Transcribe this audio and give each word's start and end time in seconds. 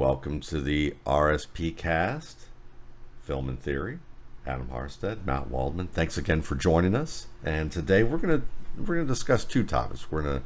Welcome 0.00 0.40
to 0.40 0.62
the 0.62 0.94
RSP 1.04 1.76
cast, 1.76 2.46
Film 3.20 3.50
and 3.50 3.60
Theory. 3.60 3.98
Adam 4.46 4.68
Harstad, 4.72 5.26
Matt 5.26 5.50
Waldman. 5.50 5.88
Thanks 5.88 6.16
again 6.16 6.40
for 6.40 6.54
joining 6.54 6.94
us. 6.94 7.26
And 7.44 7.70
today 7.70 8.02
we're 8.02 8.16
gonna 8.16 8.40
we're 8.78 8.94
gonna 8.94 9.06
discuss 9.06 9.44
two 9.44 9.62
topics. 9.62 10.10
We're 10.10 10.22
gonna 10.22 10.42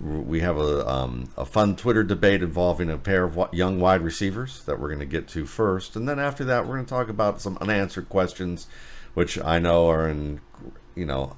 we 0.00 0.40
have 0.40 0.58
a 0.58 0.84
um, 0.88 1.30
a 1.36 1.44
fun 1.46 1.76
Twitter 1.76 2.02
debate 2.02 2.42
involving 2.42 2.90
a 2.90 2.98
pair 2.98 3.22
of 3.22 3.38
young 3.52 3.78
wide 3.78 4.00
receivers 4.00 4.64
that 4.64 4.80
we're 4.80 4.90
gonna 4.90 5.06
get 5.06 5.28
to 5.28 5.46
first, 5.46 5.94
and 5.94 6.08
then 6.08 6.18
after 6.18 6.44
that 6.44 6.66
we're 6.66 6.74
gonna 6.74 6.88
talk 6.88 7.08
about 7.08 7.40
some 7.40 7.56
unanswered 7.60 8.08
questions, 8.08 8.66
which 9.14 9.38
I 9.40 9.60
know 9.60 9.88
are 9.88 10.08
in 10.08 10.40
you 10.96 11.06
know 11.06 11.36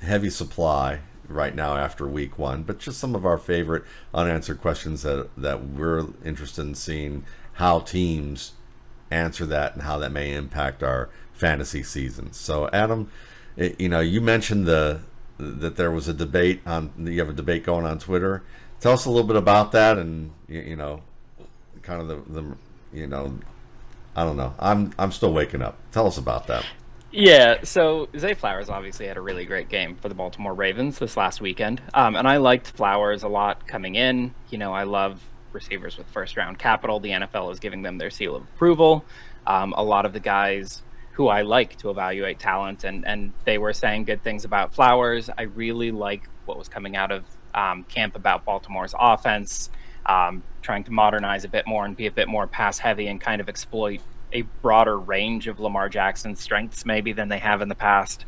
heavy 0.00 0.30
supply 0.30 1.00
right 1.30 1.54
now 1.54 1.76
after 1.76 2.06
week 2.06 2.38
one, 2.38 2.62
but 2.62 2.78
just 2.78 2.98
some 2.98 3.14
of 3.14 3.24
our 3.24 3.38
favorite 3.38 3.84
unanswered 4.12 4.60
questions 4.60 5.02
that 5.02 5.28
that 5.36 5.64
we're 5.64 6.06
interested 6.24 6.62
in 6.62 6.74
seeing 6.74 7.24
how 7.54 7.80
teams 7.80 8.52
answer 9.10 9.46
that 9.46 9.74
and 9.74 9.82
how 9.82 9.98
that 9.98 10.12
may 10.12 10.32
impact 10.32 10.82
our 10.82 11.08
fantasy 11.32 11.82
season. 11.82 12.32
So, 12.32 12.68
Adam, 12.72 13.10
it, 13.56 13.80
you 13.80 13.88
know, 13.88 14.00
you 14.00 14.20
mentioned 14.20 14.66
the 14.66 15.00
that 15.38 15.76
there 15.76 15.90
was 15.90 16.06
a 16.06 16.12
debate 16.12 16.60
on 16.66 16.92
you 16.98 17.18
have 17.18 17.30
a 17.30 17.34
debate 17.34 17.64
going 17.64 17.86
on 17.86 17.98
Twitter. 17.98 18.42
Tell 18.80 18.92
us 18.92 19.04
a 19.04 19.10
little 19.10 19.26
bit 19.26 19.36
about 19.36 19.72
that, 19.72 19.98
and 19.98 20.32
you 20.48 20.76
know, 20.76 21.02
kind 21.82 22.00
of 22.00 22.08
the, 22.08 22.40
the 22.40 22.56
you 22.92 23.06
know, 23.06 23.38
I 24.14 24.24
don't 24.24 24.36
know. 24.36 24.54
I'm 24.58 24.92
I'm 24.98 25.12
still 25.12 25.32
waking 25.32 25.62
up. 25.62 25.78
Tell 25.92 26.06
us 26.06 26.18
about 26.18 26.46
that. 26.48 26.64
Yeah, 27.12 27.64
so 27.64 28.08
Zay 28.16 28.34
Flowers 28.34 28.68
obviously 28.68 29.08
had 29.08 29.16
a 29.16 29.20
really 29.20 29.44
great 29.44 29.68
game 29.68 29.96
for 29.96 30.08
the 30.08 30.14
Baltimore 30.14 30.54
Ravens 30.54 31.00
this 31.00 31.16
last 31.16 31.40
weekend, 31.40 31.82
um, 31.92 32.14
and 32.14 32.28
I 32.28 32.36
liked 32.36 32.70
Flowers 32.70 33.24
a 33.24 33.28
lot 33.28 33.66
coming 33.66 33.96
in. 33.96 34.32
You 34.48 34.58
know, 34.58 34.72
I 34.72 34.84
love 34.84 35.20
receivers 35.52 35.98
with 35.98 36.06
first 36.06 36.36
round 36.36 36.60
capital. 36.60 37.00
The 37.00 37.10
NFL 37.10 37.50
is 37.50 37.58
giving 37.58 37.82
them 37.82 37.98
their 37.98 38.10
seal 38.10 38.36
of 38.36 38.44
approval. 38.44 39.04
Um, 39.44 39.74
a 39.76 39.82
lot 39.82 40.06
of 40.06 40.12
the 40.12 40.20
guys 40.20 40.82
who 41.12 41.26
I 41.26 41.42
like 41.42 41.76
to 41.78 41.90
evaluate 41.90 42.38
talent, 42.38 42.84
and 42.84 43.04
and 43.04 43.32
they 43.44 43.58
were 43.58 43.72
saying 43.72 44.04
good 44.04 44.22
things 44.22 44.44
about 44.44 44.72
Flowers. 44.72 45.28
I 45.36 45.42
really 45.42 45.90
like 45.90 46.28
what 46.44 46.58
was 46.58 46.68
coming 46.68 46.94
out 46.94 47.10
of 47.10 47.24
um, 47.54 47.82
camp 47.84 48.14
about 48.14 48.44
Baltimore's 48.44 48.94
offense, 48.96 49.68
um, 50.06 50.44
trying 50.62 50.84
to 50.84 50.92
modernize 50.92 51.44
a 51.44 51.48
bit 51.48 51.66
more 51.66 51.84
and 51.84 51.96
be 51.96 52.06
a 52.06 52.12
bit 52.12 52.28
more 52.28 52.46
pass 52.46 52.78
heavy 52.78 53.08
and 53.08 53.20
kind 53.20 53.40
of 53.40 53.48
exploit 53.48 54.00
a 54.32 54.42
broader 54.62 54.98
range 54.98 55.48
of 55.48 55.60
Lamar 55.60 55.88
Jackson's 55.88 56.40
strengths 56.40 56.84
maybe 56.86 57.12
than 57.12 57.28
they 57.28 57.38
have 57.38 57.62
in 57.62 57.68
the 57.68 57.74
past. 57.74 58.24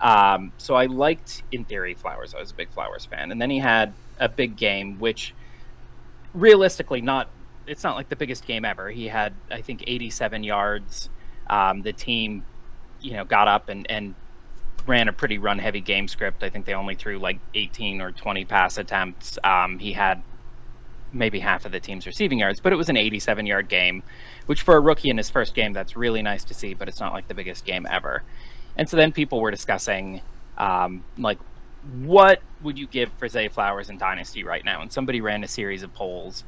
Um, 0.00 0.52
so 0.58 0.74
I 0.74 0.86
liked, 0.86 1.42
in 1.52 1.64
theory, 1.64 1.94
Flowers. 1.94 2.34
I 2.34 2.40
was 2.40 2.50
a 2.50 2.54
big 2.54 2.70
Flowers 2.70 3.04
fan, 3.04 3.30
and 3.30 3.40
then 3.40 3.50
he 3.50 3.58
had 3.60 3.92
a 4.18 4.28
big 4.28 4.56
game, 4.56 4.98
which 4.98 5.34
realistically, 6.34 7.00
not 7.00 7.28
it's 7.66 7.84
not 7.84 7.94
like 7.94 8.08
the 8.08 8.16
biggest 8.16 8.44
game 8.44 8.64
ever. 8.64 8.90
He 8.90 9.06
had, 9.06 9.34
I 9.50 9.60
think, 9.60 9.84
87 9.86 10.42
yards. 10.42 11.08
Um, 11.48 11.82
the 11.82 11.92
team, 11.92 12.44
you 13.00 13.12
know, 13.12 13.24
got 13.24 13.48
up 13.48 13.68
and 13.68 13.88
and 13.90 14.14
ran 14.86 15.08
a 15.08 15.12
pretty 15.12 15.38
run 15.38 15.58
heavy 15.58 15.80
game 15.80 16.08
script. 16.08 16.42
I 16.42 16.50
think 16.50 16.66
they 16.66 16.74
only 16.74 16.94
threw 16.94 17.18
like 17.18 17.38
18 17.54 18.00
or 18.00 18.10
20 18.10 18.44
pass 18.44 18.78
attempts. 18.78 19.38
Um, 19.44 19.78
he 19.78 19.92
had 19.92 20.22
maybe 21.12 21.40
half 21.40 21.64
of 21.64 21.72
the 21.72 21.80
team's 21.80 22.06
receiving 22.06 22.38
yards, 22.38 22.60
but 22.60 22.72
it 22.72 22.76
was 22.76 22.88
an 22.88 22.96
87 22.96 23.46
yard 23.46 23.68
game, 23.68 24.02
which 24.46 24.62
for 24.62 24.76
a 24.76 24.80
rookie 24.80 25.10
in 25.10 25.16
his 25.16 25.30
first 25.30 25.54
game, 25.54 25.72
that's 25.72 25.96
really 25.96 26.22
nice 26.22 26.44
to 26.44 26.54
see, 26.54 26.74
but 26.74 26.88
it's 26.88 27.00
not 27.00 27.12
like 27.12 27.28
the 27.28 27.34
biggest 27.34 27.64
game 27.64 27.86
ever. 27.90 28.22
And 28.76 28.88
so 28.88 28.96
then 28.96 29.12
people 29.12 29.40
were 29.40 29.50
discussing, 29.50 30.22
um, 30.58 31.04
like, 31.18 31.38
what 32.02 32.40
would 32.62 32.78
you 32.78 32.86
give 32.86 33.10
for 33.18 33.28
Zay 33.28 33.48
Flowers 33.48 33.90
and 33.90 33.98
Dynasty 33.98 34.44
right 34.44 34.64
now? 34.64 34.80
And 34.80 34.92
somebody 34.92 35.20
ran 35.20 35.44
a 35.44 35.48
series 35.48 35.82
of 35.82 35.92
polls, 35.94 36.44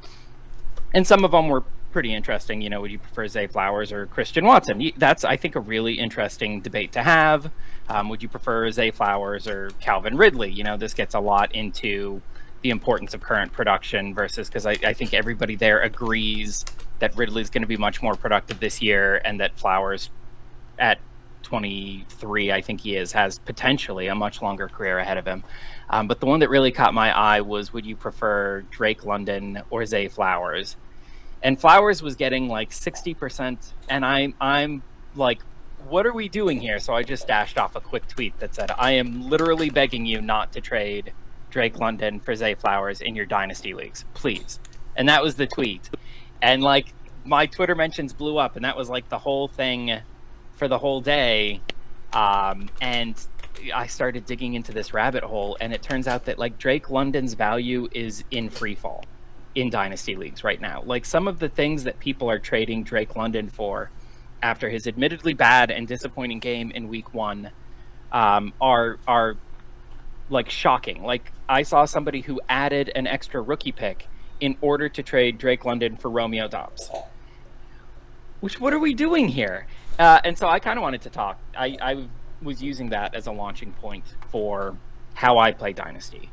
and 0.94 1.06
some 1.06 1.24
of 1.24 1.32
them 1.32 1.48
were 1.48 1.64
pretty 1.94 2.14
interesting. 2.14 2.60
You 2.60 2.70
know, 2.70 2.80
would 2.80 2.90
you 2.90 2.98
prefer 2.98 3.26
Zay 3.28 3.46
Flowers 3.46 3.92
or 3.92 4.06
Christian 4.06 4.44
Watson? 4.44 4.92
That's, 4.96 5.24
I 5.24 5.36
think, 5.36 5.54
a 5.54 5.60
really 5.60 5.94
interesting 5.94 6.60
debate 6.60 6.92
to 6.92 7.02
have. 7.02 7.50
Um, 7.88 8.08
would 8.08 8.22
you 8.22 8.28
prefer 8.28 8.70
Zay 8.70 8.90
Flowers 8.90 9.46
or 9.46 9.70
Calvin 9.80 10.16
Ridley? 10.16 10.50
You 10.50 10.64
know, 10.64 10.76
this 10.76 10.94
gets 10.94 11.14
a 11.14 11.20
lot 11.20 11.54
into 11.54 12.22
the 12.64 12.70
importance 12.70 13.12
of 13.12 13.20
current 13.20 13.52
production 13.52 14.14
versus 14.14 14.48
because 14.48 14.64
I, 14.64 14.78
I, 14.82 14.94
think 14.94 15.12
everybody 15.12 15.54
there 15.54 15.82
agrees 15.82 16.64
that 16.98 17.14
Ridley's 17.14 17.50
going 17.50 17.60
to 17.60 17.68
be 17.68 17.76
much 17.76 18.02
more 18.02 18.14
productive 18.14 18.58
this 18.58 18.80
year 18.80 19.20
and 19.22 19.38
that 19.40 19.58
Flowers 19.58 20.08
at 20.78 20.98
23, 21.42 22.52
I 22.52 22.62
think 22.62 22.80
he 22.80 22.96
is, 22.96 23.12
has 23.12 23.38
potentially 23.38 24.06
a 24.06 24.14
much 24.14 24.40
longer 24.40 24.66
career 24.66 24.98
ahead 24.98 25.18
of 25.18 25.26
him. 25.26 25.44
Um, 25.90 26.08
but 26.08 26.20
the 26.20 26.26
one 26.26 26.40
that 26.40 26.48
really 26.48 26.72
caught 26.72 26.94
my 26.94 27.14
eye 27.14 27.42
was 27.42 27.74
would 27.74 27.84
you 27.84 27.96
prefer 27.96 28.62
Drake 28.70 29.04
London 29.04 29.60
or 29.68 29.84
Zay 29.84 30.08
Flowers? 30.08 30.78
And 31.42 31.60
Flowers 31.60 32.00
was 32.00 32.16
getting 32.16 32.48
like 32.48 32.70
60%. 32.70 33.58
And 33.90 34.06
I'm, 34.06 34.34
I'm 34.40 34.82
like, 35.14 35.42
what 35.86 36.06
are 36.06 36.14
we 36.14 36.30
doing 36.30 36.62
here? 36.62 36.78
So 36.78 36.94
I 36.94 37.02
just 37.02 37.26
dashed 37.26 37.58
off 37.58 37.76
a 37.76 37.80
quick 37.82 38.08
tweet 38.08 38.38
that 38.38 38.54
said, 38.54 38.70
I 38.70 38.92
am 38.92 39.28
literally 39.28 39.68
begging 39.68 40.06
you 40.06 40.22
not 40.22 40.50
to 40.52 40.62
trade 40.62 41.12
Drake 41.54 41.78
London 41.78 42.18
for 42.18 42.34
Flowers 42.56 43.00
in 43.00 43.14
your 43.14 43.26
dynasty 43.26 43.74
leagues, 43.74 44.04
please. 44.12 44.58
And 44.96 45.08
that 45.08 45.22
was 45.22 45.36
the 45.36 45.46
tweet. 45.46 45.88
And 46.42 46.64
like 46.64 46.92
my 47.24 47.46
Twitter 47.46 47.76
mentions 47.76 48.12
blew 48.12 48.38
up, 48.38 48.56
and 48.56 48.64
that 48.64 48.76
was 48.76 48.90
like 48.90 49.08
the 49.08 49.20
whole 49.20 49.46
thing 49.46 50.00
for 50.56 50.66
the 50.66 50.78
whole 50.78 51.00
day. 51.00 51.60
Um, 52.12 52.70
and 52.82 53.14
I 53.72 53.86
started 53.86 54.26
digging 54.26 54.54
into 54.54 54.72
this 54.72 54.92
rabbit 54.92 55.22
hole, 55.22 55.56
and 55.60 55.72
it 55.72 55.80
turns 55.80 56.08
out 56.08 56.24
that 56.24 56.40
like 56.40 56.58
Drake 56.58 56.90
London's 56.90 57.34
value 57.34 57.88
is 57.92 58.24
in 58.32 58.50
free 58.50 58.74
fall 58.74 59.04
in 59.54 59.70
dynasty 59.70 60.16
leagues 60.16 60.42
right 60.42 60.60
now. 60.60 60.82
Like 60.84 61.04
some 61.04 61.28
of 61.28 61.38
the 61.38 61.48
things 61.48 61.84
that 61.84 62.00
people 62.00 62.28
are 62.28 62.40
trading 62.40 62.82
Drake 62.82 63.14
London 63.14 63.48
for 63.48 63.90
after 64.42 64.68
his 64.70 64.88
admittedly 64.88 65.34
bad 65.34 65.70
and 65.70 65.86
disappointing 65.86 66.40
game 66.40 66.72
in 66.72 66.88
week 66.88 67.14
one 67.14 67.52
um, 68.10 68.52
are 68.60 68.98
are 69.06 69.36
like 70.30 70.50
shocking. 70.50 71.02
Like 71.02 71.32
I 71.48 71.62
saw 71.62 71.84
somebody 71.84 72.22
who 72.22 72.40
added 72.48 72.90
an 72.94 73.06
extra 73.06 73.40
rookie 73.40 73.72
pick 73.72 74.08
in 74.40 74.56
order 74.60 74.88
to 74.88 75.02
trade 75.02 75.38
Drake 75.38 75.64
London 75.64 75.96
for 75.96 76.10
Romeo 76.10 76.48
Doubs. 76.48 76.90
Which 78.40 78.60
what 78.60 78.72
are 78.72 78.78
we 78.78 78.94
doing 78.94 79.28
here? 79.28 79.66
Uh, 79.98 80.20
and 80.24 80.36
so 80.36 80.48
I 80.48 80.58
kind 80.58 80.78
of 80.78 80.82
wanted 80.82 81.02
to 81.02 81.10
talk. 81.10 81.38
I, 81.56 81.76
I 81.80 82.08
was 82.42 82.62
using 82.62 82.90
that 82.90 83.14
as 83.14 83.26
a 83.26 83.32
launching 83.32 83.72
point 83.72 84.16
for 84.30 84.76
how 85.14 85.38
I 85.38 85.52
play 85.52 85.72
Dynasty. 85.72 86.30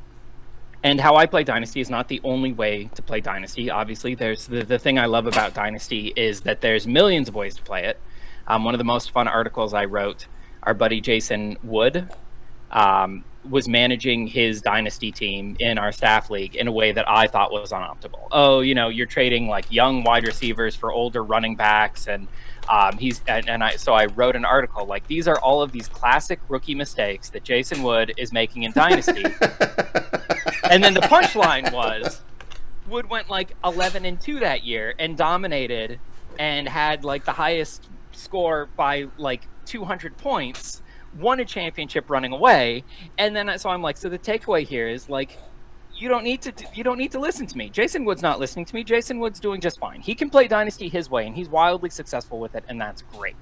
And 0.84 1.00
how 1.00 1.16
I 1.16 1.28
play 1.28 1.44
Dynasty 1.44 1.80
is 1.80 1.92
not 1.92 2.08
the 2.08 2.20
only 2.24 2.52
way 2.52 2.90
to 2.96 3.04
play 3.04 3.22
Dynasty. 3.22 3.70
Obviously, 3.70 4.16
there's 4.16 4.48
the, 4.48 4.64
the 4.64 4.80
thing 4.80 4.98
I 4.98 5.06
love 5.06 5.28
about 5.28 5.54
Dynasty 5.54 6.12
is 6.16 6.42
that 6.42 6.62
there's 6.62 6.88
millions 6.88 7.30
of 7.30 7.36
ways 7.36 7.56
to 7.56 7.62
play 7.62 7.86
it. 7.86 8.00
Um, 8.48 8.64
one 8.64 8.74
of 8.74 8.80
the 8.80 8.84
most 8.84 9.12
fun 9.12 9.28
articles 9.28 9.76
I 9.76 9.86
wrote, 9.86 10.26
our 10.64 10.74
buddy 10.74 11.00
Jason 11.00 11.58
Wood 11.62 12.10
um, 12.72 13.24
was 13.50 13.68
managing 13.68 14.28
his 14.28 14.62
dynasty 14.62 15.12
team 15.12 15.56
in 15.60 15.78
our 15.78 15.92
staff 15.92 16.30
league 16.30 16.56
in 16.56 16.68
a 16.68 16.72
way 16.72 16.92
that 16.92 17.10
I 17.10 17.28
thought 17.28 17.52
was 17.52 17.72
unoptimal. 17.72 18.28
Oh, 18.32 18.60
you 18.60 18.76
know, 18.76 18.90
you're 18.90 19.08
trading 19.08 19.48
like 19.48 19.72
young 19.72 20.04
wide 20.04 20.26
receivers 20.26 20.76
for 20.76 20.92
older 20.92 21.24
running 21.24 21.56
backs, 21.56 22.08
and 22.08 22.28
um, 22.70 22.98
he's 22.98 23.22
and, 23.28 23.50
and, 23.50 23.64
I 23.64 23.78
so 23.78 23.94
I 23.94 24.06
wrote 24.06 24.36
an 24.36 24.46
article 24.46 24.86
like 24.86 25.08
these 25.08 25.28
are 25.28 25.40
all 25.40 25.62
of 25.62 25.72
these 25.72 25.88
classic 25.88 26.40
rookie 26.50 26.76
mistakes 26.76 27.30
that 27.32 27.44
Jason 27.44 27.82
Wood 27.82 28.14
is 28.18 28.32
making 28.32 28.64
in 28.64 28.72
dynasty. 28.74 29.24
and 30.70 30.84
then 30.84 30.94
the 30.94 31.02
punchline 31.02 31.72
was 31.74 32.22
Wood 32.88 33.10
went 33.10 33.30
like 33.30 33.56
11 33.64 34.06
and 34.06 34.20
2 34.20 34.40
that 34.40 34.64
year 34.64 34.94
and 35.00 35.18
dominated 35.18 36.00
and 36.38 36.68
had 36.68 37.04
like 37.04 37.26
the 37.26 37.34
highest 37.34 37.88
score 38.12 38.68
by 38.76 39.08
like 39.18 39.48
200 39.66 40.18
points 40.18 40.82
won 41.18 41.40
a 41.40 41.46
championship 41.46 42.10
running 42.10 42.32
away. 42.34 42.84
And 43.18 43.36
then 43.36 43.58
so 43.58 43.70
I'm 43.70 43.82
like, 43.82 43.98
so 43.98 44.10
the 44.10 44.20
takeaway 44.20 44.66
here 44.66 44.88
is 44.88 45.10
like, 45.10 45.38
you 45.96 46.10
don't 46.10 46.24
need 46.24 46.42
to 46.42 46.54
you 46.74 46.84
don't 46.84 46.98
need 46.98 47.12
to 47.12 47.20
listen 47.20 47.46
to 47.46 47.58
me. 47.58 47.70
Jason 47.70 48.06
Wood's 48.06 48.24
not 48.24 48.40
listening 48.40 48.66
to 48.66 48.76
me. 48.76 48.84
Jason 48.84 49.20
Wood's 49.20 49.40
doing 49.40 49.62
just 49.62 49.80
fine. 49.80 50.02
He 50.02 50.16
can 50.16 50.30
play 50.30 50.48
Dynasty 50.48 50.90
his 50.90 51.10
way, 51.10 51.28
and 51.28 51.36
he's 51.36 51.48
wildly 51.48 51.92
successful 51.92 52.40
with 52.40 52.56
it, 52.56 52.64
and 52.68 52.82
that's 52.82 53.04
great. 53.04 53.36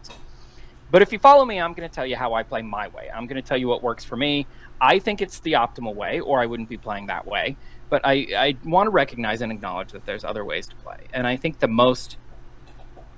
But 0.91 1.01
if 1.01 1.13
you 1.13 1.19
follow 1.19 1.45
me, 1.45 1.59
I'm 1.59 1.73
going 1.73 1.87
to 1.87 1.93
tell 1.93 2.05
you 2.05 2.15
how 2.15 2.33
I 2.33 2.43
play 2.43 2.61
my 2.61 2.87
way. 2.89 3.09
I'm 3.13 3.27
going 3.27 3.41
to 3.41 3.47
tell 3.47 3.57
you 3.57 3.67
what 3.67 3.83
works 3.83 4.03
for 4.03 4.17
me. 4.17 4.47
I 4.81 4.99
think 4.99 5.21
it's 5.21 5.39
the 5.39 5.53
optimal 5.53 5.93
way, 5.93 6.19
or 6.19 6.39
I 6.39 6.47
wouldn't 6.47 6.67
be 6.67 6.77
playing 6.77 7.07
that 7.07 7.27
way. 7.27 7.57
But 7.89 8.01
I, 8.03 8.27
I 8.35 8.57
want 8.65 8.87
to 8.87 8.91
recognize 8.91 9.41
and 9.41 9.51
acknowledge 9.51 9.91
that 9.91 10.05
there's 10.05 10.23
other 10.23 10.43
ways 10.43 10.67
to 10.67 10.75
play. 10.77 10.97
And 11.13 11.27
I 11.27 11.35
think 11.35 11.59
the 11.59 11.67
most 11.67 12.17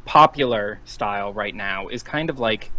popular 0.06 0.82
style 0.84 1.34
right 1.34 1.56
now 1.56 1.88
is 1.88 2.04
kind 2.04 2.30
of 2.30 2.40
like 2.40 2.72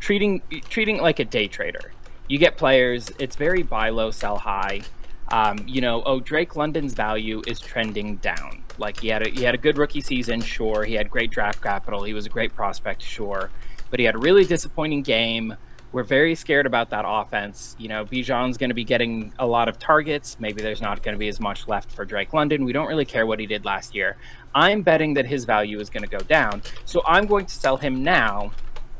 treating 0.00 0.42
treating 0.68 0.98
like 0.98 1.18
a 1.18 1.24
day 1.24 1.48
trader. 1.48 1.92
You 2.28 2.38
get 2.38 2.56
players. 2.56 3.10
It's 3.18 3.36
very 3.36 3.62
buy 3.62 3.90
low, 3.90 4.10
sell 4.10 4.38
high. 4.38 4.82
Um, 5.28 5.58
you 5.66 5.80
know, 5.80 6.02
oh, 6.04 6.20
Drake 6.20 6.54
London's 6.56 6.94
value 6.94 7.42
is 7.46 7.58
trending 7.60 8.16
down. 8.16 8.62
Like 8.78 9.00
he 9.00 9.08
had 9.08 9.26
a, 9.26 9.30
he 9.30 9.42
had 9.42 9.54
a 9.54 9.58
good 9.58 9.78
rookie 9.78 10.00
season, 10.00 10.40
sure. 10.40 10.84
He 10.84 10.94
had 10.94 11.10
great 11.10 11.30
draft 11.30 11.62
capital. 11.62 12.04
He 12.04 12.12
was 12.12 12.26
a 12.26 12.28
great 12.28 12.54
prospect, 12.54 13.02
sure. 13.02 13.50
But 13.90 13.98
he 13.98 14.06
had 14.06 14.14
a 14.14 14.18
really 14.18 14.44
disappointing 14.44 15.02
game 15.02 15.56
We're 15.92 16.02
very 16.02 16.34
scared 16.34 16.66
about 16.66 16.90
that 16.90 17.04
offense. 17.06 17.74
You 17.78 17.88
know, 17.88 18.04
Bijan's 18.04 18.58
going 18.58 18.68
to 18.70 18.74
be 18.74 18.84
getting 18.84 19.32
a 19.38 19.46
lot 19.46 19.68
of 19.68 19.78
targets. 19.78 20.36
Maybe 20.38 20.60
there's 20.60 20.82
not 20.82 21.02
going 21.02 21.14
to 21.14 21.18
be 21.18 21.28
as 21.28 21.40
much 21.40 21.68
left 21.68 21.90
for 21.90 22.04
Drake 22.04 22.34
London. 22.34 22.64
We 22.64 22.72
don't 22.72 22.88
really 22.88 23.04
care 23.04 23.26
what 23.26 23.38
he 23.38 23.46
did 23.46 23.64
last 23.64 23.94
year. 23.94 24.16
I'm 24.54 24.82
betting 24.82 25.14
that 25.14 25.26
his 25.26 25.44
value 25.44 25.80
is 25.80 25.88
going 25.88 26.02
to 26.02 26.08
go 26.08 26.18
down. 26.18 26.62
So 26.84 27.02
I'm 27.06 27.26
going 27.26 27.46
to 27.46 27.54
sell 27.54 27.76
him 27.76 28.02
now 28.02 28.52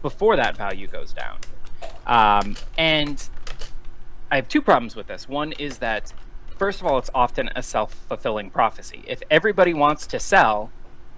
before 0.07 0.37
that 0.37 0.57
value 0.57 0.87
goes 0.87 1.13
down. 1.13 1.39
Um, 2.07 2.55
and 2.79 3.29
I 4.31 4.37
have 4.37 4.47
two 4.47 4.63
problems 4.63 4.95
with 4.95 5.09
this. 5.09 5.29
One 5.29 5.51
is 5.51 5.79
that, 5.79 6.13
first 6.57 6.81
of 6.81 6.87
all, 6.87 6.97
it's 6.99 7.11
often 7.13 7.51
a 7.57 7.63
self 7.63 7.93
fulfilling 8.09 8.51
prophecy. 8.51 9.03
If 9.09 9.25
everybody 9.33 9.75
wants 9.75 10.07
to 10.07 10.21
sell, 10.21 10.71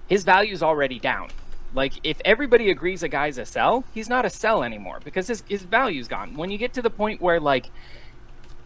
his 0.07 0.23
value 0.23 0.53
is 0.53 0.63
already 0.63 0.97
down. 0.97 1.29
Like 1.71 1.93
if 2.03 2.19
everybody 2.25 2.71
agrees 2.71 3.03
a 3.03 3.07
guy's 3.09 3.37
a 3.37 3.45
sell, 3.45 3.83
he's 3.93 4.09
not 4.09 4.25
a 4.25 4.29
sell 4.31 4.63
anymore 4.63 5.01
because 5.03 5.27
his 5.27 5.43
his 5.47 5.61
value's 5.61 6.07
gone. 6.07 6.35
When 6.35 6.49
you 6.49 6.57
get 6.57 6.73
to 6.73 6.81
the 6.81 6.89
point 6.89 7.21
where 7.21 7.39
like 7.39 7.69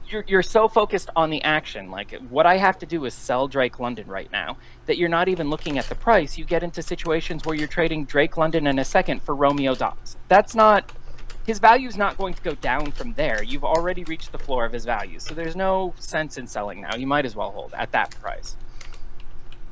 you're 0.07 0.23
you're 0.27 0.43
so 0.43 0.67
focused 0.67 1.09
on 1.15 1.29
the 1.29 1.43
action, 1.43 1.89
like 1.89 2.13
what 2.29 2.45
I 2.45 2.57
have 2.57 2.77
to 2.79 2.85
do 2.85 3.05
is 3.05 3.13
sell 3.13 3.47
Drake 3.47 3.79
London 3.79 4.07
right 4.07 4.31
now, 4.31 4.57
that 4.85 4.97
you're 4.97 5.09
not 5.09 5.27
even 5.27 5.49
looking 5.49 5.77
at 5.77 5.85
the 5.85 5.95
price. 5.95 6.37
You 6.37 6.45
get 6.45 6.63
into 6.63 6.81
situations 6.81 7.45
where 7.45 7.55
you're 7.55 7.67
trading 7.67 8.05
Drake 8.05 8.37
London 8.37 8.67
in 8.67 8.79
a 8.79 8.85
second 8.85 9.21
for 9.23 9.35
Romeo 9.35 9.75
Doubs. 9.75 10.17
That's 10.27 10.55
not 10.55 10.91
his 11.45 11.59
value 11.59 11.87
is 11.87 11.97
not 11.97 12.17
going 12.17 12.33
to 12.33 12.41
go 12.41 12.55
down 12.55 12.91
from 12.91 13.13
there. 13.13 13.43
You've 13.43 13.65
already 13.65 14.03
reached 14.05 14.31
the 14.31 14.37
floor 14.37 14.65
of 14.65 14.71
his 14.71 14.85
value, 14.85 15.19
so 15.19 15.33
there's 15.33 15.55
no 15.55 15.93
sense 15.97 16.37
in 16.37 16.47
selling 16.47 16.81
now. 16.81 16.95
You 16.95 17.07
might 17.07 17.25
as 17.25 17.35
well 17.35 17.51
hold 17.51 17.73
at 17.73 17.91
that 17.91 18.11
price. 18.21 18.55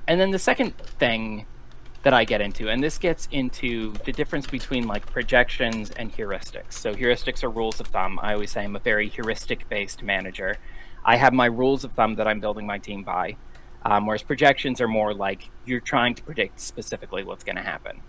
And 0.07 0.19
then 0.19 0.31
the 0.31 0.39
second 0.39 0.77
thing 0.77 1.45
that 2.03 2.13
I 2.13 2.25
get 2.25 2.41
into. 2.41 2.69
And 2.69 2.83
this 2.83 2.97
gets 2.97 3.27
into 3.31 3.93
the 4.05 4.11
difference 4.11 4.47
between 4.47 4.87
like 4.87 5.05
projections 5.05 5.91
and 5.91 6.11
heuristics. 6.11 6.73
So 6.73 6.93
heuristics 6.93 7.43
are 7.43 7.49
rules 7.49 7.79
of 7.79 7.87
thumb. 7.87 8.19
I 8.21 8.33
always 8.33 8.51
say 8.51 8.63
I'm 8.63 8.75
a 8.75 8.79
very 8.79 9.07
heuristic 9.07 9.69
based 9.69 10.01
manager. 10.01 10.57
I 11.05 11.17
have 11.17 11.33
my 11.33 11.45
rules 11.45 11.83
of 11.83 11.93
thumb 11.93 12.15
that 12.15 12.27
I'm 12.27 12.39
building 12.39 12.65
my 12.65 12.79
team 12.79 13.03
by. 13.03 13.37
Um, 13.83 14.05
whereas 14.05 14.21
projections 14.21 14.79
are 14.79 14.87
more 14.87 15.13
like 15.13 15.49
you're 15.65 15.79
trying 15.79 16.13
to 16.15 16.23
predict 16.23 16.59
specifically 16.59 17.23
what's 17.23 17.43
going 17.43 17.55
to 17.55 17.63
happen. 17.63 18.01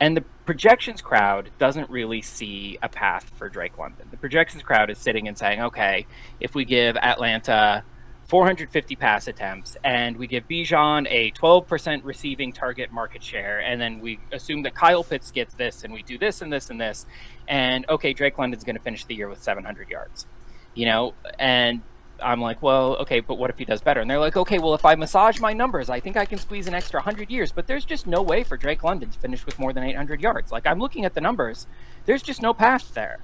And 0.00 0.16
the 0.16 0.22
projections 0.46 1.02
crowd 1.02 1.50
doesn't 1.58 1.90
really 1.90 2.22
see 2.22 2.78
a 2.82 2.88
path 2.88 3.30
for 3.36 3.50
Drake 3.50 3.76
London. 3.76 4.08
The 4.10 4.16
projections 4.16 4.62
crowd 4.62 4.88
is 4.88 4.96
sitting 4.96 5.28
and 5.28 5.36
saying, 5.36 5.60
okay, 5.60 6.06
if 6.40 6.54
we 6.54 6.64
give 6.64 6.96
Atlanta 6.96 7.84
450 8.30 8.94
pass 8.94 9.26
attempts, 9.26 9.76
and 9.82 10.16
we 10.16 10.28
give 10.28 10.46
Bijan 10.46 11.08
a 11.10 11.32
12% 11.32 12.04
receiving 12.04 12.52
target 12.52 12.92
market 12.92 13.24
share, 13.24 13.58
and 13.58 13.80
then 13.80 13.98
we 13.98 14.20
assume 14.30 14.62
that 14.62 14.72
Kyle 14.72 15.02
Pitts 15.02 15.32
gets 15.32 15.54
this, 15.54 15.82
and 15.82 15.92
we 15.92 16.04
do 16.04 16.16
this 16.16 16.40
and 16.40 16.52
this 16.52 16.70
and 16.70 16.80
this, 16.80 17.06
and 17.48 17.84
okay, 17.88 18.12
Drake 18.12 18.38
London's 18.38 18.62
going 18.62 18.76
to 18.76 18.82
finish 18.82 19.04
the 19.04 19.16
year 19.16 19.28
with 19.28 19.42
700 19.42 19.88
yards, 19.88 20.26
you 20.74 20.86
know, 20.86 21.12
and 21.40 21.80
I'm 22.22 22.40
like, 22.40 22.62
well, 22.62 22.98
okay, 22.98 23.18
but 23.18 23.34
what 23.34 23.50
if 23.50 23.58
he 23.58 23.64
does 23.64 23.80
better? 23.80 24.00
And 24.00 24.08
they're 24.08 24.20
like, 24.20 24.36
okay, 24.36 24.60
well, 24.60 24.74
if 24.74 24.84
I 24.84 24.94
massage 24.94 25.40
my 25.40 25.52
numbers, 25.52 25.90
I 25.90 25.98
think 25.98 26.16
I 26.16 26.24
can 26.24 26.38
squeeze 26.38 26.68
an 26.68 26.74
extra 26.74 27.00
100 27.00 27.30
years, 27.30 27.50
but 27.50 27.66
there's 27.66 27.84
just 27.84 28.06
no 28.06 28.22
way 28.22 28.44
for 28.44 28.56
Drake 28.56 28.84
London 28.84 29.10
to 29.10 29.18
finish 29.18 29.44
with 29.44 29.58
more 29.58 29.72
than 29.72 29.82
800 29.82 30.20
yards. 30.20 30.52
Like, 30.52 30.68
I'm 30.68 30.78
looking 30.78 31.04
at 31.04 31.14
the 31.14 31.20
numbers, 31.20 31.66
there's 32.06 32.22
just 32.22 32.40
no 32.42 32.54
path 32.54 32.94
there. 32.94 33.18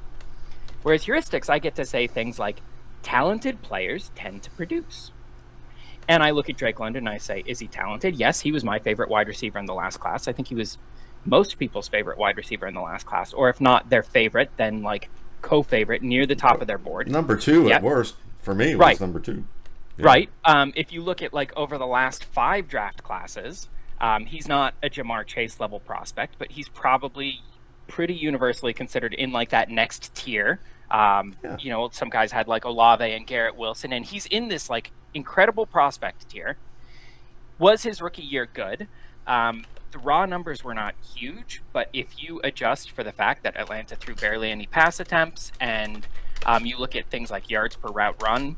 Whereas 0.82 1.04
heuristics, 1.04 1.48
I 1.48 1.60
get 1.60 1.76
to 1.76 1.84
say 1.84 2.08
things 2.08 2.40
like, 2.40 2.60
talented 3.06 3.62
players 3.62 4.10
tend 4.16 4.42
to 4.42 4.50
produce. 4.50 5.12
And 6.08 6.24
I 6.24 6.30
look 6.30 6.50
at 6.50 6.56
Drake 6.56 6.80
London 6.80 7.06
and 7.06 7.14
I 7.14 7.18
say, 7.18 7.44
is 7.46 7.60
he 7.60 7.68
talented? 7.68 8.16
Yes, 8.16 8.40
he 8.40 8.50
was 8.50 8.64
my 8.64 8.80
favorite 8.80 9.08
wide 9.08 9.28
receiver 9.28 9.60
in 9.60 9.66
the 9.66 9.74
last 9.74 10.00
class. 10.00 10.26
I 10.26 10.32
think 10.32 10.48
he 10.48 10.56
was 10.56 10.76
most 11.24 11.56
people's 11.56 11.86
favorite 11.86 12.18
wide 12.18 12.36
receiver 12.36 12.66
in 12.66 12.74
the 12.74 12.80
last 12.80 13.06
class, 13.06 13.32
or 13.32 13.48
if 13.48 13.60
not 13.60 13.90
their 13.90 14.02
favorite, 14.02 14.50
then 14.56 14.82
like 14.82 15.08
co-favorite 15.40 16.02
near 16.02 16.26
the 16.26 16.34
top 16.34 16.60
of 16.60 16.66
their 16.66 16.78
board. 16.78 17.08
Number 17.08 17.36
two 17.36 17.70
at 17.70 17.80
worst 17.80 18.16
for 18.40 18.56
me 18.56 18.74
was 18.74 18.80
right. 18.80 19.00
number 19.00 19.20
two. 19.20 19.44
Yeah. 19.98 20.06
Right. 20.06 20.30
Um, 20.44 20.72
if 20.74 20.92
you 20.92 21.00
look 21.00 21.22
at 21.22 21.32
like 21.32 21.56
over 21.56 21.78
the 21.78 21.86
last 21.86 22.24
five 22.24 22.66
draft 22.66 23.04
classes, 23.04 23.68
um, 24.00 24.26
he's 24.26 24.48
not 24.48 24.74
a 24.82 24.90
Ja'Marr 24.90 25.24
Chase 25.24 25.60
level 25.60 25.78
prospect, 25.78 26.34
but 26.40 26.50
he's 26.50 26.68
probably 26.68 27.40
pretty 27.86 28.14
universally 28.14 28.72
considered 28.72 29.14
in 29.14 29.30
like 29.30 29.50
that 29.50 29.70
next 29.70 30.12
tier 30.16 30.58
um, 30.90 31.34
yeah. 31.42 31.56
You 31.60 31.70
know, 31.70 31.88
some 31.90 32.08
guys 32.08 32.32
had 32.32 32.48
like 32.48 32.64
Olave 32.64 33.04
and 33.04 33.26
Garrett 33.26 33.56
Wilson, 33.56 33.92
and 33.92 34.04
he's 34.04 34.26
in 34.26 34.48
this 34.48 34.70
like 34.70 34.92
incredible 35.14 35.66
prospect 35.66 36.28
tier. 36.28 36.56
Was 37.58 37.82
his 37.82 38.00
rookie 38.00 38.22
year 38.22 38.48
good? 38.52 38.86
Um, 39.26 39.64
the 39.90 39.98
raw 39.98 40.26
numbers 40.26 40.62
were 40.62 40.74
not 40.74 40.94
huge, 41.14 41.62
but 41.72 41.88
if 41.92 42.22
you 42.22 42.40
adjust 42.44 42.90
for 42.90 43.02
the 43.02 43.12
fact 43.12 43.42
that 43.42 43.56
Atlanta 43.56 43.96
threw 43.96 44.14
barely 44.14 44.50
any 44.50 44.66
pass 44.66 45.00
attempts, 45.00 45.52
and 45.60 46.06
um, 46.44 46.66
you 46.66 46.76
look 46.76 46.94
at 46.94 47.06
things 47.10 47.30
like 47.30 47.50
yards 47.50 47.76
per 47.76 47.88
route 47.88 48.22
run, 48.22 48.56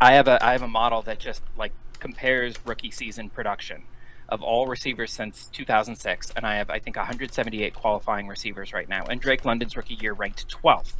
I 0.00 0.14
have 0.14 0.26
a 0.26 0.44
I 0.44 0.52
have 0.52 0.62
a 0.62 0.68
model 0.68 1.02
that 1.02 1.18
just 1.18 1.42
like 1.56 1.72
compares 2.00 2.56
rookie 2.64 2.90
season 2.90 3.30
production 3.30 3.84
of 4.28 4.42
all 4.42 4.66
receivers 4.66 5.12
since 5.12 5.48
2006, 5.52 6.32
and 6.34 6.46
I 6.46 6.56
have 6.56 6.70
I 6.70 6.78
think 6.78 6.96
178 6.96 7.74
qualifying 7.74 8.26
receivers 8.26 8.72
right 8.72 8.88
now, 8.88 9.04
and 9.04 9.20
Drake 9.20 9.44
London's 9.44 9.76
rookie 9.76 9.94
year 9.94 10.12
ranked 10.12 10.48
12th. 10.48 10.94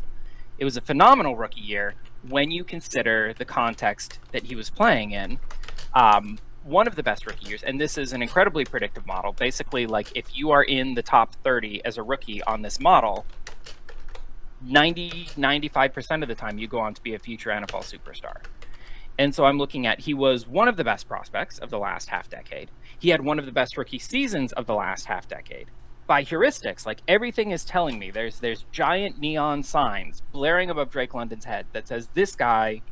It 0.59 0.65
was 0.65 0.77
a 0.77 0.81
phenomenal 0.81 1.37
rookie 1.37 1.61
year 1.61 1.95
when 2.29 2.51
you 2.51 2.65
consider 2.65 3.35
the 3.37 3.45
context 3.45 4.21
that 4.33 4.45
he 4.45 4.55
was 4.55 4.71
playing 4.71 5.11
in. 5.11 5.39
Um, 5.93 6.39
one 6.63 6.87
of 6.87 6.97
the 6.97 7.03
best 7.03 7.27
rookie 7.27 7.47
years, 7.47 7.63
and 7.63 7.81
this 7.81 7.99
is 7.99 8.13
an 8.13 8.23
incredibly 8.23 8.65
predictive 8.65 9.07
model. 9.07 9.33
Basically, 9.33 9.87
like 9.87 10.17
if 10.17 10.37
you 10.37 10.51
are 10.51 10.63
in 10.63 10.95
the 10.95 11.03
top 11.03 11.35
30 11.43 11.85
as 11.85 11.99
a 11.99 12.03
rookie 12.03 12.43
on 12.45 12.63
this 12.63 12.81
model, 12.81 13.27
90, 14.63 15.27
95% 15.37 16.23
of 16.23 16.29
the 16.29 16.35
time 16.35 16.59
you 16.59 16.67
go 16.67 16.79
on 16.79 16.95
to 16.95 17.03
be 17.03 17.15
a 17.15 17.19
future 17.19 17.51
NFL 17.51 17.83
superstar. 17.83 18.37
And 19.19 19.35
so 19.35 19.45
I'm 19.45 19.59
looking 19.59 19.87
at 19.87 20.01
he 20.01 20.15
was 20.15 20.49
one 20.49 20.67
of 20.67 20.77
the 20.77 20.85
best 20.85 21.07
prospects 21.07 21.59
of 21.59 21.71
the 21.71 21.79
last 21.79 22.09
half 22.09 22.29
decade. 22.29 22.71
He 22.99 23.11
had 23.11 23.21
one 23.21 23.39
of 23.39 23.47
the 23.47 23.53
best 23.53 23.77
rookie 23.77 23.99
seasons 23.99 24.53
of 24.53 24.67
the 24.67 24.75
last 24.75 25.07
half 25.07 25.29
decade 25.29 25.69
by 26.07 26.25
heuristics. 26.25 26.87
Like 26.87 27.01
everything 27.09 27.51
is 27.51 27.65
telling 27.65 27.99
me 27.99 28.11
there's 28.11 28.41
there's 28.41 28.65
giant 28.73 29.19
neon 29.19 29.63
signs 29.63 30.23
blaring 30.33 30.71
above 30.71 30.91
Drake 30.91 31.15
London's 31.15 31.45
head 31.45 31.67
that 31.73 31.89
says 31.89 32.09
this 32.15 32.37
guy 32.37 32.83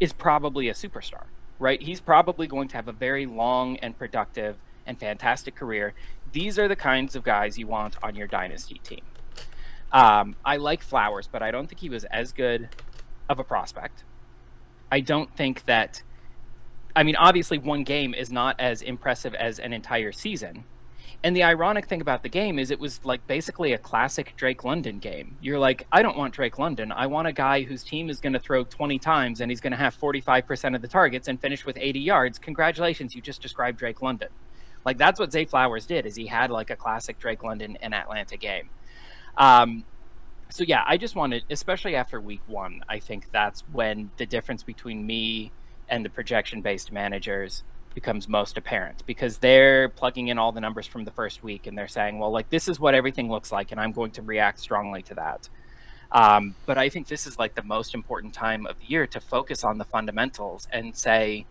is 0.00 0.12
probably 0.12 0.68
a 0.68 0.74
superstar, 0.74 1.24
right? 1.58 1.80
He's 1.80 2.00
probably 2.00 2.46
going 2.46 2.68
to 2.68 2.76
have 2.76 2.88
a 2.88 2.92
very 2.92 3.26
long 3.26 3.76
and 3.78 3.96
productive 3.96 4.56
and 4.86 4.98
fantastic 4.98 5.54
career. 5.54 5.94
These 6.32 6.58
are 6.58 6.68
the 6.68 6.76
kinds 6.76 7.14
of 7.14 7.22
guys 7.22 7.58
you 7.58 7.66
want 7.66 7.96
on 8.02 8.16
your 8.16 8.26
dynasty 8.26 8.80
team. 8.82 9.02
Um, 9.92 10.34
I 10.44 10.56
like 10.56 10.82
Flowers, 10.82 11.28
but 11.30 11.42
I 11.42 11.52
don't 11.52 11.68
think 11.68 11.80
he 11.80 11.88
was 11.88 12.04
as 12.06 12.32
good 12.32 12.68
of 13.28 13.38
a 13.38 13.44
prospect. 13.44 14.02
I 14.90 15.00
don't 15.00 15.34
think 15.36 15.64
that. 15.66 16.02
I 16.96 17.02
mean, 17.02 17.16
obviously, 17.16 17.58
one 17.58 17.84
game 17.84 18.14
is 18.14 18.30
not 18.30 18.58
as 18.60 18.82
impressive 18.82 19.34
as 19.34 19.58
an 19.58 19.72
entire 19.72 20.12
season 20.12 20.64
and 21.24 21.34
the 21.34 21.42
ironic 21.42 21.86
thing 21.86 22.02
about 22.02 22.22
the 22.22 22.28
game 22.28 22.58
is 22.58 22.70
it 22.70 22.78
was 22.78 23.02
like 23.02 23.26
basically 23.26 23.72
a 23.72 23.78
classic 23.78 24.34
Drake 24.36 24.62
London 24.62 24.98
game. 24.98 25.38
You're 25.40 25.58
like, 25.58 25.86
I 25.90 26.02
don't 26.02 26.18
want 26.18 26.34
Drake 26.34 26.58
London. 26.58 26.92
I 26.92 27.06
want 27.06 27.26
a 27.26 27.32
guy 27.32 27.62
whose 27.62 27.82
team 27.82 28.10
is 28.10 28.20
going 28.20 28.34
to 28.34 28.38
throw 28.38 28.62
20 28.62 28.98
times 28.98 29.40
and 29.40 29.50
he's 29.50 29.62
going 29.62 29.70
to 29.70 29.78
have 29.78 29.98
45% 29.98 30.76
of 30.76 30.82
the 30.82 30.86
targets 30.86 31.26
and 31.26 31.40
finish 31.40 31.64
with 31.64 31.78
80 31.80 31.98
yards. 31.98 32.38
Congratulations, 32.38 33.14
you 33.14 33.22
just 33.22 33.40
described 33.40 33.78
Drake 33.78 34.02
London. 34.02 34.28
Like 34.84 34.98
that's 34.98 35.18
what 35.18 35.32
Zay 35.32 35.46
Flowers 35.46 35.86
did 35.86 36.04
is 36.04 36.14
he 36.14 36.26
had 36.26 36.50
like 36.50 36.68
a 36.68 36.76
classic 36.76 37.18
Drake 37.18 37.42
London 37.42 37.78
and 37.80 37.94
Atlanta 37.94 38.36
game. 38.36 38.68
Um, 39.38 39.84
so 40.50 40.62
yeah, 40.62 40.84
I 40.86 40.98
just 40.98 41.16
wanted, 41.16 41.44
especially 41.48 41.96
after 41.96 42.20
week 42.20 42.42
one, 42.46 42.84
I 42.86 42.98
think 42.98 43.32
that's 43.32 43.62
when 43.72 44.10
the 44.18 44.26
difference 44.26 44.62
between 44.62 45.06
me 45.06 45.52
and 45.88 46.04
the 46.04 46.10
projection 46.10 46.60
based 46.60 46.92
managers 46.92 47.64
becomes 47.94 48.28
most 48.28 48.58
apparent 48.58 49.06
because 49.06 49.38
they're 49.38 49.88
plugging 49.88 50.28
in 50.28 50.38
all 50.38 50.52
the 50.52 50.60
numbers 50.60 50.86
from 50.86 51.04
the 51.04 51.10
first 51.10 51.42
week 51.42 51.66
and 51.66 51.76
they're 51.76 51.88
saying, 51.88 52.18
well, 52.18 52.30
like 52.30 52.50
this 52.50 52.68
is 52.68 52.80
what 52.80 52.94
everything 52.94 53.30
looks 53.30 53.52
like, 53.52 53.72
and 53.72 53.80
I'm 53.80 53.92
going 53.92 54.10
to 54.12 54.22
react 54.22 54.60
strongly 54.60 55.02
to 55.02 55.14
that. 55.14 55.48
Um, 56.12 56.54
but 56.64 56.78
I 56.78 56.88
think 56.88 57.08
this 57.08 57.26
is 57.26 57.38
like 57.38 57.54
the 57.54 57.62
most 57.62 57.94
important 57.94 58.34
time 58.34 58.66
of 58.66 58.78
the 58.78 58.86
year 58.86 59.06
to 59.08 59.20
focus 59.20 59.64
on 59.64 59.78
the 59.78 59.84
fundamentals 59.84 60.68
and 60.72 60.96
say, 60.96 61.46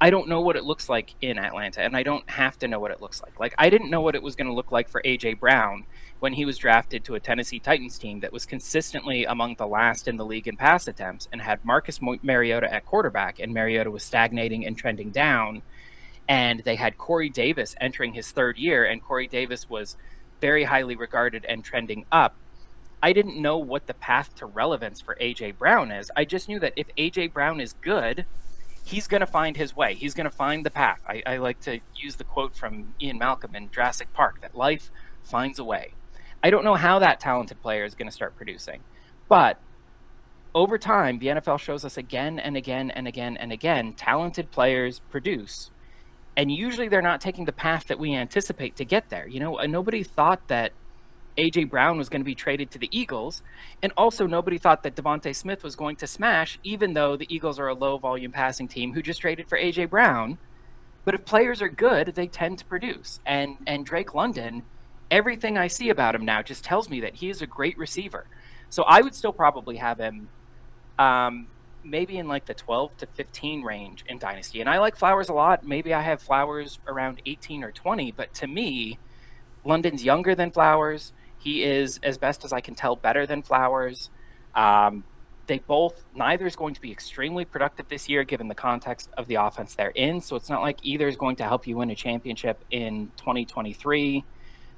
I 0.00 0.10
don't 0.10 0.28
know 0.28 0.40
what 0.40 0.56
it 0.56 0.64
looks 0.64 0.88
like 0.88 1.14
in 1.22 1.38
Atlanta, 1.38 1.80
and 1.80 1.96
I 1.96 2.02
don't 2.02 2.28
have 2.28 2.58
to 2.58 2.68
know 2.68 2.80
what 2.80 2.90
it 2.90 3.00
looks 3.00 3.22
like. 3.22 3.38
Like, 3.38 3.54
I 3.56 3.70
didn't 3.70 3.90
know 3.90 4.00
what 4.00 4.14
it 4.14 4.22
was 4.22 4.36
going 4.36 4.48
to 4.48 4.52
look 4.52 4.72
like 4.72 4.88
for 4.88 5.00
A.J. 5.04 5.34
Brown 5.34 5.86
when 6.18 6.34
he 6.34 6.44
was 6.44 6.58
drafted 6.58 7.04
to 7.04 7.14
a 7.14 7.20
Tennessee 7.20 7.58
Titans 7.58 7.98
team 7.98 8.20
that 8.20 8.32
was 8.32 8.44
consistently 8.44 9.24
among 9.24 9.54
the 9.54 9.66
last 9.66 10.08
in 10.08 10.16
the 10.16 10.24
league 10.24 10.48
in 10.48 10.56
pass 10.56 10.88
attempts 10.88 11.28
and 11.32 11.40
had 11.40 11.64
Marcus 11.64 12.00
Mariota 12.02 12.72
at 12.72 12.84
quarterback, 12.84 13.38
and 13.38 13.54
Mariota 13.54 13.90
was 13.90 14.04
stagnating 14.04 14.66
and 14.66 14.76
trending 14.76 15.10
down 15.10 15.62
and 16.28 16.60
they 16.60 16.76
had 16.76 16.98
Corey 16.98 17.28
Davis 17.28 17.74
entering 17.80 18.14
his 18.14 18.30
third 18.30 18.58
year, 18.58 18.84
and 18.84 19.02
Corey 19.02 19.28
Davis 19.28 19.68
was 19.68 19.96
very 20.40 20.64
highly 20.64 20.96
regarded 20.96 21.44
and 21.46 21.64
trending 21.64 22.06
up. 22.10 22.36
I 23.02 23.12
didn't 23.12 23.40
know 23.40 23.58
what 23.58 23.86
the 23.86 23.94
path 23.94 24.34
to 24.36 24.46
relevance 24.46 25.00
for 25.00 25.16
AJ 25.20 25.58
Brown 25.58 25.90
is. 25.90 26.10
I 26.16 26.24
just 26.24 26.48
knew 26.48 26.58
that 26.60 26.72
if 26.76 26.86
AJ 26.96 27.32
Brown 27.34 27.60
is 27.60 27.74
good, 27.74 28.24
he's 28.84 29.06
going 29.06 29.20
to 29.20 29.26
find 29.26 29.56
his 29.56 29.76
way. 29.76 29.94
He's 29.94 30.14
going 30.14 30.24
to 30.24 30.34
find 30.34 30.64
the 30.64 30.70
path. 30.70 31.00
I, 31.06 31.22
I, 31.26 31.36
like 31.38 31.60
to 31.60 31.80
use 31.96 32.16
the 32.16 32.24
quote 32.24 32.56
from 32.56 32.94
Ian 33.00 33.18
Malcolm 33.18 33.54
in 33.54 33.70
Jurassic 33.70 34.12
Park 34.12 34.40
that 34.40 34.54
life 34.54 34.90
finds 35.22 35.58
a 35.58 35.64
way. 35.64 35.94
I 36.42 36.50
don't 36.50 36.64
know 36.64 36.74
how 36.74 36.98
that 36.98 37.20
talented 37.20 37.60
player 37.62 37.84
is 37.84 37.94
going 37.94 38.08
to 38.08 38.14
start 38.14 38.36
producing, 38.36 38.80
But 39.28 39.58
over 40.54 40.78
time, 40.78 41.18
the 41.18 41.26
NFL 41.28 41.58
shows 41.58 41.84
us 41.84 41.96
again 41.96 42.38
and 42.38 42.56
again 42.56 42.90
and 42.90 43.08
again 43.08 43.36
and 43.36 43.52
again 43.52 43.94
talented 43.94 44.50
players 44.50 45.00
produce. 45.10 45.70
And 46.36 46.50
usually 46.50 46.88
they're 46.88 47.02
not 47.02 47.20
taking 47.20 47.44
the 47.44 47.52
path 47.52 47.86
that 47.86 47.98
we 47.98 48.14
anticipate 48.14 48.76
to 48.76 48.84
get 48.84 49.08
there. 49.08 49.26
You 49.28 49.40
know, 49.40 49.56
nobody 49.66 50.02
thought 50.02 50.48
that 50.48 50.72
AJ 51.36 51.70
Brown 51.70 51.98
was 51.98 52.08
going 52.08 52.20
to 52.20 52.24
be 52.24 52.34
traded 52.34 52.70
to 52.72 52.78
the 52.78 52.88
Eagles, 52.92 53.42
and 53.82 53.92
also 53.96 54.26
nobody 54.26 54.58
thought 54.58 54.82
that 54.84 54.94
DeVonta 54.94 55.34
Smith 55.34 55.62
was 55.62 55.76
going 55.76 55.96
to 55.96 56.06
smash, 56.06 56.58
even 56.62 56.94
though 56.94 57.16
the 57.16 57.32
Eagles 57.32 57.58
are 57.58 57.68
a 57.68 57.74
low 57.74 57.98
volume 57.98 58.32
passing 58.32 58.68
team 58.68 58.94
who 58.94 59.02
just 59.02 59.20
traded 59.20 59.48
for 59.48 59.58
AJ 59.58 59.90
Brown. 59.90 60.38
But 61.04 61.14
if 61.14 61.24
players 61.24 61.60
are 61.60 61.68
good, 61.68 62.14
they 62.14 62.26
tend 62.26 62.58
to 62.58 62.64
produce. 62.64 63.20
And 63.26 63.58
and 63.66 63.84
Drake 63.84 64.14
London, 64.14 64.62
everything 65.10 65.58
I 65.58 65.66
see 65.66 65.90
about 65.90 66.14
him 66.14 66.24
now 66.24 66.42
just 66.42 66.64
tells 66.64 66.88
me 66.88 67.00
that 67.00 67.16
he 67.16 67.30
is 67.30 67.42
a 67.42 67.46
great 67.46 67.76
receiver. 67.76 68.26
So 68.70 68.82
I 68.84 69.00
would 69.00 69.14
still 69.14 69.32
probably 69.32 69.76
have 69.76 69.98
him 69.98 70.28
um, 70.98 71.48
maybe 71.84 72.16
in 72.16 72.26
like 72.26 72.46
the 72.46 72.54
12 72.54 72.96
to 72.98 73.06
15 73.06 73.62
range 73.62 74.04
in 74.08 74.18
Dynasty. 74.18 74.60
And 74.60 74.68
I 74.68 74.78
like 74.78 74.96
Flowers 74.96 75.28
a 75.28 75.34
lot. 75.34 75.64
Maybe 75.64 75.92
I 75.92 76.02
have 76.02 76.22
Flowers 76.22 76.78
around 76.86 77.20
18 77.26 77.62
or 77.62 77.70
20, 77.70 78.12
but 78.12 78.32
to 78.34 78.46
me, 78.46 78.98
London's 79.64 80.04
younger 80.04 80.34
than 80.34 80.50
Flowers. 80.50 81.12
He 81.38 81.62
is, 81.62 82.00
as 82.02 82.18
best 82.18 82.44
as 82.44 82.52
I 82.52 82.60
can 82.60 82.74
tell, 82.74 82.96
better 82.96 83.26
than 83.26 83.42
Flowers. 83.42 84.10
Um, 84.54 85.04
they 85.46 85.58
both, 85.58 86.04
neither 86.14 86.46
is 86.46 86.56
going 86.56 86.74
to 86.74 86.80
be 86.80 86.90
extremely 86.90 87.44
productive 87.44 87.88
this 87.88 88.08
year 88.08 88.24
given 88.24 88.48
the 88.48 88.54
context 88.54 89.10
of 89.16 89.26
the 89.26 89.34
offense 89.34 89.74
they're 89.74 89.90
in. 89.90 90.20
So 90.20 90.36
it's 90.36 90.48
not 90.48 90.62
like 90.62 90.78
either 90.82 91.06
is 91.06 91.16
going 91.16 91.36
to 91.36 91.44
help 91.44 91.66
you 91.66 91.76
win 91.76 91.90
a 91.90 91.94
championship 91.94 92.64
in 92.70 93.10
2023. 93.18 94.24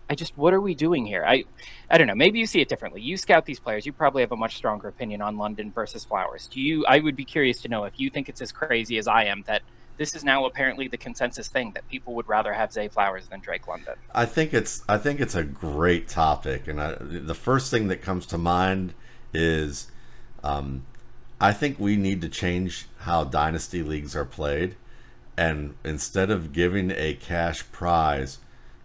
I 0.09 0.15
just, 0.15 0.39
what 0.39 0.55
are 0.55 0.61
we 0.61 0.75
doing 0.75 1.05
here? 1.07 1.25
I, 1.27 1.45
I 1.91 1.99
don't 1.99 2.07
know. 2.07 2.15
Maybe 2.15 2.39
you 2.39 2.47
see 2.47 2.61
it 2.61 2.69
differently. 2.69 3.01
You 3.01 3.17
scout 3.17 3.45
these 3.45 3.59
players. 3.59 3.87
You 3.87 3.93
probably 3.93 4.23
have 4.23 4.33
a 4.33 4.37
much 4.37 4.57
stronger 4.57 4.89
opinion 4.89 5.21
on 5.21 5.37
London 5.37 5.73
versus 5.73 6.05
Flowers. 6.05 6.47
Do 6.47 6.61
you? 6.61 6.87
I 6.87 7.01
would 7.01 7.17
be 7.17 7.25
curious 7.25 7.61
to 7.63 7.69
know 7.69 7.85
if 7.85 7.99
you 7.99 8.09
think 8.11 8.29
it's 8.29 8.41
as 8.41 8.53
crazy 8.53 8.99
as 8.99 9.09
I 9.09 9.25
am 9.25 9.43
that 9.47 9.63
this 9.97 10.15
is 10.15 10.25
now 10.25 10.45
apparently 10.45 10.89
the 10.89 10.97
consensus 10.97 11.49
thing 11.49 11.73
that 11.73 11.89
people 11.89 12.15
would 12.15 12.29
rather 12.29 12.53
have 12.53 12.73
Zay 12.73 12.89
Flowers 12.89 13.29
than 13.29 13.41
Drake 13.41 13.67
London. 13.67 13.95
I 14.15 14.27
think 14.27 14.53
it's 14.53 14.85
I 14.89 14.99
think 14.99 15.21
it's 15.21 15.35
a 15.35 15.45
great 15.45 16.09
topic, 16.09 16.69
and 16.69 16.81
I, 16.81 16.97
the 17.01 17.35
first 17.35 17.71
thing 17.71 17.89
that 17.89 18.03
comes 18.03 18.27
to 18.27 18.39
mind 18.39 18.95
is, 19.33 19.91
um, 20.45 20.85
I 21.41 21.53
think 21.53 21.81
we 21.81 21.97
need 21.97 22.21
to 22.23 22.29
change 22.29 22.87
how 22.99 23.25
dynasty 23.25 23.83
leagues 23.83 24.15
are 24.15 24.25
played, 24.25 24.77
and 25.37 25.75
instead 25.85 26.31
of 26.31 26.53
giving 26.53 26.91
a 26.91 27.15
cash 27.15 27.65
prize 27.73 28.39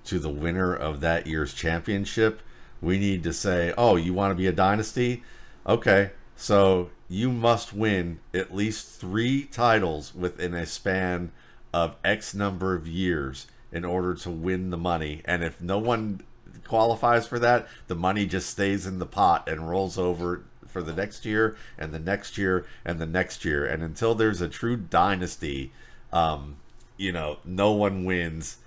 to 0.05 0.19
the 0.19 0.29
winner 0.29 0.73
of 0.73 0.99
that 1.01 1.27
year's 1.27 1.53
championship, 1.53 2.41
we 2.81 2.97
need 2.97 3.23
to 3.23 3.33
say, 3.33 3.73
"Oh, 3.77 3.95
you 3.95 4.13
want 4.13 4.31
to 4.31 4.35
be 4.35 4.47
a 4.47 4.51
dynasty? 4.51 5.23
Okay, 5.67 6.11
so 6.35 6.89
you 7.07 7.31
must 7.31 7.73
win 7.73 8.19
at 8.33 8.55
least 8.55 8.99
three 8.99 9.43
titles 9.43 10.15
within 10.15 10.53
a 10.53 10.65
span 10.65 11.31
of 11.73 11.95
X 12.03 12.33
number 12.33 12.73
of 12.73 12.87
years 12.87 13.47
in 13.71 13.85
order 13.85 14.13
to 14.13 14.29
win 14.29 14.69
the 14.69 14.77
money. 14.77 15.21
And 15.25 15.43
if 15.43 15.61
no 15.61 15.77
one 15.77 16.21
qualifies 16.65 17.27
for 17.27 17.39
that, 17.39 17.67
the 17.87 17.95
money 17.95 18.25
just 18.25 18.49
stays 18.49 18.85
in 18.85 18.99
the 18.99 19.05
pot 19.05 19.47
and 19.47 19.69
rolls 19.69 19.97
over 19.97 20.43
for 20.67 20.81
the 20.81 20.93
next 20.93 21.25
year 21.25 21.55
and 21.77 21.93
the 21.93 21.99
next 21.99 22.37
year 22.37 22.65
and 22.85 22.99
the 22.99 23.05
next 23.05 23.45
year. 23.45 23.65
And 23.65 23.83
until 23.83 24.15
there's 24.15 24.41
a 24.41 24.49
true 24.49 24.77
dynasty, 24.77 25.71
um, 26.11 26.57
you 26.97 27.11
know, 27.11 27.39
no 27.45 27.71
one 27.71 28.05
wins. 28.05 28.57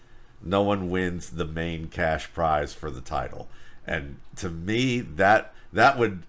No 0.44 0.62
one 0.62 0.90
wins 0.90 1.30
the 1.30 1.46
main 1.46 1.88
cash 1.88 2.32
prize 2.32 2.74
for 2.74 2.90
the 2.90 3.00
title. 3.00 3.48
And 3.86 4.16
to 4.36 4.50
me, 4.50 5.00
that 5.00 5.54
that 5.72 5.98
would 5.98 6.22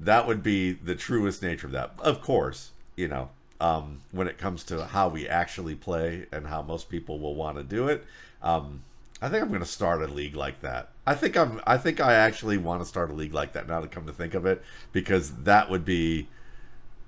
that 0.00 0.26
would 0.26 0.42
be 0.42 0.72
the 0.72 0.94
truest 0.94 1.42
nature 1.42 1.66
of 1.66 1.72
that. 1.72 1.92
Of 1.98 2.22
course, 2.22 2.70
you 2.96 3.08
know, 3.08 3.30
um, 3.60 4.00
when 4.12 4.28
it 4.28 4.38
comes 4.38 4.64
to 4.64 4.86
how 4.86 5.08
we 5.08 5.28
actually 5.28 5.74
play 5.74 6.26
and 6.32 6.46
how 6.46 6.62
most 6.62 6.88
people 6.88 7.18
will 7.18 7.34
want 7.34 7.56
to 7.56 7.64
do 7.64 7.88
it, 7.88 8.04
um, 8.42 8.82
I 9.20 9.28
think 9.28 9.42
I'm 9.42 9.48
going 9.48 9.60
to 9.60 9.66
start 9.66 10.02
a 10.02 10.06
league 10.06 10.36
like 10.36 10.60
that. 10.60 10.90
I 11.06 11.14
think 11.14 11.36
I'm. 11.36 11.60
I 11.66 11.76
think 11.76 12.00
I 12.00 12.14
actually 12.14 12.58
want 12.58 12.82
to 12.82 12.86
start 12.86 13.10
a 13.10 13.14
league 13.14 13.34
like 13.34 13.52
that 13.54 13.66
now 13.66 13.80
to 13.80 13.88
come 13.88 14.06
to 14.06 14.12
think 14.12 14.34
of 14.34 14.46
it, 14.46 14.62
because 14.92 15.32
that 15.42 15.70
would 15.70 15.84
be 15.84 16.28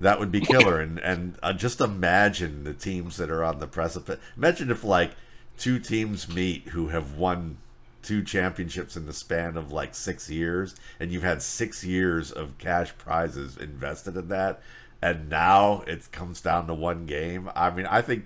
that 0.00 0.19
would 0.19 0.33
be 0.33 0.40
killer. 0.40 0.81
and 0.81 0.99
and 0.99 1.37
uh, 1.43 1.52
just 1.52 1.81
imagine 1.81 2.64
the 2.64 2.75
teams 2.75 3.17
that 3.19 3.31
are 3.31 3.45
on 3.45 3.61
the 3.61 3.67
precipice. 3.67 4.19
Imagine 4.37 4.71
if 4.71 4.83
like 4.83 5.12
two 5.61 5.79
teams 5.79 6.26
meet 6.29 6.69
who 6.69 6.88
have 6.88 7.17
won 7.17 7.59
two 8.02 8.25
championships 8.25 8.97
in 8.97 9.05
the 9.05 9.12
span 9.12 9.57
of 9.57 9.71
like 9.71 9.95
six 9.95 10.31
years, 10.31 10.75
and 10.99 11.12
you've 11.12 11.23
had 11.23 11.43
six 11.43 11.85
years 11.85 12.33
of 12.33 12.57
cash 12.59 12.97
prizes 12.97 13.57
invested 13.57 14.17
in 14.17 14.29
that, 14.29 14.61
and 15.02 15.29
now 15.29 15.83
it 15.87 16.11
comes 16.11 16.40
down 16.40 16.67
to 16.67 16.75
one 16.75 17.05
game. 17.05 17.50
I 17.55 17.71
mean, 17.71 17.87
I 17.87 18.00
think 18.00 18.25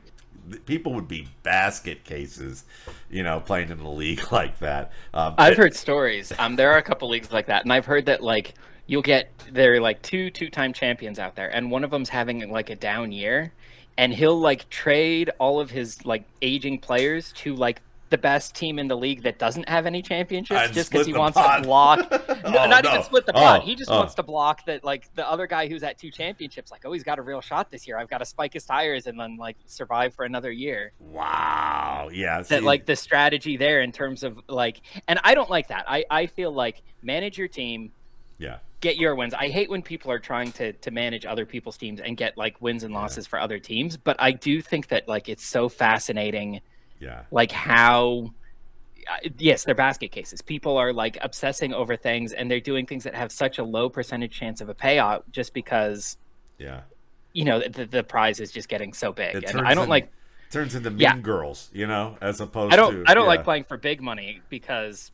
people 0.64 0.95
would 0.95 1.09
be 1.09 1.29
basket 1.43 2.05
cases, 2.05 2.64
you 3.11 3.25
know, 3.25 3.41
playing 3.41 3.71
in 3.71 3.81
a 3.81 3.91
league 3.91 4.23
like 4.33 4.59
that. 4.61 4.93
Um, 5.12 5.35
I've 5.37 5.55
it, 5.55 5.59
heard 5.59 5.75
stories. 5.75 6.33
Um, 6.38 6.55
there 6.55 6.71
are 6.73 6.79
a 6.79 6.83
couple 6.83 7.09
leagues 7.09 7.33
like 7.33 7.47
that, 7.47 7.64
and 7.64 7.73
I've 7.73 7.87
heard 7.87 8.07
that 8.07 8.23
like 8.23 8.55
you'll 8.87 9.03
get 9.03 9.33
there 9.50 9.75
are 9.75 9.81
like 9.81 10.03
two 10.03 10.31
two-time 10.31 10.73
champions 10.73 11.19
out 11.19 11.35
there, 11.35 11.49
and 11.49 11.69
one 11.71 11.83
of 11.83 11.91
them's 11.91 12.11
having 12.11 12.49
like 12.49 12.71
a 12.71 12.76
down 12.76 13.11
year, 13.11 13.53
and 13.96 14.12
he'll 14.12 14.38
like 14.38 14.68
trade 14.70 15.30
all 15.38 15.60
of 15.60 15.70
his 15.70 16.04
like 16.04 16.24
aging 16.42 16.78
players 16.78 17.32
to 17.32 17.54
like 17.54 17.80
the 18.14 18.18
best 18.18 18.54
team 18.54 18.78
in 18.78 18.86
the 18.86 18.96
league 18.96 19.24
that 19.24 19.40
doesn't 19.40 19.68
have 19.68 19.86
any 19.86 20.00
championships 20.00 20.60
I'd 20.60 20.72
just 20.72 20.92
because 20.92 21.04
he 21.04 21.12
wants 21.12 21.36
pot. 21.36 21.56
to 21.56 21.62
block. 21.64 21.98
no, 22.10 22.36
oh, 22.44 22.66
not 22.68 22.84
no. 22.84 22.90
even 22.90 23.02
split 23.02 23.26
the 23.26 23.32
pot. 23.32 23.62
Oh, 23.62 23.64
he 23.64 23.74
just 23.74 23.90
oh. 23.90 23.96
wants 23.96 24.14
to 24.14 24.22
block 24.22 24.64
that, 24.66 24.84
like 24.84 25.12
the 25.16 25.28
other 25.28 25.48
guy 25.48 25.66
who's 25.66 25.82
at 25.82 25.98
two 25.98 26.12
championships. 26.12 26.70
Like, 26.70 26.82
oh, 26.84 26.92
he's 26.92 27.02
got 27.02 27.18
a 27.18 27.22
real 27.22 27.40
shot 27.40 27.72
this 27.72 27.88
year. 27.88 27.98
I've 27.98 28.08
got 28.08 28.18
to 28.18 28.24
spike 28.24 28.52
his 28.52 28.64
tires 28.64 29.08
and 29.08 29.18
then 29.18 29.36
like 29.36 29.56
survive 29.66 30.14
for 30.14 30.24
another 30.24 30.52
year. 30.52 30.92
Wow. 31.00 32.08
Yeah. 32.12 32.42
See, 32.42 32.54
that 32.54 32.62
like 32.62 32.86
the 32.86 32.94
strategy 32.94 33.56
there 33.56 33.82
in 33.82 33.90
terms 33.90 34.22
of 34.22 34.40
like, 34.48 34.80
and 35.08 35.18
I 35.24 35.34
don't 35.34 35.50
like 35.50 35.68
that. 35.68 35.84
I 35.88 36.04
I 36.08 36.26
feel 36.26 36.52
like 36.52 36.82
manage 37.02 37.36
your 37.36 37.48
team. 37.48 37.90
Yeah 38.38 38.59
get 38.81 38.99
your 38.99 39.14
wins. 39.14 39.33
I 39.33 39.49
hate 39.49 39.71
when 39.71 39.81
people 39.81 40.11
are 40.11 40.19
trying 40.19 40.53
to 40.53 40.75
to 40.75 40.91
manage 40.91 41.25
other 41.25 41.47
people's 41.47 41.79
teams 41.79 42.00
and 42.00 42.19
get 42.19 42.37
like 42.37 42.61
wins 42.61 42.85
and 42.85 42.93
losses 42.93 43.25
yeah. 43.25 43.31
for 43.31 43.38
other 43.38 43.59
teams, 43.59 43.97
but 43.97 44.14
I 44.19 44.33
do 44.33 44.61
think 44.61 44.88
that 44.88 45.09
like 45.09 45.31
it's 45.31 45.43
so 45.43 45.71
fascinating 45.71 46.61
yeah. 47.00 47.23
Like 47.31 47.53
how 47.53 48.33
uh, 49.11 49.29
yes, 49.38 49.64
they're 49.64 49.75
basket 49.75 50.11
cases. 50.11 50.41
People 50.41 50.76
are 50.79 50.93
like 50.93 51.19
obsessing 51.21 51.75
over 51.75 51.97
things 51.97 52.33
and 52.33 52.50
they're 52.50 52.61
doing 52.61 52.87
things 52.87 53.05
that 53.05 53.14
have 53.14 53.31
such 53.31 53.59
a 53.59 53.64
low 53.64 53.88
percentage 53.88 54.33
chance 54.33 54.61
of 54.61 54.69
a 54.69 54.75
payout 54.75 55.25
just 55.31 55.53
because 55.55 56.17
yeah. 56.59 56.83
You 57.33 57.45
know, 57.45 57.59
the, 57.59 57.85
the 57.85 58.05
prize 58.05 58.38
is 58.38 58.53
just 58.53 58.69
getting 58.69 58.93
so 58.93 59.12
big. 59.12 59.35
It 59.35 59.45
and 59.50 59.61
I 59.61 59.75
don't 59.75 59.85
in, 59.85 59.91
like 59.91 60.12
turns 60.53 60.76
into 60.76 60.91
mean 60.91 61.00
yeah. 61.00 61.19
girls, 61.19 61.69
you 61.73 61.88
know, 61.88 62.17
as 62.21 62.41
opposed 62.41 62.73
I 62.73 62.76
don't 62.76 63.05
to, 63.05 63.11
I 63.11 63.14
don't 63.14 63.25
yeah. 63.25 63.29
like 63.29 63.45
playing 63.45 63.64
for 63.64 63.76
big 63.76 64.00
money 64.00 64.41
because 64.49 65.11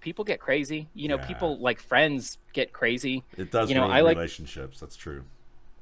people 0.00 0.24
get 0.24 0.40
crazy. 0.40 0.88
You 0.94 1.08
know, 1.08 1.16
yeah. 1.16 1.26
people 1.26 1.58
like 1.58 1.80
friends 1.80 2.38
get 2.52 2.72
crazy. 2.72 3.24
It 3.36 3.50
does 3.50 3.68
you 3.68 3.74
know, 3.74 3.84
I 3.84 4.00
like 4.00 4.16
relationships, 4.16 4.80
that's 4.80 4.96
true. 4.96 5.24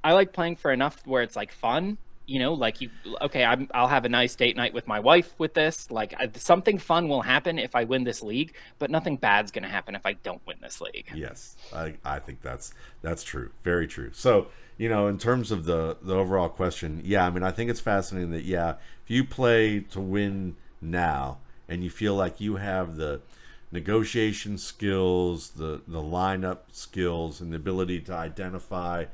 I 0.03 0.13
like 0.13 0.33
playing 0.33 0.57
for 0.57 0.73
enough 0.73 1.07
where 1.07 1.23
it's 1.23 1.37
like 1.37 1.53
fun 1.53 1.99
you 2.31 2.39
know 2.39 2.55
like 2.55 2.81
you 2.81 2.91
okay 3.21 3.45
i 3.45 3.55
will 3.57 3.89
have 3.89 4.05
a 4.05 4.09
nice 4.09 4.37
date 4.37 4.57
night 4.57 4.73
with 4.73 4.87
my 4.87 5.01
wife 5.01 5.35
with 5.39 5.53
this 5.55 5.91
like 5.91 6.15
I, 6.17 6.31
something 6.37 6.79
fun 6.79 7.09
will 7.09 7.23
happen 7.23 7.59
if 7.59 7.75
i 7.75 7.83
win 7.83 8.05
this 8.05 8.23
league 8.23 8.55
but 8.79 8.89
nothing 8.89 9.17
bad's 9.17 9.51
going 9.51 9.65
to 9.65 9.69
happen 9.69 9.97
if 9.97 10.07
i 10.07 10.13
don't 10.13 10.41
win 10.47 10.57
this 10.63 10.81
league 10.81 11.11
yes 11.13 11.57
i 11.75 11.95
i 12.05 12.21
think 12.21 12.41
that's 12.41 12.73
that's 13.03 13.25
true 13.25 13.51
very 13.65 13.89
true 13.89 14.11
so 14.13 14.47
you 14.79 14.89
know 14.89 15.09
in 15.09 15.19
terms 15.19 15.51
of 15.51 15.65
the 15.65 15.97
the 16.03 16.15
overall 16.15 16.49
question 16.49 17.03
yeah 17.05 17.27
i 17.27 17.31
mean 17.31 17.43
i 17.43 17.51
think 17.51 17.69
it's 17.69 17.81
fascinating 17.81 18.31
that 18.31 18.45
yeah 18.45 18.77
if 19.03 19.11
you 19.11 19.25
play 19.25 19.81
to 19.81 20.01
win 20.01 20.55
now 20.81 21.39
and 21.69 21.83
you 21.83 21.91
feel 21.91 22.15
like 22.15 22.41
you 22.41 22.57
have 22.57 22.97
the 22.97 23.21
negotiation 23.73 24.59
skills 24.59 25.51
the 25.51 25.81
the 25.87 26.03
lineup 26.03 26.59
skills 26.73 27.41
and 27.41 27.53
the 27.53 27.57
ability 27.57 28.01
to 28.01 28.13
identify 28.13 29.05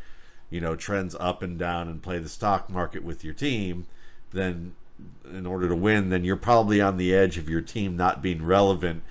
you 0.50 0.60
know 0.60 0.74
trends 0.74 1.14
up 1.20 1.42
and 1.42 1.58
down 1.58 1.88
and 1.88 2.02
play 2.02 2.18
the 2.18 2.28
stock 2.28 2.70
market 2.70 3.04
with 3.04 3.24
your 3.24 3.34
team 3.34 3.86
then 4.32 4.74
in 5.30 5.46
order 5.46 5.68
to 5.68 5.76
win 5.76 6.08
then 6.08 6.24
you're 6.24 6.36
probably 6.36 6.80
on 6.80 6.96
the 6.96 7.14
edge 7.14 7.36
of 7.36 7.48
your 7.48 7.60
team 7.60 7.96
not 7.96 8.22
being 8.22 8.42
relevant 8.42 9.02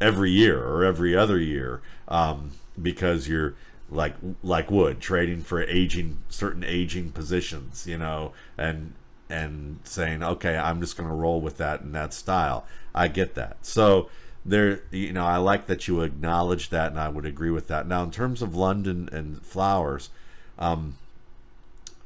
every 0.00 0.30
year 0.30 0.62
or 0.62 0.84
every 0.84 1.16
other 1.16 1.38
year 1.38 1.80
um, 2.08 2.50
because 2.80 3.26
you're 3.26 3.54
like 3.90 4.14
like 4.42 4.70
wood 4.70 5.00
trading 5.00 5.42
for 5.42 5.62
aging 5.62 6.18
certain 6.28 6.64
aging 6.64 7.10
positions 7.10 7.86
you 7.86 7.96
know 7.96 8.32
and 8.58 8.92
and 9.30 9.78
saying 9.84 10.22
okay 10.22 10.56
i'm 10.56 10.80
just 10.80 10.96
going 10.96 11.08
to 11.08 11.14
roll 11.14 11.40
with 11.40 11.56
that 11.56 11.80
in 11.80 11.92
that 11.92 12.12
style. 12.12 12.66
I 12.94 13.08
get 13.08 13.34
that. 13.34 13.56
So 13.62 14.08
there 14.44 14.82
you 14.90 15.12
know 15.12 15.24
i 15.24 15.36
like 15.36 15.66
that 15.66 15.88
you 15.88 16.02
acknowledge 16.02 16.68
that 16.68 16.90
and 16.90 17.00
i 17.00 17.08
would 17.08 17.24
agree 17.24 17.50
with 17.50 17.66
that 17.68 17.86
now 17.86 18.02
in 18.02 18.10
terms 18.10 18.42
of 18.42 18.54
london 18.54 19.08
and 19.12 19.40
flowers 19.42 20.10
um, 20.58 20.96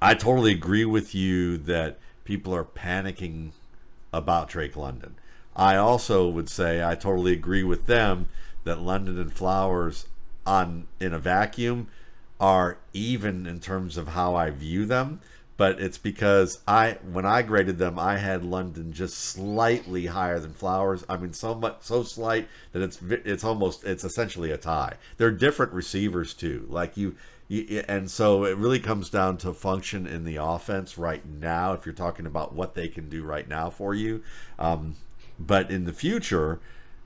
I 0.01 0.15
totally 0.15 0.53
agree 0.53 0.85
with 0.85 1.15
you 1.15 1.57
that 1.59 1.99
people 2.25 2.55
are 2.55 2.65
panicking 2.65 3.51
about 4.13 4.49
Drake 4.49 4.77
London. 4.77 5.17
I 5.57 5.77
also 5.77 6.29
would 6.29 6.49
say 6.49 6.85
I 6.85 6.95
totally 6.95 7.33
agree 7.33 7.65
with 7.65 7.87
them 7.87 8.29
that 8.65 8.81
London 8.81 9.19
and 9.19 9.33
Flowers 9.33 10.07
on 10.47 10.87
in 11.01 11.13
a 11.13 11.19
vacuum 11.19 11.89
are 12.41 12.79
even 12.93 13.47
in 13.47 13.59
terms 13.59 13.97
of 13.97 14.09
how 14.09 14.37
I 14.37 14.51
view 14.51 14.87
them, 14.87 15.21
but 15.59 15.81
it's 15.81 15.99
because 15.99 16.61
I 16.69 16.99
when 17.13 17.27
I 17.27 17.43
graded 17.43 17.79
them, 17.79 17.99
I 17.99 18.17
had 18.17 18.45
London 18.45 18.93
just 18.93 19.19
slightly 19.19 20.07
higher 20.07 20.39
than 20.39 20.55
Flowers. 20.55 21.05
I 21.09 21.19
mean, 21.19 21.33
so 21.35 21.55
much 21.55 21.79
so 21.81 22.05
slight 22.05 22.49
that 22.73 22.81
it's 22.81 23.03
it's 23.03 23.45
almost 23.45 23.85
it's 23.85 24.05
essentially 24.05 24.53
a 24.53 24.57
tie. 24.57 24.95
They're 25.19 25.33
different 25.33 25.73
receivers 25.73 26.33
too. 26.33 26.67
Like 26.71 26.97
you. 26.97 27.17
You, 27.51 27.83
and 27.89 28.11
so 28.11 28.45
it 28.45 28.59
really 28.59 28.79
comes 28.79 29.09
down 29.09 29.39
to 29.39 29.55
function 29.55 30.07
in 30.07 30.25
the 30.25 30.37
offense 30.37 30.99
right 30.99 31.23
now. 31.27 31.73
If 31.73 31.87
you're 31.87 31.95
talking 31.95 32.27
about 32.27 32.55
what 32.55 32.75
they 32.75 32.89
can 32.89 33.09
do 33.09 33.23
right 33.23 33.49
now 33.49 33.71
for 33.71 33.95
you, 33.95 34.23
um, 34.59 34.97
but 35.39 35.71
in 35.71 35.87
the 35.87 35.95
future, 35.95 36.61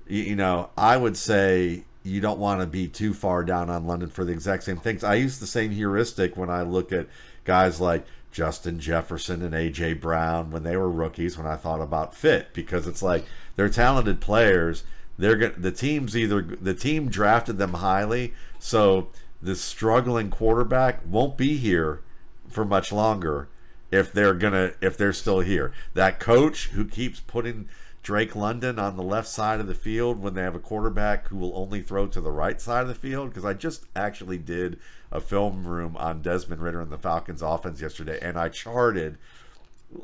you, 0.08 0.22
you 0.22 0.34
know, 0.34 0.70
I 0.76 0.96
would 0.96 1.16
say 1.16 1.84
you 2.02 2.20
don't 2.20 2.40
want 2.40 2.60
to 2.60 2.66
be 2.66 2.88
too 2.88 3.14
far 3.14 3.44
down 3.44 3.70
on 3.70 3.86
London 3.86 4.08
for 4.08 4.24
the 4.24 4.32
exact 4.32 4.64
same 4.64 4.78
things. 4.78 5.04
I 5.04 5.14
use 5.14 5.38
the 5.38 5.46
same 5.46 5.70
heuristic 5.70 6.36
when 6.36 6.50
I 6.50 6.62
look 6.62 6.90
at 6.90 7.06
guys 7.44 7.80
like 7.80 8.04
Justin 8.32 8.80
Jefferson 8.80 9.42
and 9.42 9.54
AJ 9.54 10.00
Brown 10.00 10.50
when 10.50 10.62
they 10.62 10.76
were 10.76 10.90
rookies 10.90 11.36
when 11.36 11.46
I 11.46 11.56
thought 11.56 11.80
about 11.80 12.14
fit 12.14 12.52
because 12.54 12.86
it's 12.86 13.02
like 13.02 13.24
they're 13.56 13.68
talented 13.68 14.20
players. 14.20 14.84
They're 15.18 15.36
going 15.36 15.54
the 15.58 15.70
teams 15.70 16.16
either 16.16 16.42
the 16.42 16.74
team 16.74 17.08
drafted 17.08 17.58
them 17.58 17.74
highly, 17.74 18.32
so 18.58 19.08
the 19.40 19.54
struggling 19.54 20.30
quarterback 20.30 21.00
won't 21.06 21.36
be 21.36 21.58
here 21.58 22.00
for 22.48 22.64
much 22.64 22.90
longer 22.90 23.48
if 23.90 24.12
they're 24.12 24.34
gonna 24.34 24.72
if 24.80 24.96
they're 24.96 25.12
still 25.12 25.40
here. 25.40 25.72
That 25.94 26.18
coach 26.18 26.68
who 26.68 26.86
keeps 26.86 27.20
putting 27.20 27.68
Drake 28.02 28.34
London 28.34 28.78
on 28.78 28.96
the 28.96 29.02
left 29.02 29.28
side 29.28 29.60
of 29.60 29.68
the 29.68 29.74
field 29.74 30.20
when 30.20 30.34
they 30.34 30.42
have 30.42 30.56
a 30.56 30.60
quarterback 30.60 31.28
who 31.28 31.36
will 31.36 31.56
only 31.56 31.80
throw 31.82 32.06
to 32.08 32.20
the 32.20 32.32
right 32.32 32.60
side 32.60 32.82
of 32.82 32.88
the 32.88 32.94
field. 32.94 33.28
Because 33.28 33.44
I 33.44 33.52
just 33.54 33.84
actually 33.94 34.38
did 34.38 34.80
a 35.12 35.20
film 35.20 35.66
room 35.66 35.96
on 35.96 36.22
Desmond 36.22 36.62
Ridder 36.62 36.80
and 36.80 36.90
the 36.90 36.98
Falcons 36.98 37.42
offense 37.42 37.80
yesterday, 37.80 38.18
and 38.20 38.36
I 38.38 38.48
charted 38.48 39.18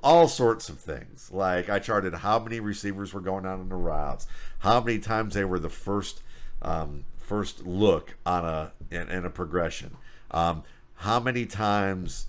all 0.02 0.28
sorts 0.28 0.68
of 0.68 0.78
things. 0.78 1.30
Like 1.32 1.68
I 1.68 1.78
charted 1.78 2.14
how 2.14 2.38
many 2.38 2.60
receivers 2.60 3.12
were 3.12 3.20
going 3.20 3.46
out 3.46 3.58
on 3.58 3.68
the 3.68 3.74
routes, 3.74 4.26
how 4.60 4.80
many 4.80 4.98
times 4.98 5.34
they 5.34 5.44
were 5.44 5.58
the 5.58 5.68
first 5.68 6.22
um, 6.62 7.04
first 7.16 7.66
look 7.66 8.16
on 8.24 8.44
a 8.44 8.72
in, 8.90 9.08
in 9.08 9.24
a 9.24 9.30
progression, 9.30 9.96
um, 10.30 10.62
how 10.96 11.20
many 11.20 11.46
times 11.46 12.26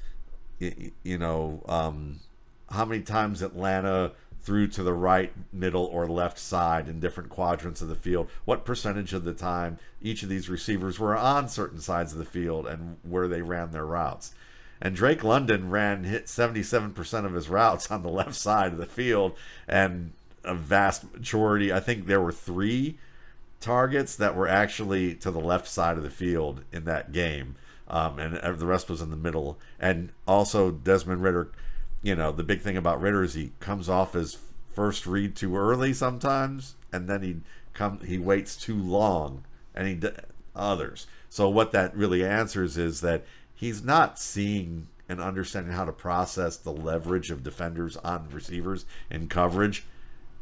you, 0.60 0.92
you 1.04 1.18
know 1.18 1.64
um, 1.68 2.20
how 2.72 2.86
many 2.86 3.02
times 3.02 3.42
Atlanta 3.42 4.12
threw 4.42 4.68
to 4.68 4.84
the 4.84 4.94
right, 4.94 5.34
middle, 5.52 5.86
or 5.86 6.08
left 6.08 6.40
side 6.40 6.88
in 6.88 7.00
different 7.00 7.30
quadrants 7.30 7.82
of 7.82 7.88
the 7.88 7.96
field. 7.96 8.30
What 8.46 8.66
percentage 8.66 9.14
of 9.14 9.24
the 9.24 9.34
time 9.34 9.80
each 10.02 10.24
of 10.24 10.30
these 10.30 10.50
receivers 10.50 11.00
were 11.00 11.18
on 11.18 11.50
certain 11.50 11.82
sides 11.82 12.14
of 12.14 12.20
the 12.20 12.26
field 12.26 12.66
and 12.66 12.98
where 13.04 13.28
they 13.28 13.42
ran 13.42 13.72
their 13.72 13.86
routes. 13.86 14.34
And 14.82 14.96
Drake 14.96 15.24
London 15.24 15.70
ran 15.70 16.06
hit 16.06 16.26
77% 16.26 17.26
of 17.26 17.34
his 17.34 17.50
routes 17.50 17.92
on 17.92 18.02
the 18.02 18.10
left 18.10 18.36
side 18.36 18.72
of 18.72 18.78
the 18.78 18.86
field, 18.86 19.36
and 19.68 20.14
a 20.44 20.56
vast 20.56 21.14
majority, 21.14 21.72
I 21.72 21.80
think 21.80 22.06
there 22.06 22.22
were 22.22 22.32
three 22.32 22.98
targets 23.60 24.16
that 24.16 24.36
were 24.36 24.48
actually 24.48 25.16
to 25.16 25.32
the 25.32 25.40
left 25.40 25.68
side 25.68 25.98
of 25.98 26.04
the 26.04 26.10
field 26.10 26.64
in 26.72 26.86
that 26.86 27.12
game. 27.12 27.56
Um, 27.90 28.20
and 28.20 28.60
the 28.60 28.68
rest 28.68 28.90
was 28.90 29.02
in 29.02 29.10
the 29.10 29.16
middle. 29.18 29.58
And 29.80 30.12
also, 30.28 30.72
Desmond 30.72 31.24
Ridder 31.24 31.50
you 32.02 32.16
know, 32.16 32.32
the 32.32 32.44
big 32.44 32.62
thing 32.62 32.78
about 32.78 33.02
Ridder 33.02 33.24
is 33.24 33.34
he 33.34 33.52
comes 33.60 33.90
off 33.90 34.14
his 34.14 34.38
first 34.72 35.06
read 35.06 35.36
too 35.36 35.58
early 35.58 35.94
sometimes, 35.94 36.76
and 36.92 37.08
then 37.08 37.22
he 37.22 37.38
come 37.74 38.00
he 38.00 38.18
waits 38.18 38.56
too 38.56 38.78
long, 38.78 39.44
and 39.76 39.88
he 39.88 39.96
does 39.96 40.14
others. 40.56 41.08
So 41.30 41.50
what 41.50 41.72
that 41.72 41.96
really 41.96 42.26
answers 42.26 42.78
is 42.78 43.02
that 43.02 43.26
he's 43.54 43.84
not 43.84 44.20
seeing 44.20 44.88
and 45.08 45.20
understanding 45.20 45.74
how 45.74 45.86
to 45.86 45.92
process 45.92 46.56
the 46.56 46.72
leverage 46.72 47.32
of 47.32 47.44
defenders 47.44 47.98
on 47.98 48.30
receivers 48.32 48.86
in 49.10 49.28
coverage 49.28 49.86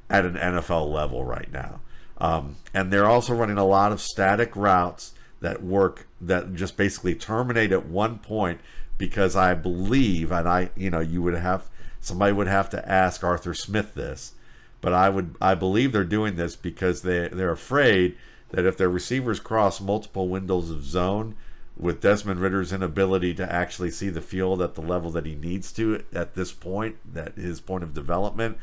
at 0.10 0.26
an 0.26 0.36
NFL 0.36 0.92
level 0.92 1.24
right 1.24 1.52
now. 1.52 1.80
Um, 2.18 2.58
and 2.74 2.92
they're 2.92 3.06
also 3.06 3.34
running 3.34 3.58
a 3.58 3.66
lot 3.66 3.92
of 3.92 4.02
static 4.02 4.56
routes 4.56 5.14
that 5.40 5.64
work 5.64 6.08
that 6.20 6.54
just 6.56 6.76
basically 6.76 7.16
terminate 7.16 7.72
at 7.72 7.86
one 7.86 8.20
point 8.20 8.60
because 8.98 9.36
I 9.36 9.54
believe, 9.54 10.32
and 10.32 10.48
I, 10.48 10.70
you 10.76 10.90
know, 10.90 11.00
you 11.00 11.22
would 11.22 11.36
have 11.36 11.70
somebody 12.00 12.34
would 12.34 12.48
have 12.48 12.70
to 12.72 12.90
ask 12.90 13.24
Arthur 13.24 13.54
Smith 13.54 13.94
this, 13.94 14.34
but 14.82 14.94
I 14.94 15.10
would, 15.10 15.36
I 15.42 15.56
believe 15.56 15.92
they're 15.92 16.04
doing 16.04 16.36
this 16.36 16.56
because 16.56 17.02
they 17.02 17.28
they're 17.28 17.52
afraid 17.52 18.18
that 18.50 18.66
if 18.66 18.78
their 18.78 18.90
receivers 18.90 19.40
cross 19.40 19.82
multiple 19.82 20.30
windows 20.30 20.70
of 20.70 20.86
zone, 20.86 21.36
with 21.80 22.02
Desmond 22.02 22.40
Ridder's 22.40 22.74
inability 22.74 23.34
to 23.36 23.52
actually 23.52 23.92
see 23.92 24.10
the 24.10 24.22
field 24.22 24.62
at 24.62 24.76
the 24.76 24.82
level 24.82 25.12
that 25.12 25.26
he 25.26 25.36
needs 25.36 25.72
to 25.74 26.04
at 26.14 26.34
this 26.34 26.52
point, 26.52 26.98
that 27.14 27.36
his 27.36 27.62
point 27.62 27.84
of 27.84 27.94
development, 27.94 28.58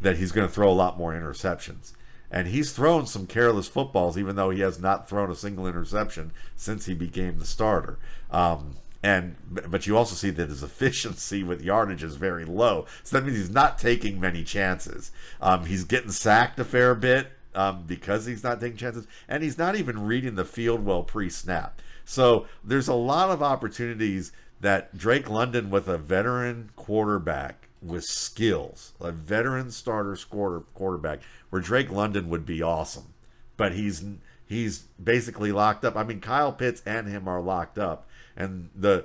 that 0.00 0.16
he's 0.16 0.32
going 0.32 0.46
to 0.46 0.52
throw 0.52 0.70
a 0.70 0.72
lot 0.72 0.98
more 0.98 1.12
interceptions. 1.12 1.92
And 2.30 2.48
he's 2.48 2.72
thrown 2.72 3.06
some 3.06 3.26
careless 3.26 3.68
footballs, 3.68 4.16
even 4.16 4.36
though 4.36 4.50
he 4.50 4.60
has 4.60 4.80
not 4.80 5.08
thrown 5.08 5.30
a 5.30 5.34
single 5.34 5.66
interception 5.66 6.32
since 6.56 6.86
he 6.86 6.94
became 6.94 7.38
the 7.38 7.44
starter. 7.44 7.98
Um, 8.30 8.76
and 9.02 9.36
but 9.50 9.86
you 9.86 9.96
also 9.96 10.14
see 10.14 10.30
that 10.30 10.48
his 10.48 10.62
efficiency 10.62 11.42
with 11.42 11.62
yardage 11.62 12.02
is 12.02 12.16
very 12.16 12.44
low. 12.44 12.86
So 13.02 13.18
that 13.18 13.24
means 13.24 13.38
he's 13.38 13.50
not 13.50 13.78
taking 13.78 14.20
many 14.20 14.44
chances. 14.44 15.10
Um, 15.40 15.66
he's 15.66 15.84
getting 15.84 16.10
sacked 16.10 16.58
a 16.60 16.64
fair 16.64 16.94
bit 16.94 17.28
um, 17.54 17.84
because 17.86 18.26
he's 18.26 18.44
not 18.44 18.60
taking 18.60 18.76
chances, 18.76 19.06
and 19.28 19.42
he's 19.42 19.58
not 19.58 19.76
even 19.76 20.06
reading 20.06 20.36
the 20.36 20.44
field 20.44 20.84
well 20.84 21.02
pre-snap. 21.02 21.80
So 22.04 22.46
there's 22.64 22.88
a 22.88 22.94
lot 22.94 23.30
of 23.30 23.42
opportunities 23.42 24.32
that 24.60 24.96
Drake 24.96 25.28
London 25.28 25.70
with 25.70 25.88
a 25.88 25.98
veteran 25.98 26.70
quarterback 26.76 27.68
with 27.82 28.04
skills, 28.04 28.92
a 29.00 29.10
veteran 29.10 29.70
starter 29.70 30.16
quarter, 30.30 30.60
quarterback, 30.74 31.20
where 31.50 31.60
Drake 31.60 31.90
London 31.90 32.28
would 32.28 32.46
be 32.46 32.62
awesome, 32.62 33.14
but 33.56 33.72
he's 33.72 34.04
he's 34.46 34.80
basically 35.02 35.50
locked 35.50 35.84
up. 35.84 35.96
I 35.96 36.04
mean, 36.04 36.20
Kyle 36.20 36.52
Pitts 36.52 36.82
and 36.86 37.08
him 37.08 37.26
are 37.26 37.40
locked 37.40 37.78
up 37.78 38.06
and 38.36 38.70
the 38.74 39.04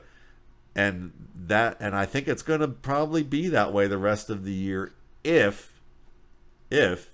and 0.75 1.11
that 1.35 1.77
and 1.79 1.95
I 1.95 2.05
think 2.05 2.27
it's 2.27 2.43
going 2.43 2.59
to 2.59 2.67
probably 2.67 3.23
be 3.23 3.47
that 3.49 3.73
way 3.73 3.87
the 3.87 3.97
rest 3.97 4.29
of 4.29 4.43
the 4.43 4.53
year 4.53 4.93
if 5.23 5.79
if 6.69 7.09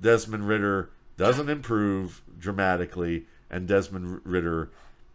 Desmond 0.00 0.48
Ridder 0.48 0.90
doesn't 1.16 1.48
improve 1.48 2.22
dramatically 2.38 3.26
and 3.50 3.66
Desmond 3.66 4.20
Ridder 4.24 4.70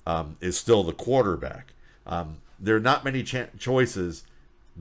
um, 0.05 0.37
is 0.41 0.57
still 0.57 0.83
the 0.83 0.93
quarterback. 0.93 1.73
Um, 2.05 2.37
there 2.59 2.75
are 2.75 2.81
not 2.81 3.03
many 3.03 3.23
choices 3.23 4.23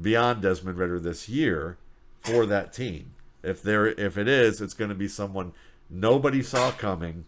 beyond 0.01 0.43
Desmond 0.43 0.79
Ridder 0.79 0.99
this 0.99 1.29
year 1.29 1.77
for 2.21 2.47
that 2.47 2.73
team. 2.73 3.13
If 3.43 3.63
there, 3.63 3.87
if 3.87 4.19
it 4.19 4.29
is, 4.29 4.61
it's 4.61 4.75
going 4.75 4.91
to 4.91 4.95
be 4.95 5.09
someone 5.09 5.53
nobody 5.89 6.43
saw 6.43 6.71
coming, 6.71 7.25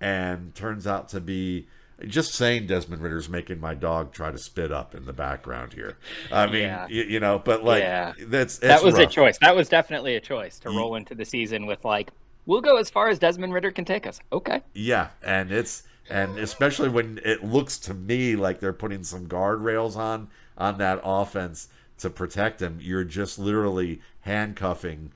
and 0.00 0.54
turns 0.54 0.86
out 0.86 1.08
to 1.10 1.20
be 1.20 1.66
just 2.06 2.34
saying 2.34 2.66
Desmond 2.66 3.02
Ridder's 3.02 3.28
making 3.28 3.60
my 3.60 3.74
dog 3.74 4.12
try 4.12 4.30
to 4.30 4.38
spit 4.38 4.72
up 4.72 4.94
in 4.94 5.04
the 5.04 5.12
background 5.12 5.72
here. 5.72 5.98
I 6.32 6.46
mean, 6.46 6.62
yeah. 6.62 6.86
you, 6.88 7.02
you, 7.04 7.20
know, 7.20 7.38
but 7.38 7.64
like 7.64 7.82
yeah. 7.82 8.12
that's 8.26 8.58
that 8.58 8.82
was 8.82 8.94
rough. 8.94 9.08
a 9.08 9.10
choice. 9.10 9.38
That 9.38 9.56
was 9.56 9.68
definitely 9.68 10.16
a 10.16 10.20
choice 10.20 10.58
to 10.60 10.70
roll 10.70 10.94
into 10.96 11.14
the 11.14 11.24
season 11.24 11.66
with 11.66 11.84
like 11.84 12.10
we'll 12.46 12.60
go 12.60 12.76
as 12.76 12.90
far 12.90 13.08
as 13.08 13.18
Desmond 13.18 13.52
Ridder 13.52 13.70
can 13.70 13.84
take 13.84 14.06
us. 14.06 14.20
Okay. 14.32 14.62
Yeah, 14.74 15.08
and 15.22 15.52
it's 15.52 15.84
and 16.08 16.38
especially 16.38 16.88
when 16.88 17.20
it 17.24 17.44
looks 17.44 17.78
to 17.78 17.94
me 17.94 18.36
like 18.36 18.60
they're 18.60 18.72
putting 18.72 19.04
some 19.04 19.26
guardrails 19.26 19.96
on 19.96 20.28
on 20.58 20.78
that 20.78 21.00
offense 21.04 21.68
to 21.98 22.10
protect 22.10 22.60
him. 22.60 22.78
You're 22.80 23.04
just 23.04 23.38
literally 23.38 24.00
handcuffing 24.22 25.12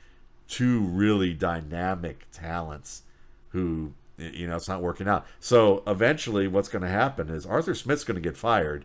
two 0.49 0.81
really 0.81 1.33
dynamic 1.33 2.27
talents 2.31 3.03
who 3.51 3.92
you 4.16 4.46
know, 4.46 4.57
it's 4.57 4.68
not 4.68 4.83
working 4.83 5.09
out. 5.09 5.27
So 5.40 5.83
eventually, 5.87 6.46
what's 6.46 6.68
going 6.68 6.83
to 6.83 6.88
happen 6.88 7.29
is 7.29 7.46
Arthur 7.46 7.74
Smith's 7.74 8.05
going 8.05 8.16
to 8.16 8.20
get 8.20 8.37
fired 8.37 8.85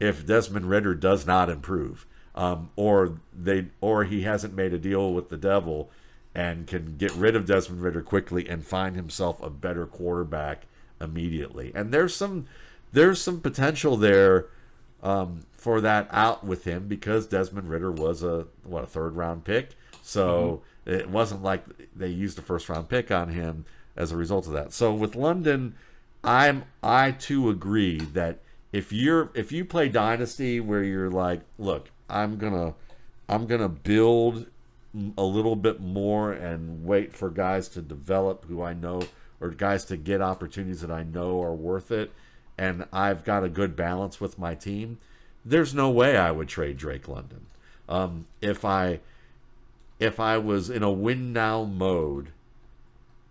if 0.00 0.26
Desmond 0.26 0.68
Ridder 0.68 0.94
does 0.94 1.26
not 1.26 1.48
improve, 1.48 2.06
um, 2.34 2.70
or 2.76 3.20
they, 3.36 3.66
or 3.80 4.04
he 4.04 4.22
hasn't 4.22 4.54
made 4.54 4.72
a 4.72 4.78
deal 4.78 5.12
with 5.12 5.28
the 5.28 5.36
devil 5.36 5.90
and 6.34 6.66
can 6.66 6.96
get 6.96 7.12
rid 7.12 7.34
of 7.34 7.46
Desmond 7.46 7.82
Ridder 7.82 8.02
quickly 8.02 8.48
and 8.48 8.64
find 8.64 8.94
himself 8.94 9.42
a 9.42 9.48
better 9.48 9.86
quarterback 9.86 10.66
immediately. 11.00 11.72
And 11.74 11.92
there's 11.92 12.14
some, 12.14 12.46
there's 12.92 13.20
some 13.20 13.40
potential 13.40 13.96
there 13.96 14.46
um, 15.02 15.46
for 15.56 15.80
that 15.80 16.08
out 16.10 16.44
with 16.44 16.64
him 16.64 16.88
because 16.88 17.26
Desmond 17.26 17.70
Ridder 17.70 17.92
was 17.92 18.22
a 18.22 18.46
what 18.64 18.84
a 18.84 18.86
third 18.86 19.16
round 19.16 19.44
pick, 19.44 19.70
so 20.02 20.62
mm-hmm. 20.86 21.00
it 21.00 21.10
wasn't 21.10 21.42
like 21.42 21.64
they 21.94 22.08
used 22.08 22.38
a 22.38 22.42
first 22.42 22.68
round 22.68 22.88
pick 22.88 23.10
on 23.10 23.28
him 23.28 23.64
as 23.96 24.12
a 24.12 24.16
result 24.16 24.46
of 24.46 24.52
that. 24.52 24.72
So 24.72 24.92
with 24.92 25.16
London, 25.16 25.74
I'm 26.22 26.64
I 26.82 27.12
too 27.12 27.48
agree 27.50 27.98
that 28.00 28.40
if 28.72 28.92
you're 28.92 29.30
if 29.34 29.52
you 29.52 29.64
play 29.64 29.88
dynasty 29.88 30.60
where 30.60 30.82
you're 30.82 31.10
like, 31.10 31.42
look, 31.58 31.90
I'm 32.10 32.36
gonna 32.36 32.74
I'm 33.28 33.46
gonna 33.46 33.68
build 33.68 34.46
a 35.18 35.24
little 35.24 35.56
bit 35.56 35.80
more 35.80 36.32
and 36.32 36.84
wait 36.84 37.12
for 37.12 37.30
guys 37.30 37.68
to 37.68 37.82
develop 37.82 38.46
who 38.46 38.62
I 38.62 38.72
know 38.72 39.02
or 39.40 39.50
guys 39.50 39.84
to 39.86 39.96
get 39.96 40.22
opportunities 40.22 40.80
that 40.80 40.90
I 40.90 41.02
know 41.02 41.42
are 41.42 41.54
worth 41.54 41.90
it. 41.90 42.12
and 42.58 42.86
I've 42.92 43.24
got 43.24 43.44
a 43.44 43.48
good 43.48 43.76
balance 43.76 44.20
with 44.20 44.38
my 44.38 44.54
team, 44.54 44.98
there's 45.44 45.74
no 45.74 45.90
way 45.90 46.16
I 46.16 46.30
would 46.30 46.48
trade 46.48 46.76
Drake 46.78 47.06
London. 47.08 47.46
Um, 47.88 48.26
if 48.40 48.64
I 48.64 49.00
if 49.98 50.18
I 50.20 50.38
was 50.38 50.68
in 50.70 50.82
a 50.82 50.90
win 50.90 51.32
now 51.32 51.64
mode 51.64 52.32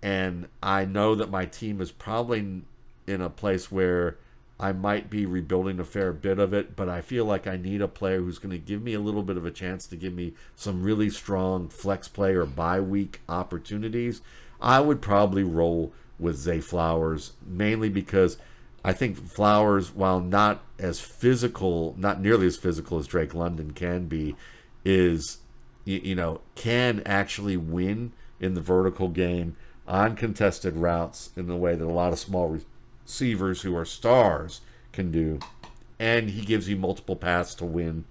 and 0.06 0.48
I 0.62 0.86
know 0.86 1.16
that 1.16 1.32
my 1.32 1.48
team 1.48 1.82
is 1.82 1.92
probably 1.92 2.62
in 3.08 3.22
a 3.22 3.28
place 3.28 3.72
where 3.72 4.18
I 4.60 4.72
might 4.72 5.10
be 5.10 5.26
rebuilding 5.26 5.80
a 5.80 5.84
fair 5.84 6.14
bit 6.14 6.38
of 6.38 6.54
it, 6.54 6.76
but 6.76 6.88
I 6.88 7.02
feel 7.02 7.26
like 7.26 7.48
I 7.48 7.58
need 7.58 7.82
a 7.82 7.88
player 7.88 8.20
who's 8.20 8.38
going 8.38 8.52
to 8.52 8.60
give 8.60 8.84
me 8.84 8.94
a 8.94 9.00
little 9.00 9.24
bit 9.24 9.36
of 9.36 9.48
a 9.48 9.52
chance 9.52 9.88
to 9.88 9.96
give 9.96 10.14
me 10.14 10.36
some 10.56 10.84
really 10.84 11.10
strong 11.10 11.70
flex 11.70 12.08
play 12.08 12.36
or 12.36 12.46
bye 12.46 12.80
week 12.80 13.22
opportunities. 13.28 14.22
I 14.62 14.80
would 14.80 15.02
probably 15.02 15.44
roll 15.44 15.92
with 16.20 16.38
Zay 16.38 16.60
Flowers 16.60 17.32
mainly 17.44 17.90
because 17.90 18.38
I 18.84 18.94
think 18.94 19.18
Flowers, 19.18 19.92
while 19.92 20.20
not 20.20 20.64
as 20.78 21.00
physical, 21.00 21.96
not 21.98 22.22
nearly 22.22 22.46
as 22.46 22.58
physical 22.58 23.00
as 23.00 23.08
Drake 23.08 23.34
London 23.34 23.72
can 23.72 24.06
be, 24.06 24.36
is 24.86 25.40
you, 25.84 26.14
know 26.14 26.42
can 26.54 27.02
actually 27.08 27.58
win 27.58 28.12
in 28.40 28.54
the 28.54 28.62
vertical 28.62 29.10
game 29.10 29.56
on 29.88 30.16
contested 30.16 30.76
routes 30.76 31.30
in 31.36 31.48
the 31.48 31.56
way 31.56 31.76
that 31.76 31.86
a 31.86 31.92
lot 31.92 32.14
of 32.14 32.20
small 32.20 32.60
receivers 33.06 33.62
who 33.62 33.76
are 33.76 33.86
stars 33.86 34.62
can 34.92 35.12
do. 35.12 35.40
And 36.00 36.32
he 36.32 36.46
gives 36.46 36.68
you 36.68 36.76
multiple 36.76 37.16
paths 37.16 37.56
to 37.56 37.66
win 37.66 38.06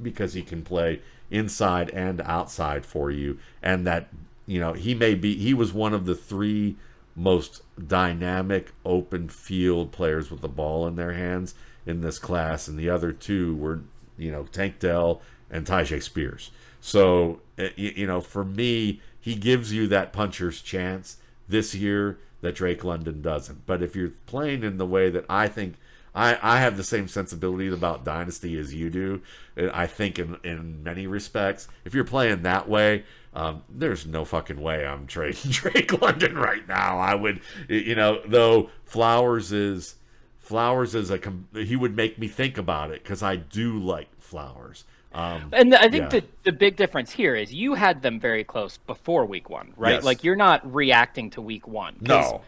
because 0.00 0.34
he 0.34 0.42
can 0.42 0.62
play 0.62 1.00
inside 1.30 1.90
and 1.90 2.20
outside 2.22 2.84
for 2.84 3.10
you. 3.10 3.38
And 3.62 3.86
that, 3.86 4.08
you 4.46 4.60
know, 4.60 4.72
he 4.72 4.94
may 4.94 5.14
be, 5.14 5.36
he 5.36 5.54
was 5.54 5.72
one 5.72 5.94
of 5.94 6.06
the 6.06 6.14
three 6.14 6.76
most 7.16 7.62
dynamic 7.86 8.72
open 8.84 9.28
field 9.28 9.92
players 9.92 10.30
with 10.30 10.40
the 10.40 10.48
ball 10.48 10.86
in 10.86 10.96
their 10.96 11.12
hands 11.12 11.54
in 11.86 12.00
this 12.00 12.18
class. 12.18 12.68
And 12.68 12.78
the 12.78 12.90
other 12.90 13.12
two 13.12 13.54
were, 13.56 13.80
you 14.18 14.30
know, 14.30 14.44
Tank 14.44 14.78
Dell 14.80 15.22
and 15.50 15.66
Tyjae 15.66 16.02
Spears. 16.02 16.50
So, 16.80 17.40
eh, 17.56 17.70
you 17.76 18.06
know, 18.06 18.20
for 18.20 18.44
me, 18.44 19.00
he 19.24 19.34
gives 19.34 19.72
you 19.72 19.86
that 19.88 20.12
puncher's 20.12 20.60
chance 20.60 21.16
this 21.48 21.74
year 21.74 22.18
that 22.42 22.54
Drake 22.54 22.84
London 22.84 23.22
doesn't. 23.22 23.64
But 23.64 23.82
if 23.82 23.96
you're 23.96 24.12
playing 24.26 24.62
in 24.62 24.76
the 24.76 24.84
way 24.84 25.08
that 25.08 25.24
I 25.30 25.48
think 25.48 25.76
I, 26.14 26.38
I 26.42 26.60
have 26.60 26.76
the 26.76 26.84
same 26.84 27.08
sensibilities 27.08 27.72
about 27.72 28.04
Dynasty 28.04 28.58
as 28.58 28.74
you 28.74 28.90
do, 28.90 29.22
I 29.56 29.86
think 29.86 30.18
in, 30.18 30.36
in 30.44 30.82
many 30.82 31.06
respects. 31.06 31.68
If 31.86 31.94
you're 31.94 32.04
playing 32.04 32.42
that 32.42 32.68
way, 32.68 33.04
um, 33.32 33.62
there's 33.70 34.04
no 34.04 34.26
fucking 34.26 34.60
way 34.60 34.84
I'm 34.84 35.06
trading 35.08 35.52
Drake 35.52 36.02
London 36.02 36.36
right 36.36 36.68
now. 36.68 36.98
I 36.98 37.14
would, 37.14 37.40
you 37.66 37.94
know, 37.94 38.20
though 38.26 38.68
Flowers 38.84 39.52
is 39.52 39.94
Flowers 40.36 40.94
is 40.94 41.10
a 41.10 41.18
he 41.54 41.76
would 41.76 41.96
make 41.96 42.18
me 42.18 42.28
think 42.28 42.58
about 42.58 42.90
it 42.90 43.02
because 43.02 43.22
I 43.22 43.36
do 43.36 43.78
like 43.78 44.08
Flowers. 44.20 44.84
Um, 45.14 45.50
and 45.52 45.74
I 45.74 45.88
think 45.88 46.12
yeah. 46.12 46.20
the, 46.20 46.24
the 46.42 46.52
big 46.52 46.76
difference 46.76 47.12
here 47.12 47.36
is 47.36 47.54
you 47.54 47.74
had 47.74 48.02
them 48.02 48.18
very 48.18 48.42
close 48.42 48.78
before 48.78 49.24
week 49.24 49.48
one, 49.48 49.72
right? 49.76 49.94
Yes. 49.94 50.04
Like 50.04 50.24
you're 50.24 50.34
not 50.34 50.74
reacting 50.74 51.30
to 51.30 51.40
week 51.40 51.68
one. 51.68 51.96
No. 52.00 52.42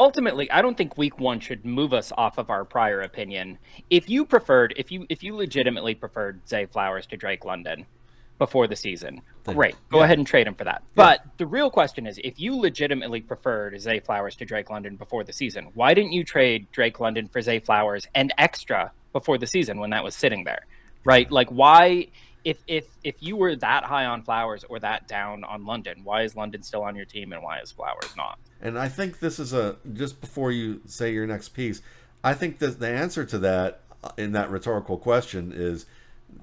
Ultimately, 0.00 0.50
I 0.50 0.60
don't 0.60 0.76
think 0.76 0.98
week 0.98 1.18
one 1.20 1.38
should 1.38 1.64
move 1.64 1.92
us 1.92 2.12
off 2.16 2.36
of 2.36 2.50
our 2.50 2.64
prior 2.64 3.00
opinion. 3.00 3.58
If 3.90 4.10
you 4.10 4.24
preferred, 4.24 4.74
if 4.76 4.90
you 4.90 5.06
if 5.08 5.22
you 5.22 5.36
legitimately 5.36 5.94
preferred 5.94 6.48
Zay 6.48 6.66
Flowers 6.66 7.06
to 7.06 7.16
Drake 7.16 7.44
London 7.44 7.86
before 8.38 8.66
the 8.66 8.76
season, 8.76 9.22
great. 9.44 9.76
Go 9.90 9.98
yeah. 9.98 10.04
ahead 10.04 10.18
and 10.18 10.26
trade 10.26 10.46
him 10.46 10.54
for 10.54 10.64
that. 10.64 10.82
Yeah. 10.82 10.94
But 10.94 11.24
the 11.38 11.46
real 11.46 11.70
question 11.70 12.06
is, 12.06 12.20
if 12.22 12.40
you 12.40 12.56
legitimately 12.56 13.20
preferred 13.20 13.80
Zay 13.80 14.00
Flowers 14.00 14.34
to 14.36 14.44
Drake 14.44 14.70
London 14.70 14.96
before 14.96 15.22
the 15.22 15.32
season, 15.32 15.70
why 15.74 15.94
didn't 15.94 16.12
you 16.12 16.24
trade 16.24 16.66
Drake 16.72 16.98
London 16.98 17.28
for 17.28 17.40
Zay 17.40 17.60
Flowers 17.60 18.06
and 18.14 18.32
extra 18.36 18.92
before 19.12 19.38
the 19.38 19.46
season 19.46 19.78
when 19.78 19.90
that 19.90 20.02
was 20.02 20.16
sitting 20.16 20.44
there? 20.44 20.66
Right? 21.08 21.30
Like 21.32 21.48
why 21.48 22.08
if 22.44 22.58
if 22.66 22.86
if 23.02 23.16
you 23.20 23.36
were 23.36 23.56
that 23.56 23.84
high 23.84 24.04
on 24.04 24.22
Flowers 24.22 24.62
or 24.64 24.78
that 24.80 25.08
down 25.08 25.42
on 25.42 25.64
London, 25.64 26.02
why 26.04 26.22
is 26.22 26.36
London 26.36 26.62
still 26.62 26.82
on 26.82 26.94
your 26.94 27.06
team 27.06 27.32
and 27.32 27.42
why 27.42 27.60
is 27.60 27.72
Flowers 27.72 28.14
not? 28.14 28.38
And 28.60 28.78
I 28.78 28.88
think 28.88 29.18
this 29.18 29.38
is 29.38 29.54
a 29.54 29.76
just 29.94 30.20
before 30.20 30.52
you 30.52 30.82
say 30.84 31.12
your 31.12 31.26
next 31.26 31.50
piece, 31.50 31.80
I 32.22 32.34
think 32.34 32.58
that 32.58 32.78
the 32.78 32.88
answer 32.88 33.24
to 33.24 33.38
that 33.38 33.80
uh, 34.04 34.10
in 34.18 34.32
that 34.32 34.50
rhetorical 34.50 34.98
question 34.98 35.50
is 35.54 35.86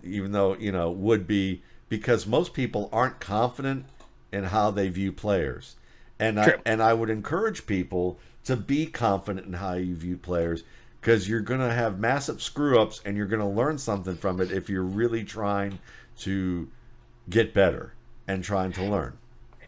even 0.03 0.31
though, 0.31 0.55
you 0.55 0.71
know, 0.71 0.89
would 0.89 1.27
be 1.27 1.61
because 1.87 2.25
most 2.25 2.55
people 2.55 2.89
aren't 2.91 3.19
confident 3.19 3.85
in 4.31 4.45
how 4.45 4.71
they 4.71 4.89
view 4.89 5.11
players. 5.11 5.75
And 6.17 6.37
True. 6.37 6.53
I 6.53 6.61
and 6.65 6.81
I 6.81 6.93
would 6.93 7.11
encourage 7.11 7.67
people 7.67 8.17
to 8.45 8.55
be 8.55 8.87
confident 8.87 9.45
in 9.45 9.53
how 9.53 9.73
you 9.73 9.95
view 9.95 10.17
players 10.17 10.63
because 11.05 11.29
you're 11.29 11.39
going 11.39 11.59
to 11.59 11.71
have 11.71 11.99
massive 11.99 12.41
screw 12.41 12.81
ups 12.81 12.99
and 13.05 13.15
you're 13.15 13.27
going 13.27 13.39
to 13.39 13.45
learn 13.45 13.77
something 13.77 14.15
from 14.15 14.41
it 14.41 14.51
if 14.51 14.67
you're 14.67 14.81
really 14.81 15.23
trying 15.23 15.77
to 16.17 16.67
get 17.29 17.53
better 17.53 17.93
and 18.27 18.43
trying 18.43 18.71
to 18.71 18.83
learn. 18.83 19.15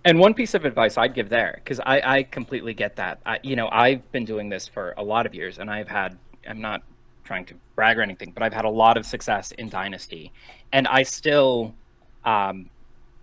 And 0.03 0.17
one 0.17 0.33
piece 0.33 0.55
of 0.55 0.65
advice 0.65 0.97
I'd 0.97 1.13
give 1.13 1.29
there, 1.29 1.61
because 1.63 1.79
I, 1.79 2.01
I 2.03 2.23
completely 2.23 2.73
get 2.73 2.95
that. 2.95 3.19
I, 3.23 3.37
you 3.43 3.55
know, 3.55 3.69
I've 3.71 4.11
been 4.11 4.25
doing 4.25 4.49
this 4.49 4.67
for 4.67 4.95
a 4.97 5.03
lot 5.03 5.27
of 5.27 5.35
years, 5.35 5.59
and 5.59 5.69
I've 5.69 5.89
had. 5.89 6.17
I'm 6.47 6.61
not 6.61 6.81
trying 7.23 7.45
to 7.45 7.55
brag 7.75 7.99
or 7.99 8.01
anything, 8.01 8.31
but 8.31 8.41
I've 8.41 8.53
had 8.53 8.65
a 8.65 8.69
lot 8.69 8.97
of 8.97 9.05
success 9.05 9.51
in 9.51 9.69
Dynasty, 9.69 10.31
and 10.71 10.87
I 10.87 11.03
still 11.03 11.75
um, 12.25 12.69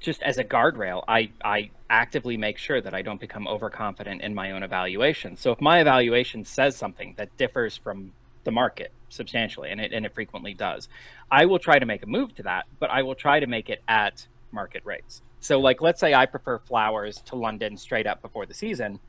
just 0.04 0.22
as 0.22 0.36
a 0.36 0.44
guardrail, 0.44 1.02
I, 1.08 1.30
I 1.42 1.70
actively 1.88 2.36
make 2.36 2.58
sure 2.58 2.80
that 2.80 2.94
I 2.94 3.02
don't 3.02 3.20
become 3.20 3.48
overconfident 3.48 4.20
in 4.20 4.34
my 4.34 4.52
own 4.52 4.62
evaluation. 4.62 5.36
So 5.36 5.50
if 5.50 5.60
my 5.60 5.80
evaluation 5.80 6.44
says 6.44 6.76
something 6.76 7.14
that 7.16 7.34
differs 7.38 7.76
from 7.76 8.12
the 8.44 8.50
market 8.50 8.92
substantially, 9.08 9.70
and 9.70 9.80
it, 9.80 9.92
and 9.92 10.04
it 10.04 10.14
frequently 10.14 10.52
does, 10.52 10.88
I 11.30 11.46
will 11.46 11.58
try 11.58 11.78
to 11.78 11.86
make 11.86 12.02
a 12.02 12.06
move 12.06 12.34
to 12.34 12.42
that, 12.42 12.66
but 12.78 12.90
I 12.90 13.02
will 13.02 13.14
try 13.14 13.40
to 13.40 13.46
make 13.46 13.70
it 13.70 13.82
at 13.88 14.26
market 14.52 14.82
rates. 14.84 15.22
So, 15.40 15.58
like, 15.58 15.80
let's 15.80 16.00
say 16.00 16.12
I 16.12 16.26
prefer 16.26 16.58
flowers 16.58 17.22
to 17.26 17.36
London 17.36 17.76
straight 17.76 18.06
up 18.06 18.20
before 18.20 18.44
the 18.46 18.54
season. 18.54 19.00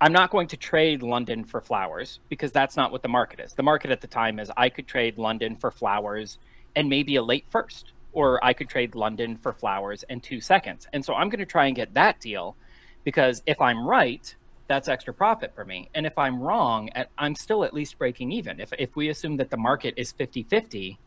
I'm 0.00 0.12
not 0.12 0.30
going 0.30 0.48
to 0.48 0.56
trade 0.56 1.02
London 1.02 1.44
for 1.44 1.60
flowers 1.60 2.20
because 2.28 2.52
that's 2.52 2.76
not 2.76 2.90
what 2.90 3.02
the 3.02 3.08
market 3.08 3.40
is. 3.40 3.52
The 3.54 3.62
market 3.62 3.90
at 3.90 4.00
the 4.00 4.06
time 4.06 4.38
is 4.38 4.50
I 4.56 4.68
could 4.68 4.86
trade 4.86 5.18
London 5.18 5.56
for 5.56 5.70
flowers 5.70 6.38
and 6.74 6.88
maybe 6.88 7.16
a 7.16 7.22
late 7.22 7.46
first 7.50 7.92
or 8.14 8.42
I 8.42 8.52
could 8.52 8.68
trade 8.68 8.94
London 8.94 9.36
for 9.36 9.52
flowers 9.52 10.04
in 10.08 10.20
two 10.20 10.40
seconds. 10.40 10.86
And 10.92 11.04
so 11.04 11.14
I'm 11.14 11.28
going 11.28 11.40
to 11.40 11.46
try 11.46 11.66
and 11.66 11.76
get 11.76 11.94
that 11.94 12.20
deal 12.20 12.56
because 13.02 13.42
if 13.46 13.60
I'm 13.60 13.86
right, 13.86 14.34
that's 14.66 14.88
extra 14.88 15.12
profit 15.12 15.54
for 15.54 15.64
me. 15.64 15.90
And 15.94 16.06
if 16.06 16.16
I'm 16.16 16.40
wrong, 16.40 16.88
I'm 17.18 17.34
still 17.34 17.64
at 17.64 17.74
least 17.74 17.98
breaking 17.98 18.32
even. 18.32 18.60
If, 18.60 18.72
if 18.78 18.96
we 18.96 19.08
assume 19.08 19.36
that 19.36 19.50
the 19.50 19.56
market 19.56 19.94
is 19.96 20.12
50 20.12 20.44
50, 20.44 20.98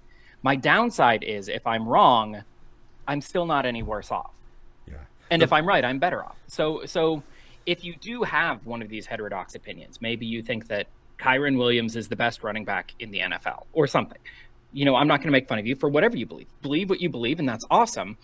my 0.44 0.56
downside 0.56 1.24
is 1.24 1.48
if 1.48 1.66
I'm 1.66 1.88
wrong, 1.88 2.44
I'm 3.08 3.22
still 3.22 3.46
not 3.46 3.66
any 3.66 3.82
worse 3.82 4.12
off. 4.12 4.34
Yeah. 4.88 4.96
And 5.32 5.42
if 5.42 5.52
I'm 5.52 5.68
right, 5.68 5.84
I'm 5.84 5.98
better 5.98 6.24
off. 6.24 6.36
So, 6.48 6.86
so 6.86 7.24
if 7.66 7.84
you 7.84 7.96
do 7.96 8.24
have 8.24 8.66
one 8.66 8.82
of 8.82 8.90
these 8.90 9.08
heterodox 9.08 9.56
opinions, 9.56 10.02
maybe 10.02 10.26
you 10.26 10.44
think 10.44 10.68
that 10.68 10.88
Kyren 11.18 11.58
Williams 11.58 11.96
is 11.96 12.10
the 12.10 12.16
best 12.16 12.44
running 12.44 12.64
back 12.64 12.94
in 13.00 13.10
the 13.10 13.20
NFL 13.20 13.64
or 13.74 13.88
something 13.88 14.20
you 14.74 14.86
know, 14.86 14.96
I'm 14.96 15.08
not 15.08 15.18
going 15.18 15.28
to 15.28 15.32
make 15.32 15.48
fun 15.48 15.60
of 15.60 15.66
you 15.66 15.76
for 15.76 15.90
whatever 15.90 16.18
you 16.18 16.26
believe. 16.26 16.48
Believe 16.62 16.90
what 16.90 17.02
you 17.02 17.10
believe, 17.10 17.40
and 17.40 17.48
that's 17.48 17.66
awesome. 17.70 18.18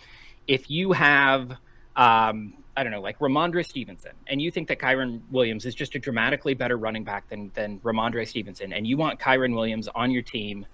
If 0.48 0.70
you 0.70 0.92
have, 0.92 1.52
um, 1.96 2.54
I 2.76 2.84
don't 2.84 2.92
know, 2.92 3.02
like 3.02 3.20
Rhamondre 3.20 3.66
Stevenson, 3.66 4.12
and 4.28 4.42
you 4.42 4.52
think 4.52 4.68
that 4.68 4.80
Kyren 4.80 5.22
Williams 5.32 5.66
is 5.66 5.74
just 5.76 5.96
a 5.96 6.00
dramatically 6.00 6.54
better 6.54 6.78
running 6.78 7.04
back 7.04 7.30
than 7.30 7.52
than 7.54 7.80
Rhamondre 7.80 8.28
Stevenson, 8.28 8.74
and 8.74 8.86
you 8.86 8.98
want 8.98 9.20
Kyren 9.20 9.56
Williams 9.56 9.88
on 9.96 10.12
your 10.12 10.22
team 10.22 10.66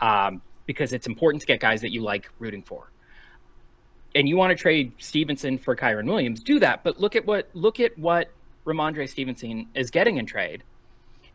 um, 0.00 0.40
because 0.66 0.92
it's 0.92 1.06
important 1.06 1.40
to 1.40 1.46
get 1.46 1.60
guys 1.60 1.80
that 1.80 1.90
you 1.90 2.02
like 2.02 2.30
rooting 2.38 2.62
for, 2.62 2.90
and 4.14 4.28
you 4.28 4.36
want 4.36 4.50
to 4.50 4.56
trade 4.56 4.92
Stevenson 4.98 5.58
for 5.58 5.74
Kyren 5.74 6.06
Williams, 6.06 6.42
do 6.42 6.60
that. 6.60 6.84
But 6.84 7.00
look 7.00 7.16
at 7.16 7.26
what 7.26 7.48
look 7.54 7.80
at 7.80 7.98
what 7.98 8.30
Rhamondre 8.64 9.08
Stevenson 9.08 9.66
is 9.74 9.90
getting 9.90 10.18
in 10.18 10.26
trade 10.26 10.62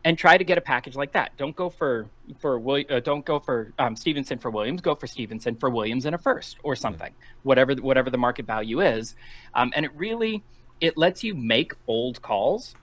and 0.04 0.18
try 0.18 0.36
to 0.36 0.44
get 0.44 0.58
a 0.58 0.60
package 0.60 0.96
like 0.96 1.12
that. 1.12 1.36
Don't 1.36 1.56
go 1.56 1.70
for 1.70 2.08
for 2.38 2.60
uh, 2.90 3.00
don't 3.00 3.24
go 3.24 3.40
for 3.40 3.72
um, 3.78 3.96
Stevenson 3.96 4.38
for 4.38 4.50
Williams. 4.50 4.80
Go 4.80 4.94
for 4.94 5.06
Stevenson 5.06 5.56
for 5.56 5.70
Williams 5.70 6.04
in 6.04 6.14
a 6.14 6.18
first 6.18 6.58
or 6.62 6.76
something, 6.76 7.12
whatever 7.42 7.74
whatever 7.74 8.10
the 8.10 8.18
market 8.18 8.46
value 8.46 8.80
is. 8.80 9.16
Um, 9.54 9.72
and 9.74 9.84
it 9.84 9.92
really 9.96 10.42
it 10.80 10.96
lets 10.96 11.24
you 11.24 11.34
make 11.34 11.72
bold 11.86 12.20
calls 12.20 12.74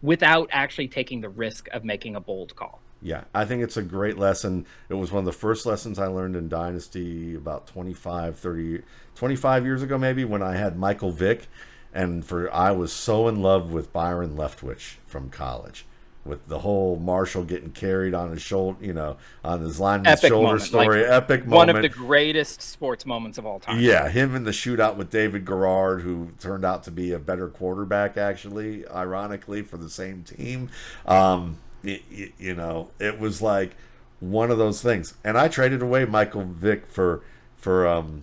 without 0.00 0.48
actually 0.50 0.88
taking 0.88 1.20
the 1.20 1.28
risk 1.28 1.68
of 1.72 1.84
making 1.84 2.16
a 2.16 2.20
bold 2.20 2.56
call. 2.56 2.80
Yeah, 3.04 3.24
I 3.34 3.44
think 3.44 3.62
it's 3.62 3.76
a 3.76 3.82
great 3.82 4.16
lesson. 4.16 4.64
It 4.88 4.94
was 4.94 5.10
one 5.10 5.20
of 5.20 5.24
the 5.24 5.32
first 5.32 5.66
lessons 5.66 5.98
I 5.98 6.06
learned 6.06 6.36
in 6.36 6.48
Dynasty 6.48 7.34
about 7.34 7.66
25, 7.66 8.38
30, 8.38 8.82
25 9.16 9.64
years 9.64 9.82
ago, 9.82 9.98
maybe, 9.98 10.24
when 10.24 10.40
I 10.40 10.54
had 10.54 10.78
Michael 10.78 11.10
Vick. 11.10 11.48
And 11.92 12.24
for 12.24 12.52
I 12.54 12.70
was 12.70 12.92
so 12.92 13.26
in 13.26 13.42
love 13.42 13.72
with 13.72 13.92
Byron 13.92 14.36
Leftwich 14.36 14.96
from 15.04 15.30
college 15.30 15.84
with 16.24 16.46
the 16.46 16.60
whole 16.60 16.96
Marshall 16.96 17.44
getting 17.44 17.70
carried 17.70 18.14
on 18.14 18.30
his 18.30 18.40
shoulder, 18.40 18.84
you 18.84 18.92
know, 18.92 19.16
on 19.44 19.60
his 19.60 19.80
lineman's 19.80 20.18
epic 20.18 20.28
shoulder 20.28 20.46
moment. 20.46 20.62
story. 20.62 21.02
Like, 21.02 21.10
epic 21.10 21.40
moment. 21.40 21.52
One 21.52 21.68
of 21.70 21.82
the 21.82 21.88
greatest 21.88 22.62
sports 22.62 23.04
moments 23.04 23.38
of 23.38 23.46
all 23.46 23.58
time. 23.58 23.80
Yeah, 23.80 24.08
him 24.08 24.34
in 24.36 24.44
the 24.44 24.52
shootout 24.52 24.96
with 24.96 25.10
David 25.10 25.44
Garrard, 25.44 26.02
who 26.02 26.30
turned 26.38 26.64
out 26.64 26.84
to 26.84 26.90
be 26.90 27.12
a 27.12 27.18
better 27.18 27.48
quarterback, 27.48 28.16
actually, 28.16 28.86
ironically, 28.88 29.62
for 29.62 29.76
the 29.76 29.90
same 29.90 30.22
team. 30.22 30.70
Um, 31.06 31.58
you, 31.82 31.98
you 32.38 32.54
know, 32.54 32.90
it 33.00 33.18
was 33.18 33.42
like 33.42 33.72
one 34.20 34.50
of 34.50 34.58
those 34.58 34.80
things. 34.80 35.14
And 35.24 35.36
I 35.36 35.48
traded 35.48 35.82
away 35.82 36.04
Michael 36.04 36.44
Vick 36.44 36.86
for 36.86 37.22
for 37.56 37.86
um 37.86 38.22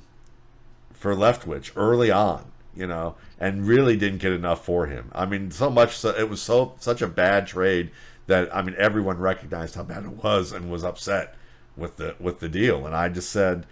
for 0.93 1.15
Leftwich 1.15 1.71
early 1.75 2.11
on, 2.11 2.48
you 2.79 2.87
know, 2.87 3.15
and 3.37 3.67
really 3.67 3.97
didn't 3.97 4.19
get 4.19 4.31
enough 4.31 4.63
for 4.63 4.85
him. 4.85 5.11
I 5.13 5.25
mean, 5.25 5.51
so 5.51 5.69
much 5.69 5.97
so 5.97 6.09
it 6.09 6.29
was 6.29 6.41
so 6.41 6.75
such 6.79 7.01
a 7.01 7.07
bad 7.07 7.45
trade 7.45 7.91
that 8.27 8.55
I 8.55 8.61
mean 8.61 8.75
everyone 8.77 9.17
recognized 9.17 9.75
how 9.75 9.83
bad 9.83 10.05
it 10.05 10.23
was 10.23 10.53
and 10.53 10.71
was 10.71 10.85
upset 10.85 11.35
with 11.75 11.97
the 11.97 12.15
with 12.19 12.39
the 12.39 12.47
deal. 12.47 12.85
And 12.85 12.95
I 12.95 13.09
just 13.09 13.29
said, 13.31 13.65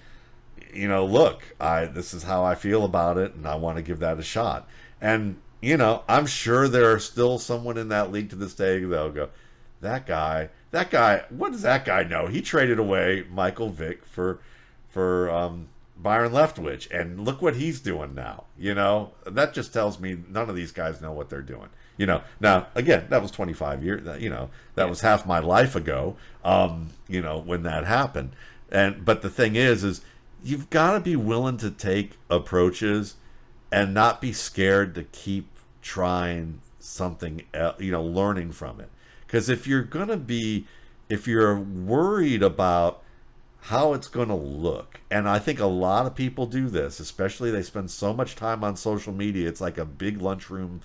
you 0.74 0.90
know, 0.90 1.06
look, 1.06 1.56
I 1.60 1.86
this 1.86 2.14
is 2.14 2.24
how 2.24 2.44
I 2.44 2.56
feel 2.56 2.84
about 2.84 3.18
it, 3.18 3.34
and 3.34 3.48
I 3.48 3.56
want 3.56 3.78
to 3.78 3.82
give 3.82 4.00
that 4.00 4.20
a 4.20 4.24
shot. 4.24 4.68
And 5.00 5.38
you 5.62 5.78
know, 5.78 6.04
I'm 6.10 6.26
sure 6.26 6.68
there 6.68 6.92
are 6.92 7.00
still 7.00 7.40
someone 7.40 7.78
in 7.78 7.88
that 7.88 8.12
league 8.12 8.30
to 8.32 8.36
this 8.36 8.54
day 8.54 8.84
that'll 8.84 9.12
go, 9.12 9.30
that 9.80 10.06
guy, 10.06 10.50
that 10.72 10.92
guy, 10.92 11.24
what 11.30 11.52
does 11.54 11.62
that 11.62 11.86
guy 11.86 12.04
know? 12.04 12.28
He 12.28 12.42
traded 12.42 12.78
away 12.78 13.26
Michael 13.32 13.70
Vick 13.70 14.06
for 14.06 14.40
for 14.90 15.30
um, 15.32 15.70
Byron 16.00 16.32
Leftwich, 16.32 16.90
and 16.92 17.26
look 17.26 17.42
what 17.42 17.56
he's 17.56 17.80
doing 17.80 18.14
now. 18.14 18.46
You 18.58 18.76
know, 18.76 19.12
that 19.26 19.54
just 19.54 19.74
tells 19.74 20.00
me 20.00 20.18
none 20.30 20.50
of 20.50 20.56
these 20.56 20.72
guys 20.72 21.02
know 21.02 21.12
what 21.12 21.30
they're 21.30 21.42
doing. 21.42 21.70
You 21.98 22.06
know, 22.06 22.22
now 22.40 22.68
again, 22.76 23.08
that 23.10 23.22
was 23.22 23.32
25 23.32 23.84
years. 23.84 24.22
You 24.22 24.30
know, 24.30 24.50
that 24.76 24.90
was 24.90 25.02
half 25.02 25.26
my 25.26 25.40
life 25.40 25.76
ago. 25.76 26.16
Um, 26.44 26.90
you 27.08 27.22
know, 27.22 27.40
when 27.40 27.64
that 27.64 27.86
happened, 27.86 28.32
and 28.72 29.04
but 29.04 29.22
the 29.22 29.30
thing 29.30 29.56
is, 29.56 29.84
is 29.84 30.02
you've 30.44 30.70
got 30.70 30.94
to 30.94 31.00
be 31.00 31.16
willing 31.16 31.58
to 31.58 31.72
take 31.72 32.18
approaches 32.30 33.16
and 33.72 33.94
not 33.94 34.22
be 34.22 34.32
scared 34.32 34.94
to 34.96 35.04
keep 35.04 35.48
trying 35.82 36.62
something. 36.80 37.42
You 37.80 37.92
know, 37.92 38.04
learning 38.04 38.52
from 38.52 38.80
it. 38.80 38.90
Because 39.26 39.50
if 39.50 39.66
you're 39.66 39.82
gonna 39.82 40.18
be, 40.18 40.68
if 41.10 41.28
you're 41.28 41.58
worried 41.60 42.44
about 42.44 43.02
how 43.68 43.94
it's 43.94 44.08
going 44.08 44.30
to 44.30 44.36
look. 44.36 45.02
And 45.12 45.28
I 45.28 45.40
think 45.40 45.60
a 45.60 45.66
lot 45.66 46.06
of 46.06 46.16
people 46.16 46.46
do 46.46 46.70
this, 46.70 47.02
especially 47.02 47.52
they 47.52 47.62
spend 47.62 47.92
so 47.92 48.14
much 48.14 48.38
time 48.38 48.64
on 48.64 48.78
social 48.78 49.12
media. 49.12 49.50
It's 49.50 49.60
like 49.60 49.78
a 49.78 49.84
big 49.84 50.22
lunchroom, 50.22 50.80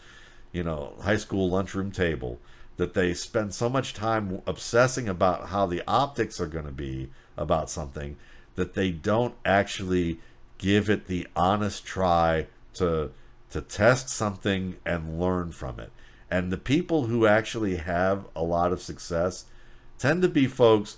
you 0.50 0.64
know, 0.64 0.94
high 1.00 1.16
school 1.16 1.48
lunchroom 1.48 1.92
table 1.92 2.40
that 2.78 2.94
they 2.94 3.14
spend 3.14 3.54
so 3.54 3.68
much 3.68 3.94
time 3.94 4.42
obsessing 4.48 5.08
about 5.08 5.50
how 5.50 5.64
the 5.64 5.80
optics 5.86 6.40
are 6.40 6.48
going 6.48 6.64
to 6.64 6.72
be 6.72 7.10
about 7.36 7.70
something 7.70 8.16
that 8.56 8.74
they 8.74 8.90
don't 8.90 9.36
actually 9.44 10.18
give 10.58 10.90
it 10.90 11.06
the 11.06 11.28
honest 11.36 11.84
try 11.84 12.46
to 12.74 13.10
to 13.50 13.60
test 13.60 14.08
something 14.08 14.76
and 14.84 15.20
learn 15.20 15.52
from 15.52 15.78
it. 15.78 15.92
And 16.30 16.50
the 16.50 16.56
people 16.56 17.04
who 17.04 17.26
actually 17.26 17.76
have 17.76 18.24
a 18.34 18.42
lot 18.42 18.72
of 18.72 18.82
success 18.82 19.44
tend 19.98 20.22
to 20.22 20.28
be 20.28 20.46
folks 20.48 20.96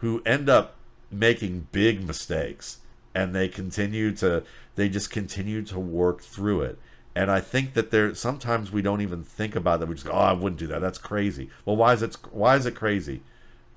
who 0.00 0.20
end 0.26 0.50
up 0.50 0.76
making 1.12 1.68
big 1.72 2.06
mistakes 2.06 2.78
and 3.14 3.34
they 3.34 3.48
continue 3.48 4.12
to 4.12 4.42
they 4.74 4.88
just 4.88 5.10
continue 5.10 5.62
to 5.62 5.78
work 5.78 6.22
through 6.22 6.62
it. 6.62 6.78
And 7.14 7.30
i 7.30 7.40
think 7.40 7.74
that 7.74 7.90
there 7.90 8.14
sometimes 8.14 8.72
we 8.72 8.82
don't 8.82 9.02
even 9.02 9.22
think 9.22 9.54
about 9.54 9.80
that. 9.80 9.86
We 9.86 9.94
just 9.94 10.06
go 10.06 10.12
oh 10.12 10.18
i 10.18 10.32
wouldn't 10.32 10.58
do 10.58 10.66
that. 10.68 10.80
That's 10.80 10.98
crazy. 10.98 11.50
Well 11.64 11.76
why 11.76 11.92
is 11.92 12.02
it 12.02 12.16
why 12.30 12.56
is 12.56 12.66
it 12.66 12.74
crazy? 12.74 13.22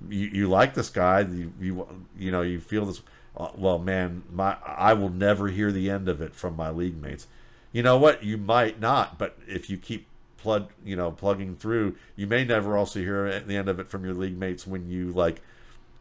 You, 0.08 0.26
you 0.26 0.48
like 0.48 0.74
this 0.74 0.90
guy. 0.90 1.20
You, 1.20 1.52
you 1.60 2.04
you 2.18 2.30
know 2.30 2.42
you 2.42 2.60
feel 2.60 2.86
this 2.86 3.02
uh, 3.36 3.50
well 3.54 3.78
man 3.78 4.22
my 4.32 4.56
i 4.64 4.94
will 4.94 5.10
never 5.10 5.48
hear 5.48 5.70
the 5.70 5.90
end 5.90 6.08
of 6.08 6.20
it 6.20 6.34
from 6.34 6.56
my 6.56 6.70
league 6.70 7.00
mates. 7.00 7.26
You 7.72 7.82
know 7.82 7.98
what? 7.98 8.22
You 8.22 8.38
might 8.38 8.80
not 8.80 9.18
but 9.18 9.38
if 9.46 9.68
you 9.68 9.76
keep 9.76 10.06
plug 10.38 10.70
you 10.84 10.94
know 10.94 11.10
plugging 11.10 11.56
through 11.56 11.96
you 12.14 12.26
may 12.26 12.44
never 12.44 12.76
also 12.76 13.00
hear 13.00 13.40
the 13.40 13.56
end 13.56 13.68
of 13.68 13.80
it 13.80 13.88
from 13.88 14.04
your 14.04 14.14
league 14.14 14.38
mates 14.38 14.66
when 14.66 14.88
you 14.88 15.10
like 15.10 15.40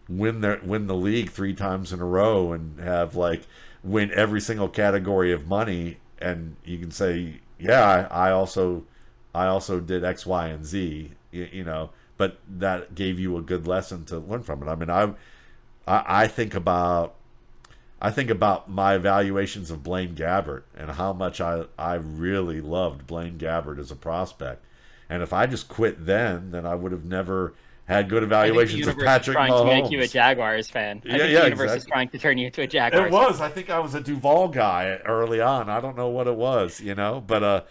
win 0.07 0.41
their 0.41 0.59
win 0.63 0.87
the 0.87 0.95
league 0.95 1.29
three 1.29 1.53
times 1.53 1.91
in 1.91 1.99
a 1.99 2.05
row 2.05 2.51
and 2.51 2.79
have 2.79 3.15
like 3.15 3.43
win 3.83 4.11
every 4.13 4.41
single 4.41 4.69
category 4.69 5.31
of 5.31 5.47
money. 5.47 5.97
And 6.19 6.55
you 6.63 6.77
can 6.77 6.91
say 6.91 7.41
yeah 7.59 8.07
I, 8.11 8.29
I 8.29 8.31
also 8.31 8.83
I 9.33 9.47
also 9.47 9.79
did 9.79 10.03
X 10.03 10.25
Y 10.25 10.47
and 10.47 10.65
Z 10.65 11.11
you, 11.31 11.49
you, 11.51 11.63
know 11.63 11.89
but 12.17 12.39
that 12.47 12.95
gave 12.95 13.19
you 13.19 13.37
a 13.37 13.41
good 13.41 13.67
lesson 13.67 14.05
to 14.05 14.19
learn 14.19 14.43
from 14.43 14.63
it. 14.63 14.67
I 14.67 14.75
mean 14.75 14.89
I 14.89 15.13
I, 15.87 16.23
I 16.23 16.27
think 16.27 16.53
about 16.53 17.15
I 18.01 18.11
think 18.11 18.29
about 18.29 18.69
my 18.69 18.95
evaluations 18.95 19.71
of 19.71 19.83
Blaine 19.83 20.15
Gabbert 20.15 20.63
and 20.77 20.91
how 20.91 21.13
much 21.13 21.41
I 21.41 21.65
I 21.77 21.95
really 21.95 22.61
loved 22.61 23.07
Blaine 23.07 23.37
Gabbert 23.37 23.79
as 23.79 23.91
a 23.91 23.95
prospect. 23.95 24.63
And 25.09 25.21
if 25.21 25.33
I 25.33 25.47
just 25.47 25.67
quit 25.67 26.05
then 26.05 26.51
then 26.51 26.65
I 26.65 26.75
would 26.75 26.91
have 26.91 27.05
never 27.05 27.53
had 27.85 28.09
good 28.09 28.23
evaluations 28.23 28.87
of 28.87 28.97
Patrick 28.97 29.35
trying 29.35 29.51
Mahomes. 29.51 29.59
to 29.59 29.65
make 29.65 29.91
you 29.91 30.01
a 30.01 30.07
Jaguars 30.07 30.69
fan. 30.69 31.01
I 31.09 31.17
Yeah, 31.17 31.17
think 31.17 31.31
yeah, 31.33 31.39
the 31.39 31.43
universe 31.45 31.73
exactly. 31.73 31.77
is 31.77 31.85
trying 31.85 32.09
to 32.09 32.17
turn 32.17 32.37
you 32.37 32.47
into 32.47 32.61
a 32.61 32.67
Jaguars. 32.67 33.07
It 33.07 33.11
was. 33.11 33.41
I 33.41 33.49
think 33.49 33.69
I 33.69 33.79
was 33.79 33.93
a 33.95 34.01
Duval 34.01 34.47
guy 34.49 34.99
early 35.05 35.39
on. 35.41 35.69
I 35.69 35.79
don't 35.79 35.95
know 35.95 36.09
what 36.09 36.27
it 36.27 36.35
was, 36.35 36.81
you 36.81 36.95
know, 36.95 37.23
but 37.25 37.43
uh, 37.43 37.61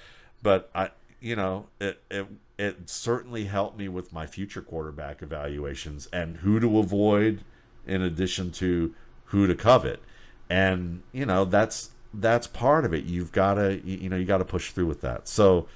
but 0.43 0.71
I, 0.75 0.91
you 1.21 1.35
know, 1.37 1.67
it 1.81 2.01
it 2.11 2.27
it 2.59 2.89
certainly 2.89 3.47
helped 3.47 3.77
me 3.77 3.89
with 3.89 4.13
my 4.13 4.27
future 4.27 4.63
quarterback 4.63 5.23
evaluations 5.23 6.07
and 6.13 6.39
who 6.39 6.61
to 6.61 6.79
avoid, 6.79 7.43
in 7.87 8.01
addition 8.03 8.53
to 8.53 8.95
who 9.27 9.47
to 9.49 9.55
covet, 9.57 10.01
and 10.49 11.03
you 11.13 11.27
know 11.27 11.45
that's 11.45 11.91
that's 12.13 12.47
part 12.47 12.85
of 12.85 12.95
it. 12.95 13.05
You've 13.05 13.33
got 13.33 13.55
to 13.55 13.81
you 13.85 13.97
you 13.97 14.09
know 14.09 14.17
you 14.17 14.25
got 14.25 14.39
to 14.39 14.45
push 14.45 14.71
through 14.71 14.87
with 14.87 15.01
that. 15.01 15.27
So, 15.27 15.67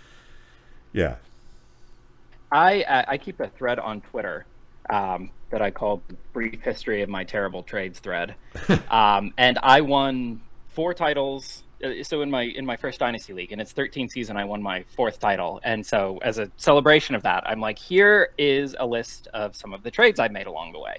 yeah, 0.92 1.16
I 2.50 2.82
uh, 2.82 3.04
I 3.08 3.18
keep 3.18 3.40
a 3.40 3.48
thread 3.48 3.78
on 3.78 4.00
Twitter 4.00 4.46
um, 4.90 5.30
that 5.50 5.62
I 5.62 5.70
call 5.70 6.02
the 6.08 6.14
brief 6.32 6.60
history 6.62 7.02
of 7.02 7.08
my 7.08 7.24
terrible 7.24 7.62
trades 7.62 8.00
thread, 8.00 8.34
um, 8.90 9.32
and 9.36 9.58
I 9.62 9.80
won 9.82 10.40
four 10.68 10.94
titles. 10.94 11.64
uh, 11.84 12.02
So 12.02 12.22
in 12.22 12.30
my 12.30 12.42
in 12.42 12.64
my 12.64 12.76
first 12.76 12.98
dynasty 13.00 13.32
league, 13.32 13.52
in 13.52 13.60
its 13.60 13.72
13th 13.74 14.10
season, 14.10 14.36
I 14.36 14.44
won 14.44 14.62
my 14.62 14.84
fourth 14.96 15.18
title, 15.18 15.60
and 15.62 15.84
so 15.84 16.18
as 16.22 16.38
a 16.38 16.50
celebration 16.56 17.14
of 17.14 17.22
that, 17.22 17.44
I'm 17.46 17.60
like, 17.60 17.78
here 17.78 18.30
is 18.38 18.74
a 18.78 18.86
list 18.86 19.28
of 19.34 19.54
some 19.56 19.74
of 19.74 19.82
the 19.82 19.90
trades 19.90 20.18
I've 20.18 20.32
made 20.32 20.46
along 20.46 20.72
the 20.72 20.80
way, 20.80 20.98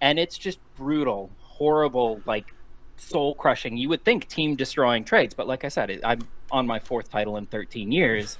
and 0.00 0.18
it's 0.18 0.38
just 0.38 0.58
brutal, 0.76 1.30
horrible, 1.40 2.20
like 2.26 2.54
soul 2.96 3.34
crushing. 3.34 3.76
You 3.76 3.88
would 3.88 4.04
think 4.04 4.28
team 4.28 4.54
destroying 4.54 5.04
trades, 5.04 5.34
but 5.34 5.48
like 5.48 5.64
I 5.64 5.68
said, 5.68 5.90
it, 5.90 6.00
I'm 6.04 6.20
on 6.54 6.66
my 6.66 6.78
fourth 6.78 7.10
title 7.10 7.36
in 7.36 7.46
13 7.46 7.90
years, 7.90 8.38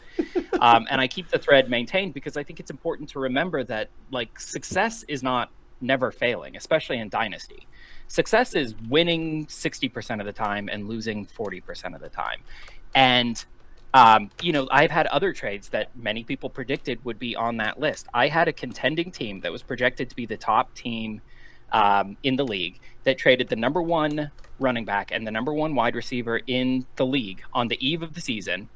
um, 0.60 0.86
and 0.88 1.00
I 1.00 1.08
keep 1.08 1.28
the 1.28 1.38
thread 1.38 1.68
maintained 1.68 2.14
because 2.14 2.36
I 2.36 2.44
think 2.44 2.60
it's 2.60 2.70
important 2.70 3.08
to 3.10 3.18
remember 3.18 3.64
that 3.64 3.90
like 4.10 4.38
success 4.38 5.04
is 5.08 5.22
not 5.22 5.50
never 5.80 6.12
failing, 6.12 6.56
especially 6.56 6.98
in 6.98 7.08
dynasty. 7.08 7.66
Success 8.06 8.54
is 8.54 8.74
winning 8.88 9.46
60% 9.46 10.20
of 10.20 10.26
the 10.26 10.32
time 10.32 10.68
and 10.70 10.88
losing 10.88 11.26
40% 11.26 11.94
of 11.94 12.00
the 12.00 12.08
time, 12.08 12.40
and 12.94 13.44
um, 13.94 14.30
you 14.42 14.52
know, 14.52 14.66
I've 14.72 14.90
had 14.90 15.06
other 15.06 15.32
trades 15.32 15.68
that 15.68 15.96
many 15.96 16.24
people 16.24 16.50
predicted 16.50 17.04
would 17.04 17.18
be 17.18 17.36
on 17.36 17.58
that 17.58 17.78
list. 17.78 18.08
I 18.12 18.26
had 18.26 18.48
a 18.48 18.52
contending 18.52 19.12
team 19.12 19.40
that 19.40 19.52
was 19.52 19.62
projected 19.62 20.10
to 20.10 20.16
be 20.16 20.26
the 20.26 20.36
top 20.36 20.74
team 20.74 21.20
um, 21.74 22.16
in 22.22 22.36
the 22.36 22.44
league 22.44 22.78
that 23.02 23.18
traded 23.18 23.48
the 23.48 23.56
number 23.56 23.82
one 23.82 24.30
running 24.58 24.84
back 24.84 25.10
and 25.12 25.26
the 25.26 25.30
number 25.30 25.52
one 25.52 25.74
wide 25.74 25.94
receiver 25.94 26.40
in 26.46 26.86
the 26.96 27.04
league 27.04 27.42
on 27.52 27.68
the 27.68 27.86
eve 27.86 28.02
of 28.02 28.14
the 28.14 28.20
season 28.20 28.68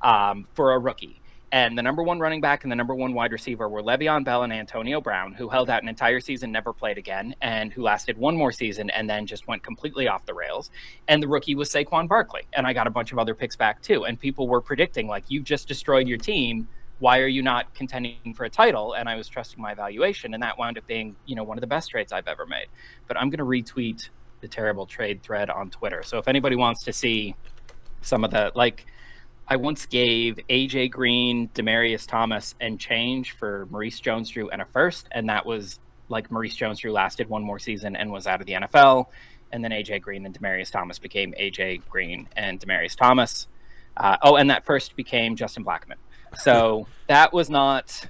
um, 0.00 0.46
for 0.54 0.72
a 0.72 0.78
rookie. 0.78 1.20
And 1.50 1.78
the 1.78 1.82
number 1.82 2.02
one 2.02 2.18
running 2.18 2.40
back 2.40 2.64
and 2.64 2.72
the 2.72 2.76
number 2.76 2.94
one 2.94 3.14
wide 3.14 3.30
receiver 3.30 3.68
were 3.68 3.82
Le'Veon 3.82 4.24
Bell 4.24 4.42
and 4.42 4.52
Antonio 4.52 5.00
Brown, 5.00 5.34
who 5.34 5.48
held 5.48 5.70
out 5.70 5.82
an 5.82 5.88
entire 5.88 6.18
season, 6.18 6.50
never 6.50 6.72
played 6.72 6.98
again, 6.98 7.36
and 7.40 7.72
who 7.72 7.82
lasted 7.82 8.18
one 8.18 8.36
more 8.36 8.50
season 8.50 8.90
and 8.90 9.08
then 9.08 9.24
just 9.26 9.46
went 9.46 9.62
completely 9.62 10.08
off 10.08 10.26
the 10.26 10.34
rails. 10.34 10.70
And 11.06 11.22
the 11.22 11.28
rookie 11.28 11.54
was 11.54 11.70
Saquon 11.70 12.08
Barkley. 12.08 12.42
And 12.52 12.66
I 12.66 12.72
got 12.72 12.88
a 12.88 12.90
bunch 12.90 13.12
of 13.12 13.20
other 13.20 13.34
picks 13.34 13.54
back 13.54 13.82
too. 13.82 14.04
And 14.04 14.18
people 14.18 14.48
were 14.48 14.60
predicting, 14.60 15.06
like, 15.06 15.24
you've 15.28 15.44
just 15.44 15.68
destroyed 15.68 16.08
your 16.08 16.18
team. 16.18 16.66
Why 17.04 17.18
are 17.18 17.26
you 17.26 17.42
not 17.42 17.74
contending 17.74 18.32
for 18.34 18.44
a 18.44 18.48
title? 18.48 18.94
And 18.94 19.10
I 19.10 19.16
was 19.16 19.28
trusting 19.28 19.60
my 19.60 19.72
evaluation, 19.72 20.32
and 20.32 20.42
that 20.42 20.56
wound 20.56 20.78
up 20.78 20.86
being, 20.86 21.16
you 21.26 21.36
know, 21.36 21.44
one 21.44 21.58
of 21.58 21.60
the 21.60 21.66
best 21.66 21.90
trades 21.90 22.14
I've 22.14 22.26
ever 22.26 22.46
made. 22.46 22.68
But 23.06 23.18
I'm 23.18 23.28
going 23.28 23.40
to 23.40 23.44
retweet 23.44 24.08
the 24.40 24.48
terrible 24.48 24.86
trade 24.86 25.22
thread 25.22 25.50
on 25.50 25.68
Twitter. 25.68 26.02
So 26.02 26.16
if 26.16 26.28
anybody 26.28 26.56
wants 26.56 26.82
to 26.84 26.94
see 26.94 27.36
some 28.00 28.24
of 28.24 28.30
the 28.30 28.52
like 28.54 28.86
I 29.46 29.56
once 29.56 29.84
gave 29.84 30.38
AJ 30.48 30.92
Green, 30.92 31.50
Demaryius 31.54 32.06
Thomas, 32.08 32.54
and 32.58 32.80
change 32.80 33.32
for 33.32 33.68
Maurice 33.70 34.00
Jones 34.00 34.30
Drew 34.30 34.48
and 34.48 34.62
a 34.62 34.64
first, 34.64 35.06
and 35.12 35.28
that 35.28 35.44
was 35.44 35.80
like 36.08 36.30
Maurice 36.30 36.56
Jones 36.56 36.80
Drew 36.80 36.92
lasted 36.92 37.28
one 37.28 37.42
more 37.42 37.58
season 37.58 37.96
and 37.96 38.12
was 38.12 38.26
out 38.26 38.40
of 38.40 38.46
the 38.46 38.54
NFL, 38.54 39.08
and 39.52 39.62
then 39.62 39.72
AJ 39.72 40.00
Green 40.00 40.24
and 40.24 40.34
Demaryius 40.34 40.70
Thomas 40.70 40.98
became 40.98 41.34
AJ 41.38 41.82
Green 41.86 42.30
and 42.34 42.58
Demaryius 42.58 42.96
Thomas. 42.96 43.46
Uh, 43.94 44.16
oh, 44.22 44.36
and 44.36 44.48
that 44.48 44.64
first 44.64 44.96
became 44.96 45.36
Justin 45.36 45.66
Blackmon. 45.66 45.96
So 46.38 46.86
that 47.08 47.32
was 47.32 47.50
not 47.50 48.08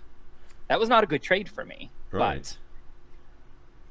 that 0.69 0.81
was 0.81 0.89
not 0.89 1.05
a 1.05 1.07
good 1.07 1.23
trade 1.23 1.49
for 1.49 1.65
me. 1.65 1.91
Right. 2.11 2.43
But 2.43 2.57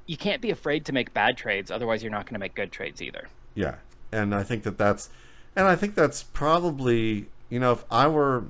you 0.06 0.18
can't 0.18 0.42
be 0.42 0.50
afraid 0.50 0.86
to 0.86 0.94
make 0.94 1.14
bad 1.14 1.38
trades, 1.38 1.72
otherwise 1.72 2.04
you're 2.04 2.12
not 2.12 2.26
going 2.26 2.34
to 2.34 2.40
make 2.40 2.56
good 2.56 2.72
trades 2.72 3.02
either. 3.02 3.30
Yeah, 3.56 3.76
and 4.12 4.34
I 4.34 4.44
think 4.44 4.64
that 4.64 4.78
that's, 4.78 5.10
and 5.56 5.68
I 5.68 5.76
think 5.76 5.96
that's 5.96 6.24
probably 6.24 7.28
you 7.50 7.60
know 7.60 7.72
if 7.72 7.86
I 7.90 8.08
were, 8.08 8.46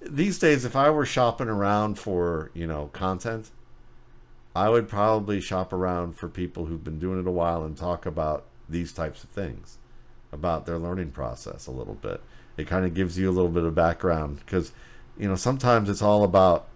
these 0.00 0.38
days, 0.38 0.64
if 0.64 0.74
I 0.74 0.90
were 0.90 1.06
shopping 1.06 1.48
around 1.48 1.98
for 1.98 2.50
you 2.54 2.66
know 2.66 2.90
content, 2.92 3.50
I 4.54 4.68
would 4.68 4.88
probably 4.88 5.40
shop 5.40 5.72
around 5.72 6.16
for 6.16 6.28
people 6.28 6.66
who've 6.66 6.82
been 6.82 6.98
doing 6.98 7.20
it 7.20 7.26
a 7.26 7.32
while 7.32 7.64
and 7.64 7.76
talk 7.76 8.06
about 8.06 8.44
these 8.68 8.92
types 8.92 9.22
of 9.22 9.30
things, 9.30 9.78
about 10.32 10.66
their 10.66 10.78
learning 10.78 11.10
process 11.10 11.66
a 11.66 11.72
little 11.72 11.94
bit. 11.94 12.22
It 12.60 12.68
kind 12.68 12.84
of 12.84 12.94
gives 12.94 13.18
you 13.18 13.28
a 13.28 13.32
little 13.32 13.50
bit 13.50 13.64
of 13.64 13.74
background 13.74 14.40
because 14.40 14.72
you 15.18 15.28
know 15.28 15.36
sometimes 15.36 15.88
it's 15.88 16.02
all 16.02 16.24
about 16.24 16.66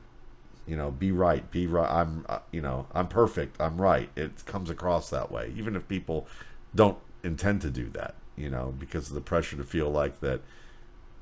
you 0.66 0.77
know 0.77 0.90
be 0.90 1.12
right 1.12 1.51
be 1.51 1.66
right 1.66 1.90
i'm 1.90 2.25
uh, 2.29 2.38
you 2.51 2.61
know 2.61 2.87
i'm 2.92 3.09
perfect 3.09 3.61
i'm 3.61 3.81
right. 3.81 4.09
It 4.16 4.44
comes 4.47 4.70
across 4.70 5.11
that 5.11 5.31
way 5.31 5.53
even 5.57 5.77
if 5.77 5.87
people 5.88 6.27
don't 6.75 6.99
intend 7.23 7.62
to 7.62 7.70
do 7.70 7.88
that 7.90 8.14
you 8.37 8.51
know 8.51 8.75
because 8.79 9.09
of 9.09 9.14
the 9.14 9.20
pressure 9.20 9.57
to 9.57 9.64
feel 9.64 9.90
like 9.90 10.20
that 10.20 10.40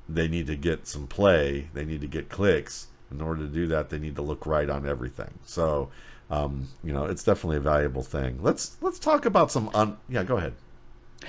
they 0.07 0.27
need 0.27 0.47
to 0.47 0.55
get 0.55 0.87
some 0.87 1.07
play 1.07 1.69
they 1.73 1.85
need 1.85 2.01
to 2.01 2.07
get 2.07 2.29
clicks. 2.29 2.87
In 3.11 3.21
order 3.21 3.41
to 3.41 3.47
do 3.47 3.67
that 3.67 3.89
they 3.89 3.99
need 3.99 4.15
to 4.15 4.23
look 4.23 4.47
right 4.47 4.67
on 4.67 4.87
everything. 4.87 5.37
So 5.45 5.89
um, 6.31 6.69
you 6.83 6.93
know 6.93 7.05
it's 7.05 7.23
definitely 7.23 7.57
a 7.57 7.61
valuable 7.61 8.01
thing. 8.01 8.39
Let's 8.41 8.77
let's 8.81 8.97
talk 8.97 9.25
about 9.25 9.51
some 9.51 9.69
un 9.73 9.97
yeah 10.09 10.23
go 10.23 10.37
ahead 10.37 10.53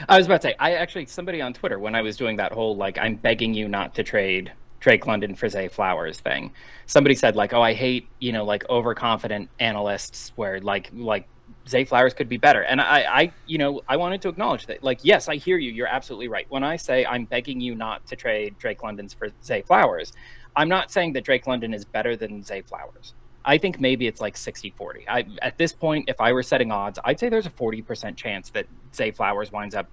I 0.09 0.17
was 0.17 0.27
about 0.27 0.43
to 0.43 0.49
say, 0.49 0.55
I 0.59 0.75
actually 0.75 1.07
somebody 1.07 1.41
on 1.41 1.53
Twitter 1.53 1.79
when 1.79 1.95
I 1.95 2.03
was 2.03 2.17
doing 2.17 2.37
that 2.37 2.53
whole 2.53 2.77
like 2.77 2.99
I'm 2.99 3.17
begging 3.17 3.55
you 3.55 3.69
not 3.69 3.95
to 3.97 4.03
trade 4.03 4.53
Drake 4.81 5.07
London 5.07 5.35
for 5.35 5.49
Zay 5.49 5.69
Flowers 5.69 6.21
thing. 6.21 6.53
Somebody 6.87 7.15
said 7.15 7.37
like, 7.37 7.55
"Oh, 7.55 7.63
I 7.63 7.73
hate 7.73 8.09
you 8.19 8.33
know 8.33 8.45
like 8.45 8.69
overconfident 8.69 9.49
analysts 9.59 10.33
where 10.37 10.61
like 10.61 10.91
like 10.93 11.27
Zay 11.67 11.85
Flowers 11.85 12.13
could 12.13 12.29
be 12.29 12.37
better." 12.37 12.63
And 12.63 12.81
I 12.81 13.21
I 13.23 13.33
you 13.47 13.57
know 13.57 13.81
I 13.89 13.97
wanted 13.97 14.21
to 14.23 14.29
acknowledge 14.29 14.67
that 14.67 14.85
like 14.85 15.01
yes, 15.03 15.29
I 15.29 15.37
hear 15.37 15.57
you. 15.57 15.73
You're 15.73 15.87
absolutely 15.87 16.29
right. 16.29 16.47
When 16.51 16.63
I 16.63 16.77
say 16.77 17.07
I'm 17.07 17.25
begging 17.25 17.61
you 17.61 17.75
not 17.75 18.07
to 18.09 18.17
trade 18.17 18.57
Drake 18.59 18.83
London's 18.83 19.15
for 19.15 19.29
Zay 19.43 19.63
Flowers, 19.63 20.13
I'm 20.55 20.69
not 20.69 20.91
saying 20.91 21.15
that 21.15 21.25
Drake 21.25 21.47
London 21.47 21.73
is 21.73 21.85
better 21.87 22.15
than 22.15 22.43
Zay 22.43 22.61
Flowers. 22.61 23.15
I 23.45 23.59
think 23.59 23.81
maybe 23.81 24.07
it's 24.07 24.21
like 24.21 24.35
60-40. 24.35 25.05
I 25.09 25.27
at 25.43 25.59
this 25.59 25.73
point 25.73 26.09
if 26.09 26.21
I 26.21 26.33
were 26.33 26.43
setting 26.43 26.73
odds, 26.73 26.99
I'd 27.05 27.21
say 27.21 27.29
there's 27.29 27.47
a 27.47 27.51
40% 27.51 28.17
chance 28.17 28.51
that 28.51 28.67
Zay, 28.95 29.11
Flowers 29.11 29.53
winds 29.53 29.75
up 29.75 29.89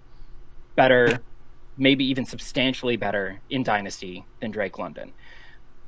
better 0.75 1.21
maybe 1.77 2.05
even 2.05 2.25
substantially 2.25 2.95
better 2.95 3.41
in 3.49 3.63
Dynasty 3.63 4.25
than 4.39 4.51
Drake 4.51 4.77
London. 4.77 5.11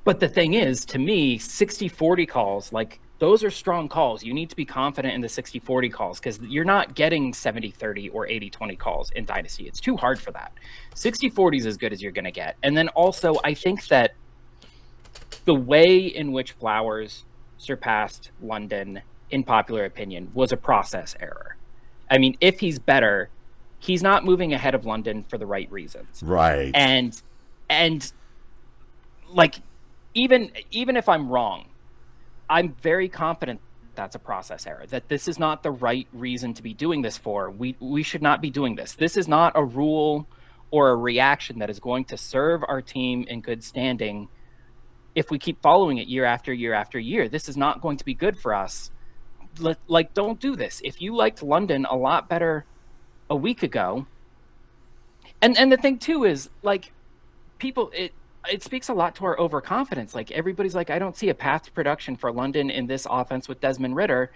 But 0.04 0.20
the 0.20 0.28
thing 0.28 0.54
is, 0.54 0.86
to 0.86 1.00
me, 1.00 1.38
60 1.38 1.88
40 1.88 2.26
calls, 2.26 2.74
like 2.74 3.00
those 3.20 3.44
are 3.44 3.52
strong 3.52 3.88
calls. 3.88 4.24
You 4.24 4.34
need 4.34 4.50
to 4.50 4.56
be 4.56 4.66
confident 4.66 5.14
in 5.14 5.22
the 5.22 5.30
60 5.30 5.60
40 5.60 5.90
calls 5.90 6.20
because 6.20 6.40
you're 6.42 6.66
not 6.66 6.96
getting 6.96 7.34
70 7.34 7.72
30 7.72 8.10
or 8.10 8.28
80 8.28 8.50
20 8.50 8.76
calls 8.76 9.12
in 9.12 9.24
Dynasty. 9.24 9.66
It's 9.66 9.80
too 9.80 9.96
hard 9.96 10.20
for 10.20 10.32
that. 10.32 10.52
60 10.96 11.30
40 11.30 11.58
is 11.58 11.66
as 11.66 11.78
good 11.78 11.94
as 11.94 12.02
you're 12.02 12.12
going 12.12 12.26
to 12.26 12.32
get. 12.32 12.58
And 12.64 12.76
then 12.76 12.90
also, 12.90 13.36
I 13.44 13.54
think 13.54 13.88
that 13.88 14.16
the 15.46 15.56
way 15.56 15.98
in 15.98 16.32
which 16.32 16.54
Flowers 16.54 17.24
surpassed 17.64 18.32
London, 18.42 19.02
in 19.30 19.44
popular 19.44 19.86
opinion, 19.86 20.32
was 20.34 20.52
a 20.52 20.58
process 20.58 21.16
error. 21.20 21.58
I 22.10 22.18
mean, 22.18 22.38
if 22.42 22.60
he's 22.60 22.80
better, 22.80 23.30
he's 23.80 24.04
not 24.04 24.26
moving 24.26 24.54
ahead 24.54 24.76
of 24.76 24.86
London 24.86 25.24
for 25.28 25.38
the 25.38 25.46
right 25.46 25.72
reasons. 25.72 26.22
Right. 26.24 26.72
And 26.74 27.20
and 27.70 28.12
like 29.30 29.56
even 30.14 30.52
even 30.72 30.96
if 30.96 31.10
I'm 31.10 31.30
wrong, 31.30 31.70
I'm 32.50 32.76
very 32.82 33.10
confident 33.10 33.62
that's 33.96 34.16
a 34.16 34.20
process 34.20 34.66
error. 34.66 34.86
That 34.88 35.08
this 35.10 35.28
is 35.28 35.40
not 35.40 35.64
the 35.64 35.72
right 35.72 36.08
reason 36.14 36.54
to 36.56 36.64
be 36.64 36.74
doing 36.74 37.02
this 37.02 37.18
for. 37.18 37.50
We 37.50 37.76
we 37.80 38.04
should 38.04 38.22
not 38.22 38.42
be 38.42 38.50
doing 38.50 38.76
this. 38.76 38.94
This 38.94 39.18
is 39.18 39.28
not 39.28 39.54
a 39.56 39.64
rule 39.64 40.28
or 40.72 40.90
a 40.90 40.96
reaction 40.96 41.60
that 41.60 41.70
is 41.70 41.80
going 41.80 42.06
to 42.06 42.18
serve 42.18 42.64
our 42.68 42.82
team 42.82 43.26
in 43.28 43.42
good 43.42 43.64
standing 43.64 44.28
if 45.16 45.30
we 45.30 45.38
keep 45.40 45.62
following 45.62 45.98
it 45.98 46.08
year 46.08 46.26
after 46.26 46.54
year 46.54 46.74
after 46.74 47.00
year. 47.00 47.30
This 47.30 47.48
is 47.48 47.58
not 47.58 47.82
going 47.82 47.98
to 47.98 48.06
be 48.06 48.14
good 48.14 48.38
for 48.38 48.54
us. 48.54 48.92
Like 49.88 50.14
don't 50.14 50.40
do 50.40 50.56
this. 50.56 50.82
If 50.84 51.02
you 51.02 51.16
liked 51.16 51.44
London 51.44 51.86
a 51.86 51.96
lot 51.96 52.28
better 52.28 52.66
a 53.30 53.36
week 53.36 53.64
ago. 53.64 54.08
And 55.42 55.58
and 55.58 55.72
the 55.72 55.78
thing 55.78 55.98
too 55.98 56.24
is 56.24 56.50
like 56.62 56.92
people 57.58 57.92
it 57.94 58.14
it 58.50 58.64
speaks 58.64 58.90
a 58.90 58.94
lot 58.94 59.16
to 59.16 59.26
our 59.26 59.40
overconfidence. 59.40 60.14
Like 60.14 60.32
everybody's 60.32 60.76
like, 60.76 60.90
I 60.90 61.00
don't 61.00 61.16
see 61.16 61.30
a 61.30 61.34
path 61.34 61.64
to 61.64 61.72
production 61.72 62.16
for 62.16 62.32
London 62.32 62.70
in 62.70 62.88
this 62.88 63.08
offense 63.10 63.48
with 63.48 63.62
Desmond 63.62 63.96
Ridder. 63.96 64.32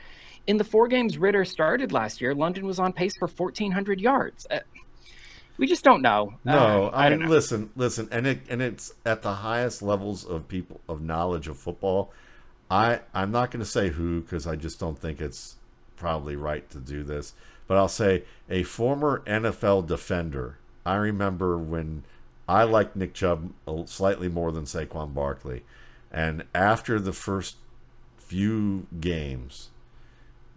In 0.46 0.58
the 0.58 0.64
four 0.64 0.88
games 0.88 1.18
Ridder 1.18 1.44
started 1.44 1.92
last 1.92 2.22
year, 2.22 2.34
London 2.34 2.66
was 2.66 2.80
on 2.80 2.94
pace 2.94 3.18
for 3.18 3.28
1,400 3.28 4.00
yards. 4.00 4.48
Uh, 4.50 4.60
Uh, 5.58 5.60
we 5.60 5.68
just 5.68 5.84
don't 5.84 6.02
know. 6.02 6.34
No, 6.44 6.88
uh, 6.88 6.90
I, 6.94 7.08
I 7.08 7.10
mean, 7.10 7.20
know. 7.20 7.28
listen, 7.28 7.70
listen, 7.76 8.08
and 8.12 8.28
it 8.28 8.40
and 8.50 8.62
it's 8.62 8.94
at 9.06 9.22
the 9.22 9.36
highest 9.36 9.82
levels 9.82 10.26
of 10.26 10.48
people 10.48 10.82
of 10.88 11.02
knowledge 11.02 11.48
of 11.48 11.58
football. 11.58 12.12
I 12.70 13.02
I'm 13.14 13.32
not 13.32 13.52
going 13.52 13.62
to 13.62 13.70
say 13.70 13.90
who 13.90 14.22
because 14.22 14.46
I 14.46 14.56
just 14.56 14.80
don't 14.80 14.98
think 14.98 15.22
it's 15.22 15.56
probably 15.96 16.36
right 16.36 16.70
to 16.70 16.80
do 16.80 17.04
this 17.04 17.34
but 17.68 17.78
I'll 17.78 17.90
say 17.90 18.24
a 18.50 18.64
former 18.64 19.22
NFL 19.28 19.88
defender. 19.88 20.58
I 20.86 20.96
remember 20.96 21.58
when 21.58 22.04
I 22.48 22.64
liked 22.64 22.96
Nick 22.96 23.14
Chubb 23.14 23.52
slightly 23.86 24.30
more 24.30 24.52
than 24.52 24.64
Saquon 24.64 25.14
Barkley, 25.14 25.64
and 26.12 26.46
after 26.56 27.00
the 27.00 27.14
first 27.14 27.58
few 28.18 28.88
games, 29.00 29.70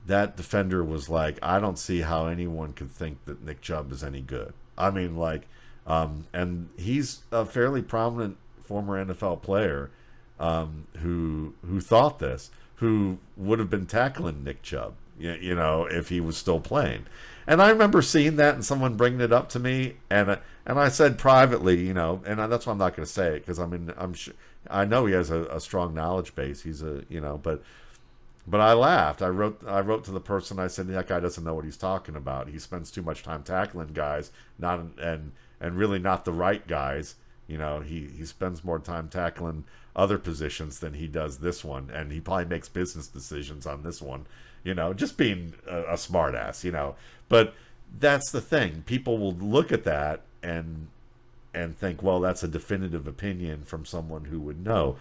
that 0.07 0.37
defender 0.37 0.85
was 0.85 1.09
like, 1.09 1.39
I 1.43 1.59
don't 1.59 1.79
see 1.79 2.03
how 2.03 2.27
anyone 2.27 2.73
could 2.73 2.91
think 2.91 3.25
that 3.25 3.43
Nick 3.45 3.61
Chubb 3.61 3.91
is 3.91 4.05
any 4.05 4.21
good. 4.21 4.55
I 4.77 4.91
mean, 4.91 5.17
like, 5.17 5.43
um, 5.87 6.27
and 6.33 6.69
he's 6.77 7.21
a 7.33 7.45
fairly 7.45 7.83
prominent 7.83 8.37
former 8.65 9.05
NFL 9.05 9.43
player 9.43 9.91
um, 10.39 10.87
who 10.99 11.55
who 11.67 11.81
thought 11.81 12.19
this, 12.19 12.51
who 12.77 13.19
would 13.37 13.59
have 13.59 13.71
been 13.71 13.87
tackling 13.87 14.45
Nick 14.45 14.63
Chubb 14.63 14.95
you 15.21 15.55
know, 15.55 15.85
if 15.85 16.09
he 16.09 16.21
was 16.21 16.37
still 16.37 16.61
playing. 16.61 17.07
And 17.47 17.61
I 17.61 17.71
remember 17.71 18.01
seeing 18.03 18.37
that 18.37 18.55
and 18.55 18.65
someone 18.65 18.95
bringing 18.95 19.21
it 19.21 19.33
up 19.33 19.49
to 19.51 19.59
me, 19.59 19.97
and 20.09 20.39
and 20.67 20.79
I 20.79 20.89
said 20.89 21.19
privately, 21.19 21.87
you 21.87 21.95
know, 21.95 22.23
and 22.25 22.39
that's 22.39 22.67
why 22.67 22.73
I'm 22.73 22.79
not 22.79 22.95
going 22.95 23.07
to 23.07 23.13
say 23.13 23.37
it 23.37 23.41
because 23.41 23.59
I 23.59 23.67
mean 23.67 23.93
I'm 23.97 24.15
sure 24.15 24.35
I 24.69 24.85
know 24.85 25.07
he 25.07 25.15
has 25.15 25.31
a, 25.31 25.45
a, 25.47 25.61
strong 25.61 25.95
knowledge 25.95 26.35
base. 26.35 26.63
He's 26.63 26.83
a 26.83 27.03
you 27.09 27.21
know, 27.21 27.39
but 27.39 27.63
but 28.51 28.61
I 28.61 28.73
laughed. 28.73 29.23
I 29.23 29.29
wrote 29.29 29.63
I 29.67 29.81
wrote 29.81 30.05
to 30.05 30.11
the 30.11 30.21
person. 30.21 30.59
I 30.59 30.67
said 30.67 30.89
that 30.89 31.09
guy 31.09 31.21
doesn't 31.21 31.45
know 31.45 31.55
what 31.55 31.65
he's 31.65 31.77
talking 31.77 32.17
about. 32.17 32.49
He 32.49 32.59
spends 32.59 32.91
too 32.91 33.03
much 33.03 33.23
time 33.23 33.43
tackling 33.43 33.93
guys, 33.95 34.31
not 34.59 34.81
and 34.99 35.33
and 35.61 35.77
really 35.77 35.99
not 35.99 36.25
the 36.25 36.33
right 36.33 36.67
guys. 36.67 37.15
You 37.47 37.59
know, 37.59 37.81
he 37.81 38.09
he 38.17 38.25
spends 38.25 38.65
more 38.65 38.79
time 38.79 39.09
tackling 39.09 39.65
other 39.97 40.19
positions 40.19 40.81
than 40.81 40.95
he 40.95 41.07
does 41.07 41.39
this 41.39 41.65
one, 41.65 41.91
and 41.93 42.13
he 42.13 42.21
probably 42.21 42.45
makes 42.45 42.69
business 42.69 43.07
decisions 43.09 43.67
on 43.67 43.83
this 43.83 44.01
one 44.01 44.27
you 44.63 44.75
know, 44.75 44.93
just 44.93 45.17
being 45.17 45.55
a, 45.67 45.81
a 45.83 45.95
smartass, 45.95 46.65
you 46.65 46.73
know. 46.73 46.97
But 47.29 47.55
that's 47.99 48.31
the 48.31 48.41
thing. 48.41 48.83
People 48.87 49.19
will 49.19 49.35
look 49.35 49.73
at 49.73 49.85
that 49.85 50.23
and 50.43 50.89
and 51.53 51.77
think, 51.77 52.03
well, 52.03 52.21
that's 52.21 52.45
a 52.45 52.49
definitive 52.49 53.09
opinion 53.09 53.65
from 53.65 53.85
someone 53.85 54.27
who 54.27 54.41
would 54.41 54.65
know. 54.65 54.97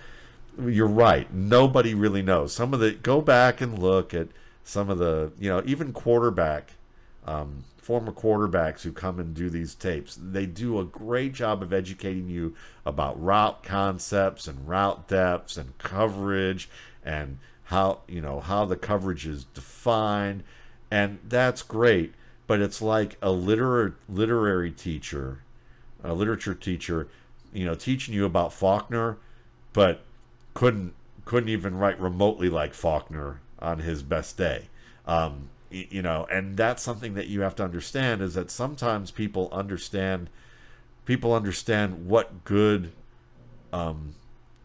You're 0.62 0.88
right. 0.88 1.32
Nobody 1.34 1.93
really 1.93 2.22
knows. 2.22 2.54
Some 2.54 2.74
of 2.74 2.80
the 2.80 2.91
go 2.91 3.22
back 3.22 3.62
and 3.62 3.80
look 3.80 4.13
at 4.13 4.28
some 4.63 4.89
of 4.89 4.98
the, 4.98 5.32
you 5.39 5.50
know, 5.50 5.63
even 5.65 5.93
quarterback, 5.93 6.74
um, 7.26 7.63
former 7.78 8.12
quarterbacks 8.12 8.82
who 8.82 8.91
come 8.91 9.19
and 9.19 9.34
do 9.34 9.50
these 9.50 9.74
tapes. 9.74 10.17
They 10.22 10.45
do 10.45 10.80
a 10.80 10.84
great 10.84 11.34
job 11.34 11.63
of 11.63 11.74
educating 11.74 12.30
you 12.30 12.56
about 12.86 13.22
route 13.22 13.63
concepts 13.63 14.48
and 14.48 14.67
route 14.67 15.08
depths 15.08 15.58
and 15.58 15.78
coverage 15.78 16.69
and 17.04 17.39
how 17.65 18.00
you 18.08 18.19
know 18.19 18.39
how 18.39 18.65
the 18.65 18.76
coverage 18.76 19.26
is 19.26 19.45
defined, 19.45 20.43
and 20.91 21.19
that's 21.28 21.62
great. 21.62 22.13
But 22.48 22.62
it's 22.62 22.82
like 22.82 23.17
a 23.22 23.32
literary 23.32 23.93
literary 24.08 24.72
teacher, 24.72 25.43
a 26.04 26.13
literature 26.13 26.56
teacher, 26.56 27.08
you 27.54 27.65
know, 27.65 27.76
teaching 27.76 28.13
you 28.13 28.26
about 28.26 28.54
Faulkner, 28.54 29.17
but 29.74 30.04
couldn't 30.53 30.93
couldn't 31.25 31.49
even 31.49 31.75
write 31.75 31.99
remotely 31.99 32.49
like 32.49 32.73
Faulkner 32.73 33.39
on 33.59 33.79
his 33.79 34.01
best 34.01 34.38
day. 34.38 34.69
Um, 35.05 35.49
you 35.69 36.01
know, 36.01 36.25
and 36.31 36.57
that's 36.57 36.81
something 36.81 37.13
that 37.13 37.28
you 37.28 37.41
have 37.41 37.55
to 37.55 37.63
understand 37.63 38.21
is 38.21 38.34
that 38.34 38.49
sometimes 38.49 39.11
people 39.11 39.49
understand 39.51 40.30
people 41.05 41.34
understand 41.34 42.07
what 42.07 42.43
good 42.43 42.91
um, 43.71 44.15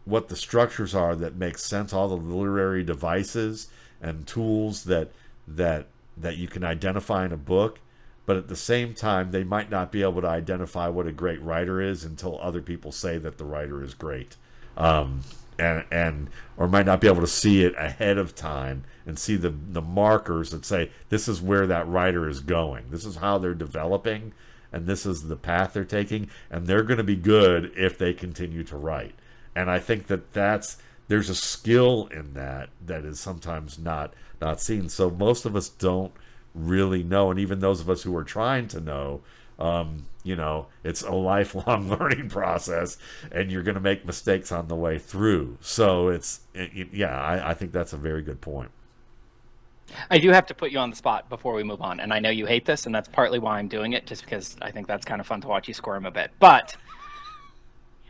what 0.05 0.29
the 0.29 0.35
structures 0.35 0.95
are 0.95 1.15
that 1.15 1.35
make 1.35 1.57
sense, 1.57 1.93
all 1.93 2.07
the 2.07 2.15
literary 2.15 2.83
devices 2.83 3.67
and 4.01 4.25
tools 4.27 4.85
that 4.85 5.11
that 5.47 5.87
that 6.17 6.37
you 6.37 6.47
can 6.47 6.63
identify 6.63 7.25
in 7.25 7.31
a 7.31 7.37
book, 7.37 7.79
but 8.25 8.37
at 8.37 8.47
the 8.47 8.55
same 8.55 8.93
time 8.93 9.31
they 9.31 9.43
might 9.43 9.69
not 9.69 9.91
be 9.91 10.01
able 10.01 10.21
to 10.21 10.27
identify 10.27 10.87
what 10.87 11.07
a 11.07 11.11
great 11.11 11.41
writer 11.41 11.81
is 11.81 12.03
until 12.03 12.39
other 12.41 12.61
people 12.61 12.91
say 12.91 13.17
that 13.17 13.37
the 13.37 13.45
writer 13.45 13.83
is 13.83 13.93
great. 13.93 14.35
Um, 14.77 15.21
and 15.59 15.85
and 15.91 16.29
or 16.57 16.67
might 16.67 16.85
not 16.85 17.01
be 17.01 17.07
able 17.07 17.21
to 17.21 17.27
see 17.27 17.63
it 17.63 17.73
ahead 17.77 18.17
of 18.17 18.35
time 18.35 18.83
and 19.05 19.17
see 19.17 19.35
the 19.35 19.49
the 19.49 19.81
markers 19.81 20.51
that 20.51 20.65
say 20.65 20.91
this 21.09 21.27
is 21.27 21.41
where 21.41 21.67
that 21.67 21.87
writer 21.87 22.27
is 22.27 22.39
going. 22.39 22.85
This 22.89 23.05
is 23.05 23.17
how 23.17 23.37
they're 23.37 23.53
developing 23.53 24.33
and 24.71 24.85
this 24.85 25.05
is 25.05 25.27
the 25.27 25.35
path 25.35 25.73
they're 25.73 25.85
taking 25.85 26.29
and 26.49 26.67
they're 26.67 26.83
going 26.83 26.97
to 26.97 27.03
be 27.03 27.15
good 27.15 27.71
if 27.77 27.97
they 27.97 28.13
continue 28.13 28.63
to 28.63 28.77
write 28.77 29.15
and 29.55 29.71
I 29.71 29.79
think 29.79 30.07
that 30.07 30.33
that's 30.33 30.77
there's 31.07 31.29
a 31.29 31.35
skill 31.35 32.07
in 32.07 32.33
that 32.33 32.69
that 32.85 33.05
is 33.05 33.19
sometimes 33.19 33.79
not 33.79 34.13
not 34.41 34.61
seen. 34.61 34.89
So 34.89 35.09
most 35.09 35.45
of 35.45 35.55
us 35.55 35.69
don't 35.69 36.11
really 36.53 37.03
know, 37.03 37.31
and 37.31 37.39
even 37.39 37.59
those 37.59 37.79
of 37.79 37.89
us 37.89 38.03
who 38.03 38.15
are 38.17 38.23
trying 38.23 38.67
to 38.69 38.79
know, 38.79 39.21
um, 39.59 40.05
you 40.23 40.35
know, 40.35 40.67
it's 40.83 41.03
a 41.03 41.11
lifelong 41.11 41.89
learning 41.99 42.29
process, 42.29 42.97
and 43.31 43.51
you're 43.51 43.63
going 43.63 43.75
to 43.75 43.81
make 43.81 44.05
mistakes 44.05 44.51
on 44.51 44.67
the 44.67 44.75
way 44.75 44.97
through. 44.97 45.57
So 45.61 46.09
it's 46.09 46.41
it, 46.53 46.89
yeah, 46.91 47.19
I, 47.19 47.51
I 47.51 47.53
think 47.53 47.71
that's 47.71 47.93
a 47.93 47.97
very 47.97 48.21
good 48.21 48.41
point. 48.41 48.71
I 50.09 50.17
do 50.17 50.31
have 50.31 50.47
to 50.47 50.53
put 50.55 50.71
you 50.71 50.79
on 50.79 50.89
the 50.89 50.95
spot 50.95 51.29
before 51.29 51.53
we 51.53 51.63
move 51.63 51.81
on, 51.81 51.99
and 51.99 52.11
I 52.11 52.19
know 52.19 52.29
you 52.29 52.45
hate 52.45 52.65
this, 52.65 52.85
and 52.85 52.93
that's 52.93 53.07
partly 53.07 53.39
why 53.39 53.59
I'm 53.59 53.67
doing 53.67 53.93
it, 53.93 54.07
just 54.07 54.23
because 54.23 54.55
I 54.61 54.71
think 54.71 54.87
that's 54.87 55.05
kind 55.05 55.21
of 55.21 55.27
fun 55.27 55.41
to 55.41 55.47
watch 55.47 55.67
you 55.67 55.73
squirm 55.73 56.05
a 56.05 56.11
bit. 56.11 56.31
But 56.39 56.75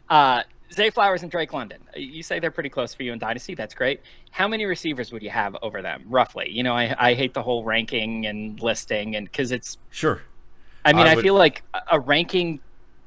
uh, 0.10 0.44
Zay 0.72 0.90
Flowers 0.90 1.22
and 1.22 1.32
Drake 1.32 1.54
London, 1.54 1.80
you 1.96 2.24
say 2.24 2.40
they're 2.40 2.52
pretty 2.52 2.70
close 2.70 2.94
for 2.94 3.04
you 3.04 3.14
in 3.14 3.20
Dynasty. 3.20 3.56
That's 3.56 3.76
great. 3.76 4.02
How 4.32 4.48
many 4.48 4.66
receivers 4.66 5.12
would 5.12 5.22
you 5.22 5.30
have 5.30 5.56
over 5.62 5.82
them, 5.82 6.06
roughly? 6.08 6.50
You 6.50 6.64
know, 6.64 6.74
I, 6.74 6.96
I 6.98 7.14
hate 7.14 7.34
the 7.34 7.44
whole 7.44 7.64
ranking 7.64 8.26
and 8.26 8.60
listing, 8.62 9.16
and 9.16 9.26
because 9.26 9.52
it's 9.52 9.78
sure. 9.92 10.22
I 10.86 10.94
mean, 10.94 11.08
I, 11.08 11.12
I 11.12 11.16
would... 11.16 11.24
feel 11.24 11.34
like 11.34 11.64
a 11.92 12.00
ranking 12.00 12.60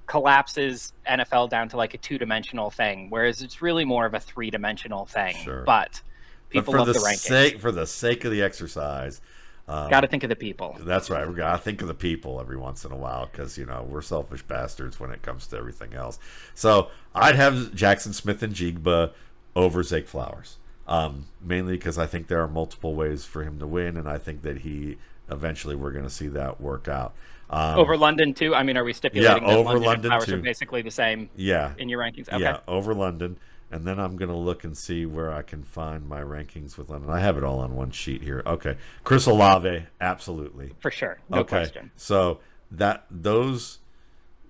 collapses 0.07 0.93
NFL 1.09 1.51
down 1.51 1.69
to 1.69 1.77
like 1.77 1.95
a 1.95 1.99
two 1.99 2.19
dimensional 2.19 2.71
thing, 2.71 3.09
whereas 3.11 3.41
it's 3.41 3.63
really 3.63 3.85
more 3.85 4.07
of 4.07 4.15
a 4.15 4.21
three 4.21 4.51
dimensional 4.51 5.07
thing. 5.07 5.37
Sure. 5.37 5.63
But 5.63 6.03
people 6.51 6.73
but 6.73 6.79
love 6.79 6.87
the, 6.89 6.95
the 6.95 6.99
rankings. 7.01 7.19
Sake, 7.19 7.61
for 7.61 7.71
the 7.71 7.87
sake 7.87 8.25
of 8.25 8.33
the 8.33 8.43
exercise, 8.43 9.21
um, 9.69 9.91
got 9.91 10.01
to 10.01 10.09
think 10.09 10.25
of 10.25 10.31
the 10.31 10.37
people. 10.37 10.77
That's 10.81 11.11
right. 11.11 11.29
We 11.29 11.35
got 11.35 11.53
to 11.53 11.63
think 11.63 11.83
of 11.83 11.89
the 11.89 11.95
people 11.95 12.41
every 12.41 12.57
once 12.57 12.85
in 12.85 12.91
a 12.91 12.97
while 12.97 13.29
because 13.31 13.57
you 13.57 13.67
know 13.67 13.87
we're 13.89 14.03
selfish 14.03 14.43
bastards 14.43 14.99
when 14.99 15.11
it 15.11 15.23
comes 15.23 15.47
to 15.49 15.57
everything 15.57 15.95
else. 15.95 16.19
So 16.55 16.91
I'd 17.15 17.37
have 17.37 17.75
Jackson 17.75 18.13
Smith-Njigba 18.13 19.13
over 19.55 19.83
Zay 19.83 20.03
Flowers, 20.03 20.57
um, 20.87 21.27
mainly 21.41 21.75
because 21.75 21.99
I 21.99 22.07
think 22.07 22.29
there 22.29 22.43
are 22.43 22.49
multiple 22.49 22.95
ways 22.95 23.27
for 23.27 23.43
him 23.45 23.59
to 23.59 23.67
win, 23.67 23.97
and 23.97 24.09
I 24.09 24.17
think 24.17 24.43
that 24.43 24.59
he 24.59 24.97
eventually 25.31 25.77
we're 25.77 25.93
going 25.93 26.05
to 26.05 26.11
see 26.11 26.29
that 26.29 26.61
work 26.61 26.89
out. 26.89 27.15
Um, 27.51 27.79
over 27.79 27.97
London 27.97 28.35
too. 28.35 28.55
I 28.55 28.63
mean, 28.63 28.77
are 28.77 28.85
we 28.85 28.93
stipulating 28.93 29.43
yeah, 29.43 29.49
that 29.49 29.57
over 29.57 29.71
London, 29.71 29.85
London 29.85 30.11
Flowers 30.11 30.27
too. 30.27 30.35
are 30.35 30.39
basically 30.39 30.83
the 30.83 30.91
same? 30.91 31.31
Yeah. 31.37 31.73
In 31.79 31.89
your 31.89 32.01
rankings, 32.01 32.29
okay. 32.29 32.41
Yeah, 32.41 32.61
over 32.67 32.95
London 32.95 33.39
and 33.71 33.87
then 33.87 33.99
I'm 33.99 34.17
going 34.17 34.31
to 34.31 34.37
look 34.37 34.65
and 34.65 34.77
see 34.77 35.05
where 35.07 35.33
I 35.33 35.43
can 35.43 35.63
find 35.63 36.09
my 36.09 36.21
rankings 36.21 36.79
with 36.79 36.89
London. 36.89 37.11
I 37.11 37.21
have 37.21 37.37
it 37.37 37.45
all 37.45 37.61
on 37.61 37.77
one 37.77 37.91
sheet 37.91 38.23
here. 38.23 38.43
Okay, 38.47 38.77
Chris 39.05 39.27
Olave, 39.27 39.85
absolutely 40.01 40.73
for 40.81 40.91
sure, 40.91 41.19
no 41.29 41.39
okay. 41.39 41.49
question. 41.49 41.91
So 41.97 42.41
that 42.71 43.05
those 43.11 43.79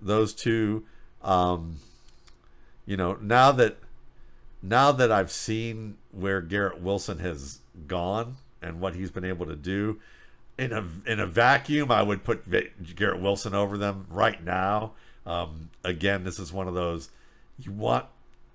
those 0.00 0.34
two, 0.34 0.84
um, 1.22 1.78
you 2.86 2.96
know, 2.96 3.14
now 3.20 3.52
that 3.52 3.78
now 4.62 4.92
that 4.92 5.10
I've 5.10 5.32
seen 5.32 5.96
where 6.12 6.40
Garrett 6.40 6.80
Wilson 6.80 7.18
has 7.18 7.60
gone 7.86 8.36
and 8.62 8.80
what 8.80 8.94
he's 8.94 9.10
been 9.10 9.24
able 9.24 9.46
to 9.46 9.56
do 9.56 10.00
in 10.58 10.72
a 10.72 10.84
in 11.06 11.20
a 11.20 11.26
vacuum, 11.26 11.90
I 11.90 12.02
would 12.02 12.24
put 12.24 12.44
Garrett 12.96 13.20
Wilson 13.20 13.54
over 13.54 13.78
them 13.78 14.06
right 14.10 14.42
now. 14.42 14.92
Um, 15.24 15.70
again, 15.84 16.24
this 16.24 16.38
is 16.38 16.52
one 16.52 16.68
of 16.68 16.74
those 16.74 17.10
you 17.58 17.72
want 17.72 18.06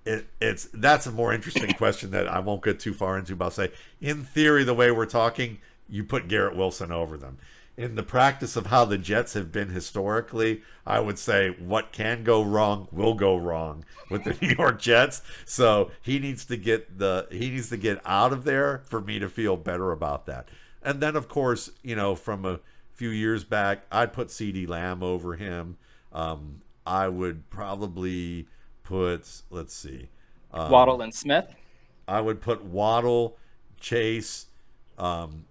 it, 0.04 0.26
it's 0.40 0.68
that's 0.72 1.06
a 1.06 1.12
more 1.12 1.32
interesting 1.32 1.72
question 1.76 2.10
that 2.12 2.28
I 2.28 2.38
won't 2.40 2.62
get 2.62 2.80
too 2.80 2.94
far 2.94 3.18
into. 3.18 3.36
But 3.36 3.44
I'll 3.46 3.50
say, 3.50 3.72
in 4.00 4.24
theory, 4.24 4.64
the 4.64 4.74
way 4.74 4.90
we're 4.90 5.06
talking, 5.06 5.58
you 5.88 6.04
put 6.04 6.28
Garrett 6.28 6.56
Wilson 6.56 6.92
over 6.92 7.16
them. 7.16 7.38
In 7.76 7.96
the 7.96 8.04
practice 8.04 8.54
of 8.54 8.66
how 8.66 8.84
the 8.84 8.98
Jets 8.98 9.32
have 9.32 9.50
been 9.50 9.70
historically, 9.70 10.62
I 10.86 11.00
would 11.00 11.18
say 11.18 11.50
what 11.50 11.90
can 11.90 12.22
go 12.22 12.40
wrong 12.40 12.86
will 12.92 13.14
go 13.14 13.36
wrong 13.36 13.84
with 14.10 14.22
the 14.22 14.36
New 14.42 14.54
York 14.54 14.80
Jets. 14.80 15.22
So 15.44 15.90
he 16.00 16.20
needs 16.20 16.44
to 16.46 16.56
get 16.56 16.98
the 16.98 17.26
he 17.30 17.50
needs 17.50 17.70
to 17.70 17.76
get 17.76 18.00
out 18.04 18.32
of 18.32 18.44
there 18.44 18.82
for 18.86 19.00
me 19.00 19.18
to 19.18 19.28
feel 19.28 19.56
better 19.56 19.90
about 19.90 20.26
that. 20.26 20.48
And 20.84 21.00
then, 21.00 21.16
of 21.16 21.28
course, 21.28 21.70
you 21.82 21.96
know, 21.96 22.14
from 22.14 22.44
a 22.44 22.60
few 22.92 23.08
years 23.08 23.42
back, 23.42 23.84
I'd 23.90 24.12
put 24.12 24.28
CeeDee 24.28 24.68
Lamb 24.68 25.02
over 25.02 25.34
him. 25.34 25.76
Um, 26.12 26.60
I 26.86 27.08
would 27.08 27.48
probably 27.50 28.46
put 28.82 29.42
let's 29.50 29.74
see, 29.74 30.08
um, 30.52 30.70
Waddle 30.70 31.00
and 31.02 31.14
Smith. 31.14 31.54
I 32.06 32.20
would 32.20 32.40
put 32.40 32.62
Waddle, 32.64 33.38
Chase, 33.80 34.46
um, 34.98 35.46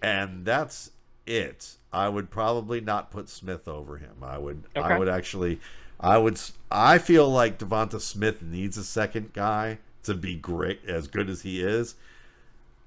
and 0.00 0.44
that's 0.44 0.92
it. 1.26 1.76
I 1.92 2.08
would 2.08 2.30
probably 2.30 2.80
not 2.80 3.10
put 3.10 3.28
Smith 3.28 3.68
over 3.68 3.98
him. 3.98 4.16
I 4.22 4.38
would. 4.38 4.64
Okay. 4.76 4.86
I 4.86 4.98
would 4.98 5.08
actually. 5.08 5.60
I 6.00 6.18
would. 6.18 6.40
I 6.70 6.98
feel 6.98 7.28
like 7.28 7.58
Devonta 7.58 8.00
Smith 8.00 8.42
needs 8.42 8.76
a 8.76 8.84
second 8.84 9.32
guy 9.32 9.78
to 10.04 10.14
be 10.14 10.36
great, 10.36 10.80
as 10.86 11.08
good 11.08 11.28
as 11.28 11.42
he 11.42 11.62
is. 11.62 11.94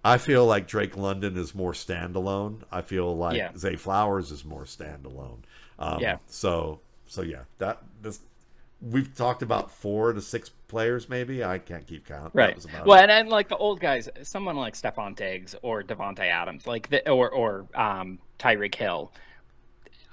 I 0.04 0.18
feel 0.18 0.46
like 0.46 0.68
Drake 0.68 0.96
London 0.96 1.38
is 1.38 1.54
more 1.54 1.74
standalone. 1.74 2.62
I 2.72 2.82
feel 2.82 3.16
like 3.16 3.38
yeah. 3.38 3.52
Zay 3.58 3.76
Flowers 3.76 4.32
is 4.32 4.46
more 4.46 4.64
standalone. 4.64 5.40
Um, 5.80 6.00
yeah. 6.00 6.18
So 6.28 6.80
so 7.08 7.22
yeah, 7.22 7.44
that 7.58 7.82
this 8.02 8.20
we've 8.82 9.14
talked 9.16 9.42
about 9.42 9.72
four 9.72 10.14
to 10.14 10.22
six 10.22 10.50
players, 10.68 11.10
maybe. 11.10 11.44
I 11.44 11.58
can't 11.58 11.86
keep 11.88 12.08
count. 12.08 12.32
Right. 12.34 12.58
Well, 12.86 13.00
and, 13.00 13.12
and 13.12 13.30
like 13.30 13.50
the 13.50 13.58
old 13.58 13.80
guys, 13.80 14.10
someone 14.24 14.56
like 14.56 14.76
Stefon 14.76 15.16
Diggs 15.16 15.56
or 15.62 15.84
Davante 15.84 16.20
Adams, 16.20 16.68
like 16.68 16.90
the, 16.90 17.10
or 17.10 17.30
or 17.30 17.68
um, 17.76 18.20
Tyreek 18.40 18.76
Hill. 18.76 19.12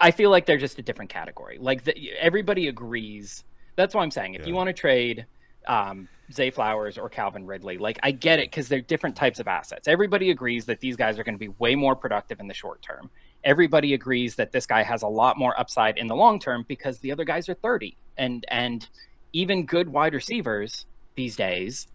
I 0.00 0.10
feel 0.10 0.30
like 0.30 0.46
they're 0.46 0.58
just 0.58 0.78
a 0.78 0.82
different 0.82 1.10
category. 1.10 1.58
Like 1.58 1.84
the, 1.84 2.12
everybody 2.18 2.68
agrees. 2.68 3.44
That's 3.76 3.94
what 3.94 4.02
I'm 4.02 4.10
saying. 4.10 4.34
If 4.34 4.42
yeah. 4.42 4.48
you 4.48 4.54
want 4.54 4.68
to 4.68 4.72
trade 4.72 5.26
um, 5.66 6.08
Zay 6.32 6.50
Flowers 6.50 6.96
or 6.98 7.08
Calvin 7.08 7.46
Ridley, 7.46 7.78
like 7.78 7.98
I 8.02 8.10
get 8.10 8.38
it 8.38 8.50
because 8.50 8.68
they're 8.68 8.80
different 8.80 9.16
types 9.16 9.40
of 9.40 9.48
assets. 9.48 9.88
Everybody 9.88 10.30
agrees 10.30 10.64
that 10.66 10.80
these 10.80 10.96
guys 10.96 11.18
are 11.18 11.24
going 11.24 11.34
to 11.34 11.38
be 11.38 11.48
way 11.58 11.74
more 11.74 11.94
productive 11.94 12.40
in 12.40 12.48
the 12.48 12.54
short 12.54 12.82
term. 12.82 13.10
Everybody 13.44 13.92
agrees 13.92 14.36
that 14.36 14.52
this 14.52 14.66
guy 14.66 14.82
has 14.82 15.02
a 15.02 15.08
lot 15.08 15.38
more 15.38 15.58
upside 15.58 15.98
in 15.98 16.06
the 16.06 16.16
long 16.16 16.38
term 16.38 16.64
because 16.66 16.98
the 16.98 17.12
other 17.12 17.24
guys 17.24 17.48
are 17.48 17.54
30 17.54 17.96
and 18.16 18.44
and 18.48 18.88
even 19.32 19.66
good 19.66 19.88
wide 19.88 20.14
receivers 20.14 20.86
these 21.16 21.36
days 21.36 21.88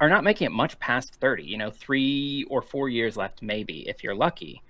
are 0.00 0.08
not 0.08 0.24
making 0.24 0.46
it 0.46 0.52
much 0.52 0.78
past 0.80 1.16
30 1.20 1.44
you 1.44 1.56
know 1.56 1.70
three 1.70 2.44
or 2.50 2.62
four 2.62 2.88
years 2.88 3.16
left 3.16 3.42
maybe 3.42 3.88
if 3.88 4.02
you're 4.02 4.14
lucky. 4.14 4.62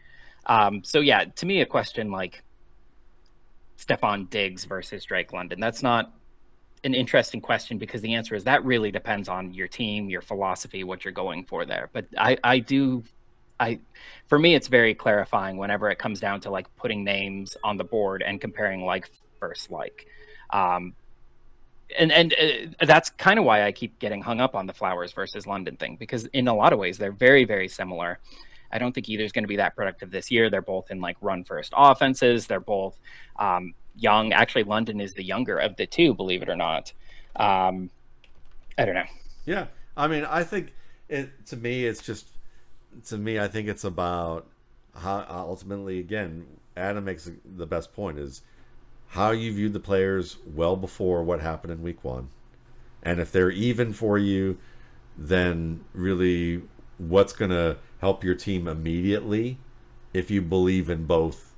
Um, 0.47 0.83
so 0.85 1.01
yeah 1.01 1.25
to 1.25 1.47
me 1.47 1.61
a 1.61 1.67
question 1.67 2.11
like 2.11 2.43
stefon 3.79 4.29
diggs 4.29 4.65
versus 4.65 5.05
drake 5.05 5.33
london 5.33 5.59
that's 5.59 5.83
not 5.83 6.13
an 6.85 6.95
interesting 6.95 7.41
question 7.41 7.79
because 7.79 8.01
the 8.01 8.15
answer 8.15 8.35
is 8.35 8.45
that 8.45 8.65
really 8.65 8.91
depends 8.91 9.29
on 9.29 9.53
your 9.55 9.69
team 9.69 10.11
your 10.11 10.23
philosophy 10.23 10.85
what 10.85 11.05
you're 11.05 11.13
going 11.13 11.45
for 11.45 11.65
there 11.65 11.89
but 11.93 12.07
i 12.19 12.37
i 12.43 12.59
do 12.59 13.03
I, 13.61 13.79
for 14.27 14.41
me, 14.41 14.57
it's 14.57 14.67
very 14.67 14.93
clarifying 14.93 15.57
whenever 15.57 15.89
it 15.89 15.99
comes 15.99 16.19
down 16.19 16.41
to 16.41 16.51
like 16.51 16.75
putting 16.77 17.05
names 17.05 17.57
on 17.63 17.77
the 17.77 17.85
board 17.85 18.23
and 18.27 18.41
comparing 18.41 18.85
like 18.85 19.09
versus 19.39 19.71
like. 19.71 20.07
Um, 20.51 20.95
and 21.97 22.11
and 22.11 22.35
uh, 22.81 22.87
that's 22.87 23.11
kind 23.11 23.39
of 23.39 23.45
why 23.45 23.65
I 23.65 23.73
keep 23.73 23.99
getting 23.99 24.23
hung 24.23 24.41
up 24.41 24.55
on 24.55 24.67
the 24.67 24.73
Flowers 24.73 25.13
versus 25.13 25.47
London 25.47 25.77
thing 25.77 25.97
because 25.97 26.25
in 26.27 26.49
a 26.49 26.55
lot 26.55 26.73
of 26.73 26.79
ways 26.79 26.99
they're 26.99 27.13
very 27.13 27.45
very 27.45 27.69
similar. 27.69 28.19
I 28.73 28.79
don't 28.79 28.93
think 28.93 29.11
either 29.11 29.23
is 29.23 29.33
going 29.33 29.45
to 29.45 29.49
be 29.49 29.57
that 29.57 29.77
productive 29.77 30.11
this 30.11 30.31
year. 30.31 30.49
They're 30.49 30.63
both 30.63 30.91
in 30.91 31.01
like 31.01 31.19
run 31.21 31.45
first 31.45 31.75
offenses. 31.77 32.47
They're 32.47 32.61
both 32.61 32.99
um, 33.39 33.75
young. 33.97 34.33
Actually, 34.33 34.65
London 34.65 35.01
is 35.01 35.15
the 35.15 35.25
younger 35.25 35.59
of 35.59 35.77
the 35.77 35.87
two, 35.87 36.15
believe 36.15 36.43
it 36.43 36.49
or 36.49 36.57
not. 36.57 36.93
Um, 37.37 37.91
I 38.79 38.85
don't 38.85 38.95
know. 38.95 39.05
Yeah, 39.45 39.67
I 39.97 40.09
mean, 40.09 40.25
I 40.25 40.45
think 40.45 40.73
it 41.09 41.47
to 41.47 41.57
me 41.57 41.85
it's 41.85 42.03
just 42.03 42.27
to 43.07 43.19
me, 43.19 43.39
I 43.39 43.49
think 43.49 43.69
it's 43.69 43.85
about 43.85 44.47
how 44.95 45.25
ultimately, 45.29 45.99
again, 45.99 46.47
Adam 46.77 47.05
makes 47.05 47.31
the 47.45 47.67
best 47.67 47.93
point 47.93 48.19
is 48.19 48.43
how 49.09 49.31
you 49.31 49.53
viewed 49.53 49.73
the 49.73 49.81
players 49.81 50.39
well 50.47 50.77
before 50.77 51.23
what 51.23 51.41
happened 51.41 51.73
in 51.73 51.83
week 51.83 52.03
one. 52.05 52.29
And 53.03 53.21
if 53.21 53.33
they're 53.33 53.51
even 53.51 53.93
for 53.93 54.19
you, 54.19 54.59
then 55.17 55.85
really 55.93 56.63
what's 56.99 57.33
going 57.33 57.51
to 57.51 57.79
help 58.01 58.23
your 58.25 58.35
team 58.35 58.69
immediately 58.69 59.59
if 60.15 60.31
you 60.31 60.41
believe 60.41 60.89
in 60.89 61.07
both 61.07 61.52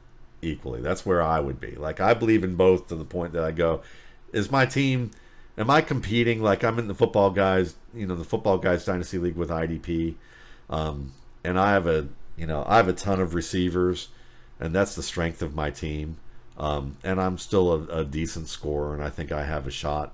equally. 0.44 0.80
That's 0.80 1.04
where 1.04 1.22
I 1.22 1.40
would 1.40 1.60
be. 1.60 1.72
Like, 1.72 2.00
I 2.00 2.14
believe 2.14 2.44
in 2.44 2.54
both 2.56 2.88
to 2.88 2.96
the 2.96 3.04
point 3.04 3.32
that 3.32 3.44
I 3.44 3.50
go, 3.50 3.82
is 4.32 4.50
my 4.50 4.66
team, 4.66 5.10
am 5.56 5.70
I 5.70 5.80
competing? 5.80 6.42
Like, 6.42 6.62
I'm 6.64 6.78
in 6.78 6.88
the 6.88 6.94
football 6.94 7.30
guys, 7.30 7.74
you 7.94 8.06
know, 8.06 8.14
the 8.14 8.24
football 8.24 8.58
guys 8.58 8.84
dynasty 8.84 9.18
league 9.18 9.36
with 9.36 9.50
IDP. 9.50 10.14
Um, 10.70 11.12
and 11.44 11.58
I 11.58 11.72
have 11.72 11.86
a 11.86 12.08
you 12.36 12.46
know 12.46 12.64
I 12.66 12.76
have 12.76 12.88
a 12.88 12.92
ton 12.92 13.20
of 13.20 13.34
receivers, 13.34 14.08
and 14.58 14.74
that's 14.74 14.94
the 14.94 15.02
strength 15.02 15.42
of 15.42 15.54
my 15.54 15.70
team. 15.70 16.16
Um, 16.56 16.96
and 17.02 17.20
I'm 17.20 17.36
still 17.38 17.72
a, 17.72 18.00
a, 18.00 18.04
decent 18.04 18.46
scorer, 18.46 18.94
and 18.94 19.02
I 19.02 19.10
think 19.10 19.32
I 19.32 19.44
have 19.44 19.66
a 19.66 19.72
shot. 19.72 20.12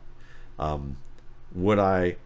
Um, 0.59 0.97
would 1.55 1.79
I 1.79 2.17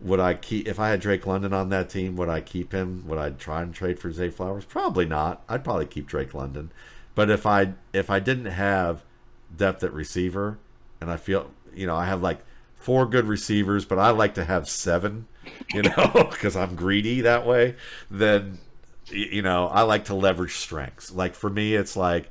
would 0.00 0.20
I 0.20 0.34
keep 0.34 0.66
if 0.66 0.78
I 0.78 0.90
had 0.90 1.00
Drake 1.00 1.26
London 1.26 1.52
on 1.52 1.68
that 1.70 1.90
team? 1.90 2.16
Would 2.16 2.28
I 2.28 2.40
keep 2.40 2.72
him? 2.72 3.04
Would 3.06 3.18
I 3.18 3.30
try 3.30 3.62
and 3.62 3.74
trade 3.74 3.98
for 3.98 4.10
Zay 4.12 4.30
Flowers? 4.30 4.64
Probably 4.64 5.04
not. 5.04 5.42
I'd 5.48 5.64
probably 5.64 5.86
keep 5.86 6.06
Drake 6.06 6.32
London. 6.32 6.70
But 7.16 7.30
if 7.30 7.44
I 7.46 7.72
if 7.92 8.08
I 8.08 8.20
didn't 8.20 8.52
have 8.52 9.02
depth 9.54 9.82
at 9.82 9.92
receiver, 9.92 10.58
and 11.00 11.10
I 11.10 11.16
feel 11.16 11.50
you 11.74 11.88
know 11.88 11.96
I 11.96 12.04
have 12.04 12.22
like 12.22 12.44
four 12.76 13.06
good 13.06 13.26
receivers, 13.26 13.84
but 13.84 13.98
I 13.98 14.10
like 14.10 14.34
to 14.34 14.44
have 14.44 14.68
seven, 14.68 15.26
you 15.74 15.82
know, 15.82 16.28
because 16.30 16.54
I'm 16.54 16.76
greedy 16.76 17.22
that 17.22 17.44
way. 17.44 17.74
Then, 18.08 18.58
you 19.08 19.42
know, 19.42 19.66
I 19.66 19.82
like 19.82 20.04
to 20.04 20.14
leverage 20.14 20.54
strengths. 20.54 21.10
Like 21.10 21.34
for 21.34 21.50
me, 21.50 21.74
it's 21.74 21.96
like 21.96 22.30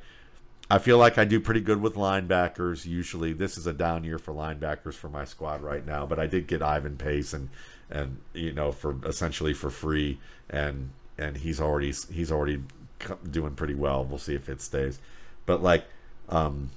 I 0.70 0.78
feel 0.78 0.98
like 0.98 1.18
I 1.18 1.24
do 1.24 1.40
pretty 1.40 1.60
good 1.60 1.82
with 1.82 1.94
linebackers. 1.94 2.86
Usually, 2.86 3.32
this 3.32 3.58
is 3.58 3.66
a 3.66 3.72
down 3.72 4.04
year 4.04 4.18
for 4.18 4.32
linebackers 4.32 4.94
for 4.94 5.08
my 5.08 5.24
squad 5.24 5.62
right 5.62 5.84
now, 5.84 6.06
but 6.06 6.18
I 6.18 6.26
did 6.26 6.46
get 6.46 6.62
Ivan 6.62 6.96
Pace 6.96 7.32
and 7.32 7.50
and 7.90 8.18
you 8.32 8.52
know 8.52 8.72
for 8.72 8.96
essentially 9.04 9.52
for 9.52 9.70
free, 9.70 10.20
and 10.48 10.90
and 11.18 11.36
he's 11.38 11.60
already 11.60 11.92
he's 12.10 12.32
already 12.32 12.62
doing 13.30 13.54
pretty 13.54 13.74
well. 13.74 14.04
We'll 14.04 14.18
see 14.18 14.34
if 14.34 14.48
it 14.48 14.60
stays, 14.60 14.98
but 15.46 15.62
like. 15.62 15.84
um 16.28 16.70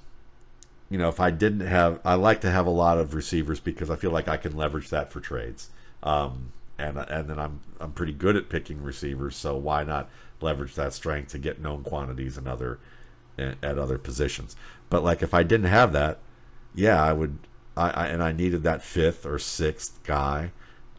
you 0.88 0.98
know, 0.98 1.08
if 1.08 1.20
I 1.20 1.30
didn't 1.30 1.60
have, 1.66 2.00
I 2.04 2.14
like 2.14 2.40
to 2.40 2.50
have 2.50 2.66
a 2.66 2.70
lot 2.70 2.98
of 2.98 3.14
receivers 3.14 3.60
because 3.60 3.90
I 3.90 3.96
feel 3.96 4.10
like 4.10 4.26
I 4.26 4.36
can 4.36 4.56
leverage 4.56 4.88
that 4.90 5.12
for 5.12 5.20
trades. 5.20 5.70
Um, 6.02 6.50
and 6.78 6.98
and 6.98 7.28
then 7.30 7.38
I'm 7.38 7.60
I'm 7.78 7.92
pretty 7.92 8.12
good 8.12 8.34
at 8.36 8.48
picking 8.48 8.82
receivers, 8.82 9.36
so 9.36 9.56
why 9.56 9.84
not 9.84 10.08
leverage 10.40 10.74
that 10.74 10.92
strength 10.92 11.30
to 11.30 11.38
get 11.38 11.60
known 11.60 11.84
quantities 11.84 12.36
and 12.36 12.48
other 12.48 12.80
at 13.38 13.78
other 13.78 13.98
positions? 13.98 14.56
But 14.88 15.04
like 15.04 15.22
if 15.22 15.32
I 15.32 15.44
didn't 15.44 15.68
have 15.68 15.92
that, 15.92 16.18
yeah, 16.74 17.00
I 17.00 17.12
would. 17.12 17.38
I, 17.76 17.90
I 17.90 18.06
and 18.06 18.22
I 18.22 18.32
needed 18.32 18.64
that 18.64 18.82
fifth 18.82 19.24
or 19.24 19.38
sixth 19.38 20.02
guy. 20.02 20.50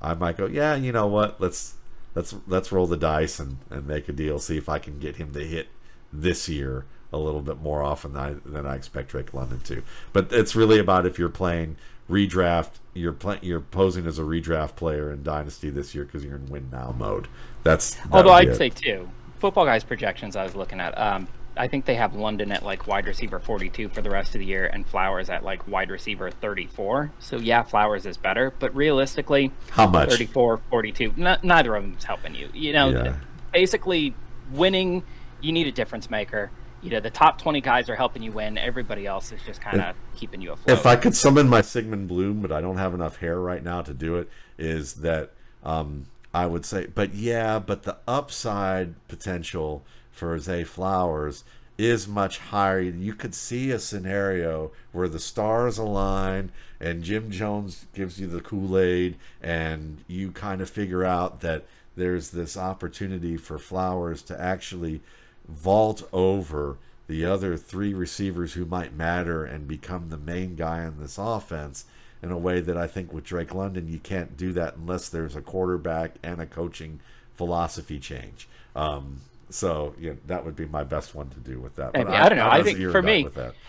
I 0.01 0.13
might 0.13 0.37
go, 0.37 0.45
yeah, 0.45 0.75
you 0.75 0.91
know 0.93 1.07
what? 1.07 1.41
Let's 1.41 1.75
let's 2.15 2.35
let's 2.47 2.71
roll 2.71 2.87
the 2.87 2.97
dice 2.97 3.39
and, 3.39 3.57
and 3.69 3.87
make 3.87 4.09
a 4.09 4.13
deal. 4.13 4.39
See 4.39 4.57
if 4.57 4.69
I 4.69 4.79
can 4.79 4.99
get 4.99 5.17
him 5.17 5.33
to 5.33 5.45
hit 5.45 5.67
this 6.11 6.49
year 6.49 6.85
a 7.13 7.17
little 7.17 7.41
bit 7.41 7.61
more 7.61 7.83
often 7.83 8.13
than 8.13 8.21
I, 8.21 8.49
than 8.49 8.65
I 8.65 8.75
expect 8.75 9.09
Drake 9.09 9.33
London 9.33 9.59
to. 9.61 9.83
But 10.13 10.31
it's 10.31 10.55
really 10.55 10.79
about 10.79 11.05
if 11.05 11.19
you're 11.19 11.29
playing 11.29 11.75
redraft, 12.09 12.71
you're 12.93 13.13
play, 13.13 13.39
you're 13.41 13.61
posing 13.61 14.05
as 14.05 14.19
a 14.19 14.23
redraft 14.23 14.75
player 14.75 15.11
in 15.11 15.23
Dynasty 15.23 15.69
this 15.69 15.95
year 15.95 16.05
because 16.05 16.23
you're 16.23 16.35
in 16.35 16.47
win 16.47 16.69
now 16.71 16.93
mode. 16.97 17.27
That's 17.63 17.97
although 18.11 18.31
I'd 18.31 18.49
it. 18.49 18.55
say 18.55 18.69
too, 18.69 19.09
football 19.39 19.65
guys 19.65 19.83
projections 19.83 20.35
I 20.35 20.43
was 20.43 20.55
looking 20.55 20.79
at. 20.79 20.97
Um, 20.97 21.27
I 21.61 21.67
think 21.67 21.85
they 21.85 21.93
have 21.93 22.15
London 22.15 22.51
at 22.51 22.63
like 22.63 22.87
wide 22.87 23.05
receiver 23.05 23.37
42 23.37 23.89
for 23.89 24.01
the 24.01 24.09
rest 24.09 24.33
of 24.33 24.39
the 24.39 24.47
year 24.47 24.65
and 24.65 24.83
Flowers 24.83 25.29
at 25.29 25.43
like 25.43 25.67
wide 25.67 25.91
receiver 25.91 26.31
34. 26.31 27.11
So 27.19 27.37
yeah, 27.37 27.61
Flowers 27.61 28.07
is 28.07 28.17
better, 28.17 28.51
but 28.57 28.75
realistically, 28.75 29.51
how 29.69 29.85
much? 29.85 30.09
34, 30.09 30.59
42. 30.71 31.13
N- 31.19 31.37
neither 31.43 31.75
of 31.75 31.83
them's 31.83 32.03
helping 32.03 32.33
you. 32.33 32.49
You 32.51 32.73
know, 32.73 32.89
yeah. 32.89 33.15
basically 33.53 34.15
winning, 34.51 35.03
you 35.39 35.51
need 35.51 35.67
a 35.67 35.71
difference 35.71 36.09
maker 36.09 36.49
you 36.81 36.89
know 36.89 36.99
the 36.99 37.11
top 37.11 37.39
20 37.39 37.61
guys 37.61 37.89
are 37.89 37.95
helping 37.95 38.23
you 38.23 38.31
win 38.31 38.57
everybody 38.57 39.05
else 39.05 39.31
is 39.31 39.39
just 39.45 39.61
kind 39.61 39.79
of 39.79 39.95
keeping 40.15 40.41
you 40.41 40.51
afloat 40.51 40.79
if 40.79 40.87
i 40.87 40.95
could 40.95 41.15
summon 41.15 41.47
my 41.47 41.61
sigmund 41.61 42.07
bloom 42.07 42.41
but 42.41 42.51
i 42.51 42.59
don't 42.59 42.77
have 42.77 42.95
enough 42.95 43.17
hair 43.17 43.39
right 43.39 43.63
now 43.63 43.83
to 43.83 43.93
do 43.93 44.15
it 44.15 44.27
is 44.57 44.95
that 44.95 45.29
um, 45.63 46.07
i 46.33 46.47
would 46.47 46.65
say 46.65 46.87
but 46.87 47.13
yeah 47.13 47.59
but 47.59 47.83
the 47.83 47.95
upside 48.07 48.95
potential 49.07 49.83
for 50.11 50.37
zay 50.39 50.63
flowers 50.63 51.43
is 51.77 52.07
much 52.07 52.37
higher 52.37 52.79
you 52.79 53.13
could 53.13 53.33
see 53.33 53.71
a 53.71 53.79
scenario 53.79 54.71
where 54.91 55.07
the 55.07 55.19
stars 55.19 55.77
align 55.77 56.51
and 56.79 57.03
jim 57.03 57.31
jones 57.31 57.85
gives 57.93 58.19
you 58.19 58.27
the 58.27 58.41
kool-aid 58.41 59.15
and 59.41 60.03
you 60.07 60.31
kind 60.31 60.61
of 60.61 60.69
figure 60.69 61.03
out 61.03 61.41
that 61.41 61.63
there's 61.95 62.29
this 62.31 62.55
opportunity 62.55 63.35
for 63.37 63.57
flowers 63.57 64.21
to 64.21 64.39
actually 64.39 65.01
vault 65.47 66.07
over 66.13 66.77
the 67.07 67.25
other 67.25 67.57
three 67.57 67.93
receivers 67.93 68.53
who 68.53 68.65
might 68.65 68.95
matter 68.95 69.43
and 69.43 69.67
become 69.67 70.09
the 70.09 70.17
main 70.17 70.55
guy 70.55 70.85
in 70.85 70.99
this 70.99 71.17
offense 71.17 71.85
in 72.23 72.31
a 72.31 72.37
way 72.37 72.61
that 72.61 72.77
I 72.77 72.87
think 72.87 73.11
with 73.11 73.25
Drake 73.25 73.53
London 73.53 73.87
you 73.87 73.99
can't 73.99 74.37
do 74.37 74.53
that 74.53 74.77
unless 74.77 75.09
there's 75.09 75.35
a 75.35 75.41
quarterback 75.41 76.15
and 76.23 76.39
a 76.39 76.45
coaching 76.45 76.99
philosophy 77.35 77.99
change. 77.99 78.47
Um, 78.75 79.21
so 79.51 79.93
yeah, 79.99 80.13
that 80.27 80.43
would 80.45 80.55
be 80.55 80.65
my 80.65 80.83
best 80.83 81.13
one 81.13 81.29
to 81.29 81.39
do 81.39 81.59
with 81.59 81.75
that. 81.75 81.93
Maybe. 81.93 82.09
I, 82.09 82.25
I, 82.25 82.29
don't 82.29 82.37
know. 82.37 82.49
I 82.49 82.63
think 82.63 82.79
for 82.91 83.01
me, 83.01 83.27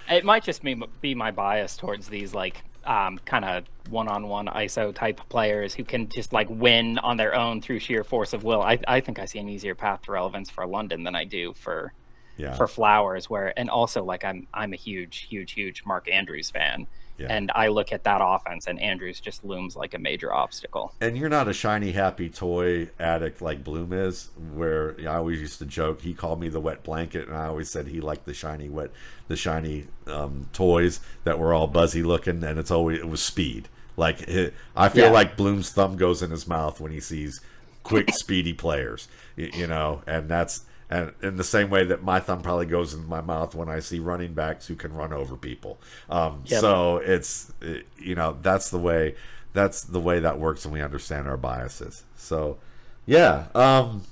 it 0.08 0.24
might 0.24 0.44
just 0.44 0.62
be, 0.62 0.80
be 1.00 1.14
my 1.14 1.30
bias 1.30 1.76
towards 1.76 2.08
these 2.08 2.34
like 2.34 2.62
um, 2.84 3.18
kind 3.24 3.44
of 3.44 3.64
one-on-one 3.90 4.46
ISO 4.46 4.94
type 4.94 5.20
players 5.28 5.74
who 5.74 5.84
can 5.84 6.08
just 6.08 6.32
like 6.32 6.48
win 6.50 6.98
on 6.98 7.16
their 7.16 7.34
own 7.34 7.60
through 7.60 7.78
sheer 7.78 8.04
force 8.04 8.32
of 8.32 8.44
will. 8.44 8.62
I, 8.62 8.78
I 8.86 9.00
think 9.00 9.18
I 9.18 9.24
see 9.24 9.38
an 9.38 9.48
easier 9.48 9.74
path 9.74 10.02
to 10.02 10.12
relevance 10.12 10.50
for 10.50 10.66
London 10.66 11.04
than 11.04 11.14
I 11.14 11.24
do 11.24 11.52
for 11.54 11.92
yeah. 12.36 12.54
for 12.54 12.66
Flowers. 12.66 13.28
Where 13.28 13.56
and 13.58 13.70
also 13.70 14.04
like 14.04 14.24
I'm 14.24 14.46
I'm 14.52 14.72
a 14.72 14.76
huge 14.76 15.26
huge 15.28 15.52
huge 15.52 15.84
Mark 15.84 16.08
Andrews 16.10 16.50
fan. 16.50 16.86
Yeah. 17.22 17.28
And 17.30 17.50
I 17.54 17.68
look 17.68 17.92
at 17.92 18.04
that 18.04 18.20
offense, 18.22 18.66
and 18.66 18.80
Andrews 18.80 19.20
just 19.20 19.44
looms 19.44 19.76
like 19.76 19.94
a 19.94 19.98
major 19.98 20.32
obstacle. 20.32 20.94
And 21.00 21.16
you're 21.16 21.28
not 21.28 21.48
a 21.48 21.52
shiny, 21.52 21.92
happy 21.92 22.28
toy 22.28 22.90
addict 22.98 23.40
like 23.40 23.62
Bloom 23.62 23.92
is, 23.92 24.30
where 24.54 24.96
I 25.00 25.16
always 25.16 25.40
used 25.40 25.58
to 25.58 25.66
joke. 25.66 26.02
He 26.02 26.14
called 26.14 26.40
me 26.40 26.48
the 26.48 26.60
wet 26.60 26.82
blanket, 26.82 27.28
and 27.28 27.36
I 27.36 27.46
always 27.46 27.70
said 27.70 27.86
he 27.86 28.00
liked 28.00 28.26
the 28.26 28.34
shiny, 28.34 28.68
wet, 28.68 28.90
the 29.28 29.36
shiny 29.36 29.86
um, 30.06 30.48
toys 30.52 31.00
that 31.24 31.38
were 31.38 31.54
all 31.54 31.66
buzzy 31.66 32.02
looking, 32.02 32.42
and 32.42 32.58
it's 32.58 32.70
always 32.70 32.98
it 32.98 33.08
was 33.08 33.22
speed. 33.22 33.68
Like 33.96 34.22
it, 34.22 34.54
I 34.74 34.88
feel 34.88 35.06
yeah. 35.06 35.10
like 35.10 35.36
Bloom's 35.36 35.70
thumb 35.70 35.96
goes 35.96 36.22
in 36.22 36.30
his 36.30 36.46
mouth 36.46 36.80
when 36.80 36.92
he 36.92 37.00
sees 37.00 37.40
quick, 37.82 38.10
speedy 38.14 38.52
players. 38.52 39.08
You 39.36 39.66
know, 39.66 40.02
and 40.06 40.28
that's 40.28 40.64
and 40.92 41.12
in 41.22 41.36
the 41.36 41.44
same 41.44 41.70
way 41.70 41.84
that 41.84 42.02
my 42.02 42.20
thumb 42.20 42.42
probably 42.42 42.66
goes 42.66 42.92
in 42.92 43.08
my 43.08 43.22
mouth 43.22 43.54
when 43.54 43.70
I 43.70 43.80
see 43.80 43.98
running 43.98 44.34
backs 44.34 44.66
who 44.66 44.74
can 44.74 44.92
run 44.92 45.10
over 45.10 45.36
people. 45.36 45.80
Um, 46.10 46.42
yep. 46.44 46.60
So 46.60 46.98
it's 46.98 47.50
it, 47.62 47.86
you 47.98 48.14
know 48.14 48.36
that's 48.42 48.68
the 48.68 48.78
way 48.78 49.14
that's 49.54 49.82
the 49.82 50.00
way 50.00 50.20
that 50.20 50.38
works, 50.38 50.66
and 50.66 50.74
we 50.74 50.82
understand 50.82 51.28
our 51.28 51.38
biases. 51.38 52.04
So 52.16 52.58
yeah, 53.06 53.46
um, 53.54 54.02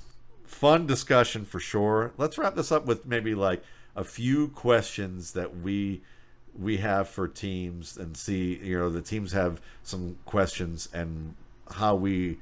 fun 0.43 0.87
discussion 0.87 1.45
for 1.45 1.59
sure. 1.59 2.13
Let's 2.17 2.39
wrap 2.39 2.55
this 2.55 2.71
up 2.71 2.87
with 2.87 3.05
maybe 3.05 3.35
like 3.35 3.63
a 3.95 4.03
few 4.03 4.47
questions 4.47 5.33
that 5.33 5.57
we 5.57 6.01
we 6.57 6.77
have 6.77 7.07
for 7.07 7.27
teams 7.27 7.95
and 7.95 8.17
see 8.17 8.59
you 8.63 8.79
know 8.79 8.89
the 8.89 9.03
teams 9.03 9.33
have 9.33 9.61
some 9.83 10.17
questions 10.25 10.89
and 10.91 11.35
how 11.75 11.93
we 11.93 12.39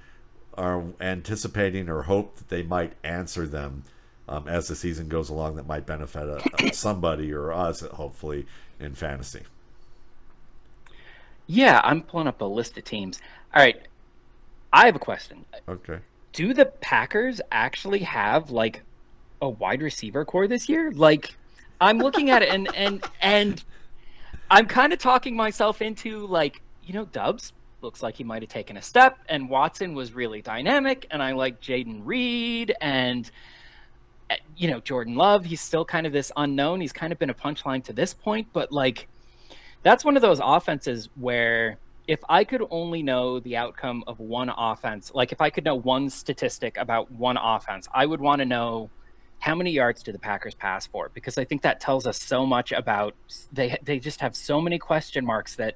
are 0.57 0.85
anticipating 1.01 1.89
or 1.89 2.03
hope 2.03 2.37
that 2.37 2.47
they 2.47 2.63
might 2.63 2.93
answer 3.03 3.45
them 3.45 3.83
um, 4.29 4.47
as 4.47 4.67
the 4.67 4.75
season 4.75 5.07
goes 5.07 5.29
along 5.29 5.55
that 5.55 5.67
might 5.67 5.85
benefit 5.85 6.21
a, 6.21 6.67
a 6.67 6.73
somebody 6.73 7.33
or 7.33 7.51
us, 7.51 7.81
hopefully, 7.81 8.45
in 8.79 8.93
fantasy. 8.93 9.41
Yeah, 11.47 11.81
I'm 11.83 12.03
pulling 12.03 12.27
up 12.27 12.39
a 12.39 12.45
list 12.45 12.77
of 12.77 12.83
teams. 12.83 13.19
All 13.53 13.61
right, 13.61 13.81
I 14.71 14.85
have 14.85 14.95
a 14.95 14.99
question. 14.99 15.45
Okay. 15.67 15.97
Do 16.31 16.53
the 16.53 16.67
Packers 16.67 17.41
actually 17.51 17.99
have 17.99 18.51
like 18.51 18.83
a 19.41 19.49
wide 19.49 19.81
receiver 19.81 20.23
corps 20.25 20.47
this 20.47 20.69
year? 20.69 20.91
Like, 20.91 21.35
I'm 21.81 21.97
looking 21.97 22.29
at 22.29 22.43
it 22.43 22.49
and 22.49 22.73
and 22.75 23.03
and 23.19 23.63
I'm 24.51 24.67
kind 24.67 24.93
of 24.93 24.99
talking 24.99 25.35
myself 25.35 25.81
into 25.81 26.27
like, 26.27 26.61
you 26.83 26.93
know, 26.93 27.05
Doubs 27.05 27.51
looks 27.81 28.03
like 28.03 28.17
he 28.17 28.23
might 28.23 28.43
have 28.43 28.49
taken 28.49 28.77
a 28.77 28.81
step, 28.83 29.17
and 29.27 29.49
Watson 29.49 29.95
was 29.95 30.13
really 30.13 30.43
dynamic, 30.43 31.07
and 31.09 31.23
I 31.23 31.31
like 31.31 31.61
Jayden 31.61 32.01
Reed 32.03 32.75
and 32.79 33.31
you 34.55 34.69
know, 34.69 34.79
Jordan 34.79 35.15
Love, 35.15 35.45
he's 35.45 35.61
still 35.61 35.85
kind 35.85 36.05
of 36.05 36.13
this 36.13 36.31
unknown. 36.37 36.81
He's 36.81 36.93
kind 36.93 37.11
of 37.11 37.19
been 37.19 37.29
a 37.29 37.33
punchline 37.33 37.83
to 37.85 37.93
this 37.93 38.13
point, 38.13 38.47
but 38.53 38.71
like 38.71 39.07
that's 39.83 40.03
one 40.03 40.15
of 40.15 40.21
those 40.21 40.39
offenses 40.43 41.09
where 41.15 41.77
if 42.07 42.19
I 42.27 42.43
could 42.43 42.63
only 42.71 43.03
know 43.03 43.39
the 43.39 43.55
outcome 43.55 44.03
of 44.07 44.19
one 44.19 44.49
offense, 44.49 45.11
like 45.13 45.31
if 45.31 45.41
I 45.41 45.49
could 45.49 45.63
know 45.63 45.75
one 45.75 46.09
statistic 46.09 46.77
about 46.77 47.11
one 47.11 47.37
offense, 47.37 47.87
I 47.93 48.05
would 48.05 48.19
want 48.19 48.39
to 48.39 48.45
know 48.45 48.89
how 49.39 49.55
many 49.55 49.71
yards 49.71 50.03
do 50.03 50.11
the 50.11 50.19
Packers 50.19 50.53
pass 50.53 50.85
for 50.85 51.09
because 51.13 51.37
I 51.37 51.45
think 51.45 51.61
that 51.61 51.79
tells 51.79 52.05
us 52.05 52.21
so 52.21 52.45
much 52.45 52.71
about 52.71 53.15
they 53.53 53.77
they 53.83 53.99
just 53.99 54.19
have 54.21 54.35
so 54.35 54.59
many 54.59 54.77
question 54.77 55.25
marks 55.25 55.55
that 55.55 55.75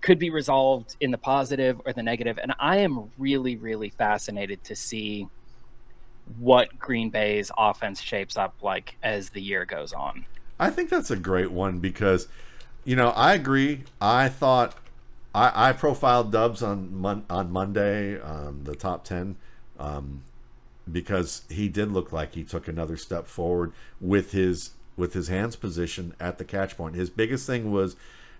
could 0.00 0.18
be 0.18 0.30
resolved 0.30 0.96
in 1.00 1.10
the 1.10 1.18
positive 1.18 1.80
or 1.84 1.92
the 1.92 2.02
negative 2.02 2.38
and 2.40 2.54
I 2.60 2.78
am 2.78 3.10
really 3.18 3.56
really 3.56 3.90
fascinated 3.90 4.62
to 4.64 4.76
see 4.76 5.26
what 6.38 6.78
Green 6.78 7.10
Bay's 7.10 7.50
offense 7.56 8.00
shapes 8.00 8.36
up 8.36 8.54
like 8.62 8.96
as 9.02 9.30
the 9.30 9.40
year 9.40 9.64
goes 9.64 9.92
on. 9.92 10.26
I 10.58 10.70
think 10.70 10.90
that's 10.90 11.10
a 11.10 11.16
great 11.16 11.50
one 11.50 11.78
because, 11.78 12.28
you 12.84 12.94
know, 12.96 13.10
I 13.10 13.34
agree. 13.34 13.84
I 14.00 14.28
thought 14.28 14.76
I, 15.34 15.70
I 15.70 15.72
profiled 15.72 16.30
Doubs 16.30 16.62
on 16.62 16.94
mon- 16.94 17.24
on 17.28 17.50
Monday, 17.50 18.20
um, 18.20 18.64
the 18.64 18.76
top 18.76 19.04
ten, 19.04 19.36
um, 19.78 20.22
because 20.90 21.42
he 21.48 21.68
did 21.68 21.90
look 21.90 22.12
like 22.12 22.34
he 22.34 22.44
took 22.44 22.68
another 22.68 22.96
step 22.96 23.26
forward 23.26 23.72
with 24.00 24.32
his 24.32 24.70
with 24.96 25.14
his 25.14 25.28
hands 25.28 25.56
position 25.56 26.14
at 26.20 26.38
the 26.38 26.44
catch 26.44 26.76
point. 26.76 26.94
His 26.94 27.08
biggest 27.08 27.46
thing 27.46 27.72
was 27.72 27.96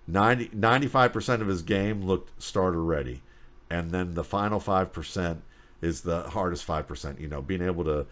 95 0.07 1.13
percent 1.13 1.43
of 1.43 1.49
his 1.49 1.63
game 1.63 2.03
looked 2.03 2.43
starter 2.43 2.83
ready, 2.83 3.23
and 3.71 3.91
then 3.91 4.15
the 4.15 4.25
final 4.25 4.61
five 4.61 4.93
percent 4.93 5.43
is 5.83 6.01
the 6.01 6.23
hardest 6.31 6.65
five 6.65 6.89
percent. 6.89 7.21
You 7.21 7.29
know, 7.29 7.43
being 7.43 7.61
able 7.63 7.85
to, 7.85 8.07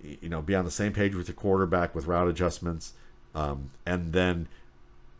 you 0.00 0.28
know, 0.28 0.40
be 0.40 0.54
on 0.54 0.64
the 0.64 0.70
same 0.70 0.92
page 0.92 1.14
with 1.14 1.26
your 1.26 1.34
quarterback 1.34 1.94
with 1.94 2.06
route 2.06 2.28
adjustments, 2.28 2.92
um, 3.34 3.70
and 3.84 4.12
then 4.12 4.46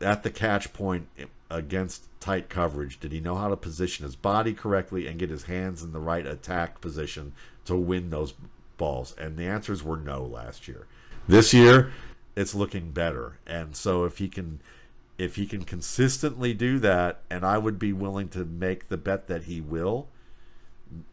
at 0.00 0.22
the 0.22 0.30
catch 0.30 0.72
point, 0.72 1.08
against 1.50 2.04
tight 2.20 2.48
coverage, 2.48 3.00
did 3.00 3.10
he 3.12 3.20
know 3.20 3.34
how 3.34 3.48
to 3.48 3.56
position 3.56 4.04
his 4.04 4.16
body 4.16 4.52
correctly 4.52 5.06
and 5.06 5.18
get 5.18 5.30
his 5.30 5.44
hands 5.44 5.82
in 5.82 5.92
the 5.92 6.00
right 6.00 6.26
attack 6.26 6.80
position 6.80 7.32
to 7.64 7.74
win 7.74 8.10
those 8.10 8.34
balls? 8.76 9.14
And 9.18 9.36
the 9.36 9.46
answers 9.46 9.82
were 9.82 9.96
no 9.96 10.22
last 10.22 10.68
year. 10.68 10.86
This 11.26 11.52
year, 11.52 11.92
it's 12.36 12.54
looking 12.54 12.92
better. 12.92 13.38
And 13.46 13.74
so 13.74 14.04
if 14.04 14.18
he 14.18 14.28
can 14.28 14.60
if 15.16 15.34
he 15.34 15.46
can 15.46 15.64
consistently 15.64 16.54
do 16.54 16.78
that, 16.78 17.22
and 17.28 17.44
I 17.44 17.58
would 17.58 17.78
be 17.78 17.92
willing 17.92 18.28
to 18.28 18.44
make 18.44 18.88
the 18.88 18.96
bet 18.96 19.26
that 19.26 19.44
he 19.44 19.60
will, 19.60 20.06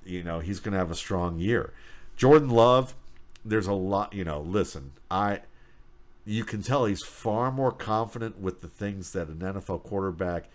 you 0.05 0.23
know, 0.23 0.39
he's 0.39 0.59
going 0.59 0.73
to 0.73 0.78
have 0.78 0.91
a 0.91 0.95
strong 0.95 1.39
year. 1.39 1.73
Jordan 2.15 2.49
Love, 2.49 2.95
there's 3.43 3.67
a 3.67 3.73
lot, 3.73 4.13
you 4.13 4.23
know, 4.23 4.41
listen, 4.41 4.91
I 5.09 5.41
you 6.26 6.43
can 6.43 6.63
tell 6.63 6.86
he's 6.86 7.03
far 7.03 7.51
more 7.51 7.71
confident 7.71 8.39
with 8.39 8.61
the 8.61 8.67
things 8.67 9.11
that 9.11 9.28
an 9.28 9.38
NFL 9.38 9.84
quarterback 9.84 10.45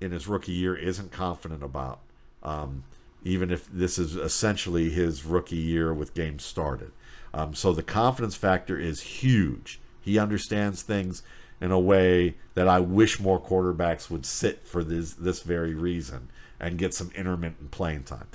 in 0.00 0.12
his 0.12 0.28
rookie 0.28 0.52
year 0.52 0.76
isn't 0.76 1.10
confident 1.10 1.62
about. 1.62 2.00
Um, 2.42 2.84
even 3.24 3.50
if 3.50 3.66
this 3.72 3.98
is 3.98 4.16
essentially 4.16 4.90
his 4.90 5.24
rookie 5.24 5.56
year 5.56 5.94
with 5.94 6.12
games 6.12 6.44
started. 6.44 6.92
Um, 7.32 7.54
so 7.54 7.72
the 7.72 7.82
confidence 7.82 8.36
factor 8.36 8.78
is 8.78 9.00
huge. 9.00 9.80
He 10.02 10.18
understands 10.18 10.82
things 10.82 11.22
in 11.60 11.70
a 11.72 11.80
way 11.80 12.34
that 12.52 12.68
I 12.68 12.80
wish 12.80 13.18
more 13.18 13.40
quarterbacks 13.40 14.10
would 14.10 14.26
sit 14.26 14.66
for 14.66 14.84
this 14.84 15.14
this 15.14 15.40
very 15.40 15.74
reason 15.74 16.28
and 16.64 16.78
get 16.78 16.94
some 16.94 17.10
intermittent 17.14 17.70
playing 17.70 18.04
time. 18.04 18.26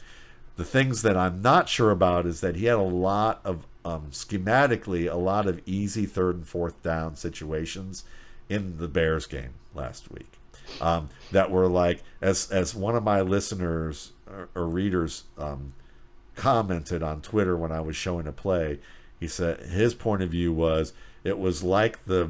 The 0.56 0.64
things 0.64 1.02
that 1.02 1.18
I'm 1.18 1.42
not 1.42 1.68
sure 1.68 1.90
about 1.90 2.28
is 2.28 2.42
that 2.42 2.56
he 2.56 2.66
had 2.66 2.78
a 2.78 2.82
lot 2.82 3.42
of 3.44 3.66
um, 3.84 4.10
schematically 4.12 5.12
a 5.12 5.16
lot 5.16 5.48
of 5.48 5.62
easy 5.66 6.06
third 6.06 6.36
and 6.36 6.48
fourth 6.48 6.84
down 6.84 7.16
situations 7.16 8.04
in 8.48 8.78
the 8.78 8.88
Bears 8.88 9.26
game 9.26 9.56
last 9.74 10.12
week. 10.12 10.32
Um, 10.80 11.10
that 11.32 11.50
were 11.50 11.68
like 11.68 12.04
as 12.22 12.52
as 12.52 12.76
one 12.76 12.96
of 12.96 13.04
my 13.04 13.22
listeners 13.22 14.12
or, 14.28 14.50
or 14.54 14.68
readers 14.68 15.24
um, 15.40 15.74
commented 16.36 17.02
on 17.02 17.22
Twitter 17.22 17.58
when 17.58 17.72
I 17.72 17.82
was 17.82 17.96
showing 17.96 18.28
a 18.28 18.32
play. 18.32 18.80
He 19.20 19.28
said 19.28 19.62
his 19.62 19.96
point 19.96 20.22
of 20.22 20.30
view 20.30 20.54
was 20.54 20.94
it 21.24 21.40
was 21.40 21.64
like 21.64 22.06
the 22.06 22.30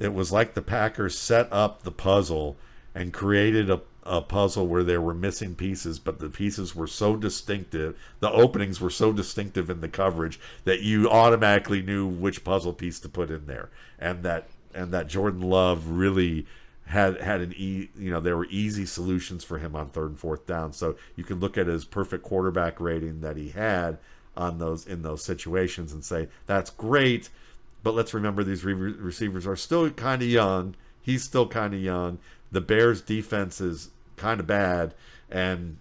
it 0.00 0.12
was 0.12 0.32
like 0.32 0.54
the 0.54 0.62
Packers 0.62 1.16
set 1.16 1.46
up 1.52 1.84
the 1.84 1.92
puzzle 1.92 2.56
and 2.92 3.12
created 3.12 3.70
a, 3.70 3.80
a 4.04 4.20
puzzle 4.20 4.66
where 4.66 4.82
there 4.82 5.00
were 5.00 5.14
missing 5.14 5.54
pieces, 5.54 5.98
but 5.98 6.18
the 6.18 6.28
pieces 6.28 6.74
were 6.74 6.86
so 6.86 7.16
distinctive, 7.16 7.96
the 8.20 8.30
openings 8.30 8.80
were 8.80 8.90
so 8.90 9.12
distinctive 9.12 9.70
in 9.70 9.80
the 9.80 9.88
coverage 9.88 10.40
that 10.64 10.80
you 10.80 11.08
automatically 11.08 11.82
knew 11.82 12.06
which 12.06 12.44
puzzle 12.44 12.72
piece 12.72 12.98
to 13.00 13.08
put 13.08 13.30
in 13.30 13.46
there, 13.46 13.70
and 13.98 14.22
that 14.22 14.48
and 14.74 14.92
that 14.92 15.08
Jordan 15.08 15.42
Love 15.42 15.88
really 15.88 16.46
had 16.86 17.20
had 17.20 17.40
an 17.40 17.54
e 17.56 17.88
you 17.96 18.10
know 18.10 18.20
there 18.20 18.36
were 18.36 18.46
easy 18.46 18.84
solutions 18.86 19.44
for 19.44 19.58
him 19.58 19.76
on 19.76 19.88
third 19.88 20.10
and 20.10 20.18
fourth 20.18 20.46
down. 20.46 20.72
So 20.72 20.96
you 21.16 21.24
can 21.24 21.40
look 21.40 21.56
at 21.56 21.66
his 21.66 21.84
perfect 21.84 22.24
quarterback 22.24 22.80
rating 22.80 23.20
that 23.20 23.36
he 23.36 23.50
had 23.50 23.98
on 24.36 24.58
those 24.58 24.86
in 24.86 25.02
those 25.02 25.22
situations 25.22 25.92
and 25.92 26.04
say 26.04 26.28
that's 26.46 26.70
great 26.70 27.28
but 27.82 27.94
let's 27.94 28.14
remember 28.14 28.44
these 28.44 28.64
re- 28.64 28.74
receivers 28.74 29.46
are 29.46 29.56
still 29.56 29.90
kind 29.90 30.22
of 30.22 30.28
young. 30.28 30.74
He's 31.00 31.24
still 31.24 31.48
kind 31.48 31.74
of 31.74 31.80
young. 31.80 32.18
The 32.52 32.60
Bears' 32.60 33.00
defense 33.00 33.60
is 33.60 33.90
kind 34.16 34.38
of 34.38 34.46
bad, 34.46 34.94
and 35.30 35.78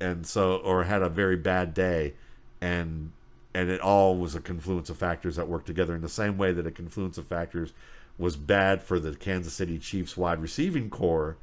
and 0.00 0.26
so 0.26 0.56
or 0.56 0.84
had 0.84 1.02
a 1.02 1.08
very 1.08 1.36
bad 1.36 1.74
day, 1.74 2.14
and 2.60 3.12
and 3.52 3.68
it 3.68 3.80
all 3.80 4.16
was 4.16 4.34
a 4.34 4.40
confluence 4.40 4.88
of 4.88 4.96
factors 4.96 5.36
that 5.36 5.48
worked 5.48 5.66
together 5.66 5.94
in 5.94 6.02
the 6.02 6.08
same 6.08 6.38
way 6.38 6.52
that 6.52 6.66
a 6.66 6.70
confluence 6.70 7.18
of 7.18 7.26
factors 7.26 7.72
was 8.18 8.36
bad 8.36 8.82
for 8.82 8.98
the 8.98 9.14
Kansas 9.14 9.52
City 9.52 9.78
Chiefs 9.78 10.16
wide 10.16 10.40
receiving 10.40 10.88
corps 10.88 11.36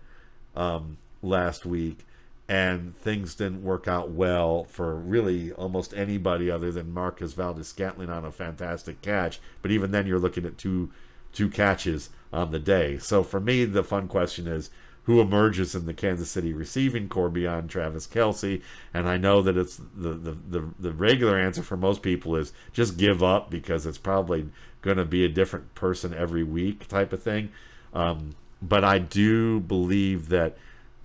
um, 0.56 0.98
last 1.22 1.66
week 1.66 2.06
and 2.48 2.98
things 2.98 3.36
didn't 3.36 3.64
work 3.64 3.88
out 3.88 4.10
well 4.12 4.66
for 4.66 4.96
really 4.96 5.52
almost 5.54 5.94
anybody 5.94 6.52
other 6.52 6.72
than 6.72 6.94
Marquez 6.94 7.34
Valdes-Scantling 7.34 8.10
on 8.10 8.26
a 8.26 8.32
fantastic 8.32 9.02
catch. 9.02 9.40
But 9.62 9.72
even 9.72 9.92
then, 9.92 10.08
you're 10.08 10.20
looking 10.20 10.46
at 10.46 10.58
two 10.58 10.92
two 11.34 11.50
catches 11.50 12.10
on 12.32 12.52
the 12.52 12.60
day. 12.60 12.98
So 12.98 13.24
for 13.24 13.40
me, 13.40 13.66
the 13.66 13.84
fun 13.84 14.08
question 14.08 14.48
is 14.48 14.70
who 15.04 15.20
emerges 15.20 15.76
in 15.76 15.86
the 15.86 15.94
Kansas 15.94 16.32
City 16.32 16.54
receiving 16.54 17.10
corps 17.10 17.30
beyond 17.30 17.70
Travis 17.70 18.08
Kelce. 18.08 18.62
And 18.94 19.08
I 19.08 19.18
know 19.18 19.42
that 19.42 19.58
it's 19.58 19.78
the 19.78 20.14
the, 20.14 20.38
the, 20.50 20.70
the 20.80 20.94
regular 20.94 21.38
answer 21.38 21.62
for 21.62 21.78
most 21.78 22.02
people 22.02 22.36
is 22.36 22.54
just 22.72 22.98
give 22.98 23.22
up 23.22 23.50
because 23.50 23.86
it's 23.86 23.98
probably 23.98 24.50
going 24.82 24.98
to 24.98 25.06
be 25.06 25.26
a 25.26 25.30
different 25.30 25.76
person 25.76 26.14
every 26.14 26.44
week 26.44 26.88
type 26.88 27.14
of 27.14 27.22
thing. 27.22 27.50
Um, 27.94 28.36
but 28.62 28.84
I 28.84 29.00
do 29.00 29.60
believe 29.60 30.30
that 30.30 30.58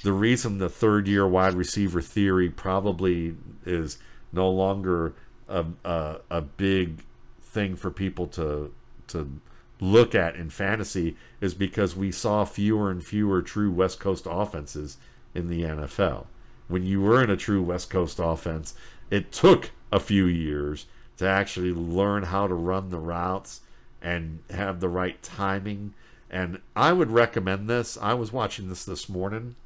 the 0.02 0.12
reason 0.12 0.58
the 0.58 0.68
third 0.68 1.08
year 1.08 1.26
wide 1.26 1.54
receiver 1.54 2.00
theory 2.00 2.48
probably 2.48 3.36
is 3.66 3.98
no 4.32 4.48
longer 4.48 5.14
a, 5.48 5.64
a, 5.84 6.16
a 6.30 6.40
big 6.40 7.02
thing 7.40 7.74
for 7.74 7.90
people 7.90 8.26
to 8.28 8.72
to 9.08 9.40
look 9.80 10.14
at 10.14 10.36
in 10.36 10.50
fantasy 10.50 11.16
is 11.40 11.54
because 11.54 11.94
we 11.94 12.10
saw 12.10 12.44
fewer 12.44 12.90
and 12.90 13.04
fewer 13.04 13.42
true 13.42 13.70
West 13.70 14.00
Coast 14.00 14.26
offenses 14.28 14.96
in 15.34 15.48
the 15.48 15.62
NFL. 15.62 16.26
When 16.66 16.84
you 16.84 17.00
were 17.00 17.22
in 17.22 17.30
a 17.30 17.36
true 17.36 17.62
West 17.62 17.90
Coast 17.90 18.18
offense, 18.22 18.74
it 19.10 19.32
took 19.32 19.70
a 19.90 20.00
few 20.00 20.26
years 20.26 20.86
to 21.16 21.26
actually 21.26 21.72
learn 21.72 22.24
how 22.24 22.46
to 22.46 22.54
run 22.54 22.90
the 22.90 22.98
routes 22.98 23.60
and 24.02 24.40
have 24.50 24.80
the 24.80 24.88
right 24.88 25.22
timing. 25.22 25.94
And 26.30 26.60
I 26.76 26.92
would 26.92 27.10
recommend 27.10 27.68
this. 27.68 27.96
I 28.00 28.14
was 28.14 28.32
watching 28.32 28.68
this 28.68 28.84
this 28.84 29.08
morning 29.08 29.56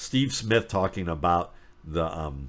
Steve 0.00 0.32
Smith 0.32 0.66
talking 0.66 1.08
about 1.08 1.52
the 1.84 2.06
um, 2.06 2.48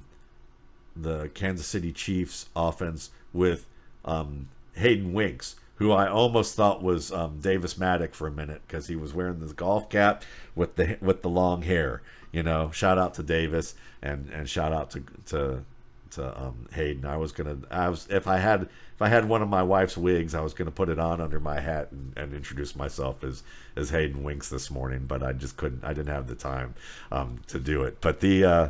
the 0.96 1.30
Kansas 1.34 1.66
City 1.66 1.92
Chiefs 1.92 2.46
offense 2.56 3.10
with 3.34 3.66
um, 4.06 4.48
Hayden 4.72 5.12
Winks, 5.12 5.56
who 5.76 5.90
I 5.90 6.08
almost 6.08 6.54
thought 6.54 6.82
was 6.82 7.10
um, 7.12 7.40
Davis 7.40 7.74
Mattek 7.74 8.14
for 8.14 8.26
a 8.26 8.32
minute 8.32 8.62
because 8.66 8.86
he 8.86 8.96
was 8.96 9.14
wearing 9.14 9.40
the 9.40 9.52
golf 9.52 9.88
cap 9.88 10.22
with 10.54 10.76
the 10.76 10.98
with 11.00 11.22
the 11.22 11.30
long 11.30 11.62
hair. 11.62 12.02
You 12.30 12.42
know, 12.42 12.70
shout 12.70 12.98
out 12.98 13.14
to 13.14 13.22
Davis 13.22 13.74
and 14.00 14.30
and 14.30 14.48
shout 14.48 14.72
out 14.72 14.90
to 14.92 15.04
to 15.26 15.64
to 16.12 16.40
um, 16.40 16.68
Hayden. 16.72 17.04
I 17.04 17.16
was 17.16 17.32
gonna, 17.32 17.58
I 17.70 17.88
was 17.88 18.06
if 18.10 18.26
I 18.26 18.38
had 18.38 18.62
if 18.62 19.02
I 19.02 19.08
had 19.08 19.28
one 19.28 19.42
of 19.42 19.48
my 19.48 19.62
wife's 19.62 19.96
wigs, 19.96 20.34
I 20.34 20.40
was 20.40 20.54
gonna 20.54 20.70
put 20.70 20.88
it 20.88 20.98
on 20.98 21.20
under 21.20 21.40
my 21.40 21.60
hat 21.60 21.88
and, 21.90 22.12
and 22.16 22.32
introduce 22.32 22.76
myself 22.76 23.24
as 23.24 23.42
as 23.76 23.90
Hayden 23.90 24.22
Winks 24.22 24.48
this 24.48 24.70
morning, 24.70 25.04
but 25.06 25.22
I 25.22 25.32
just 25.32 25.56
couldn't. 25.56 25.84
I 25.84 25.92
didn't 25.92 26.14
have 26.14 26.28
the 26.28 26.34
time 26.34 26.74
um, 27.10 27.40
to 27.48 27.58
do 27.58 27.82
it. 27.82 28.00
But 28.00 28.20
the 28.20 28.44
uh, 28.44 28.68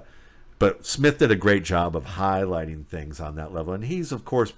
but 0.59 0.87
Smith 0.87 1.19
did 1.19 1.31
a 1.31 1.37
great 1.37 1.65
job 1.65 1.97
of 1.97 2.05
highlighting 2.05 2.87
things 2.87 3.21
on 3.21 3.35
that 3.37 3.53
level, 3.53 3.75
and 3.75 3.85
he's 3.85 4.13
of 4.13 4.25
course. 4.25 4.53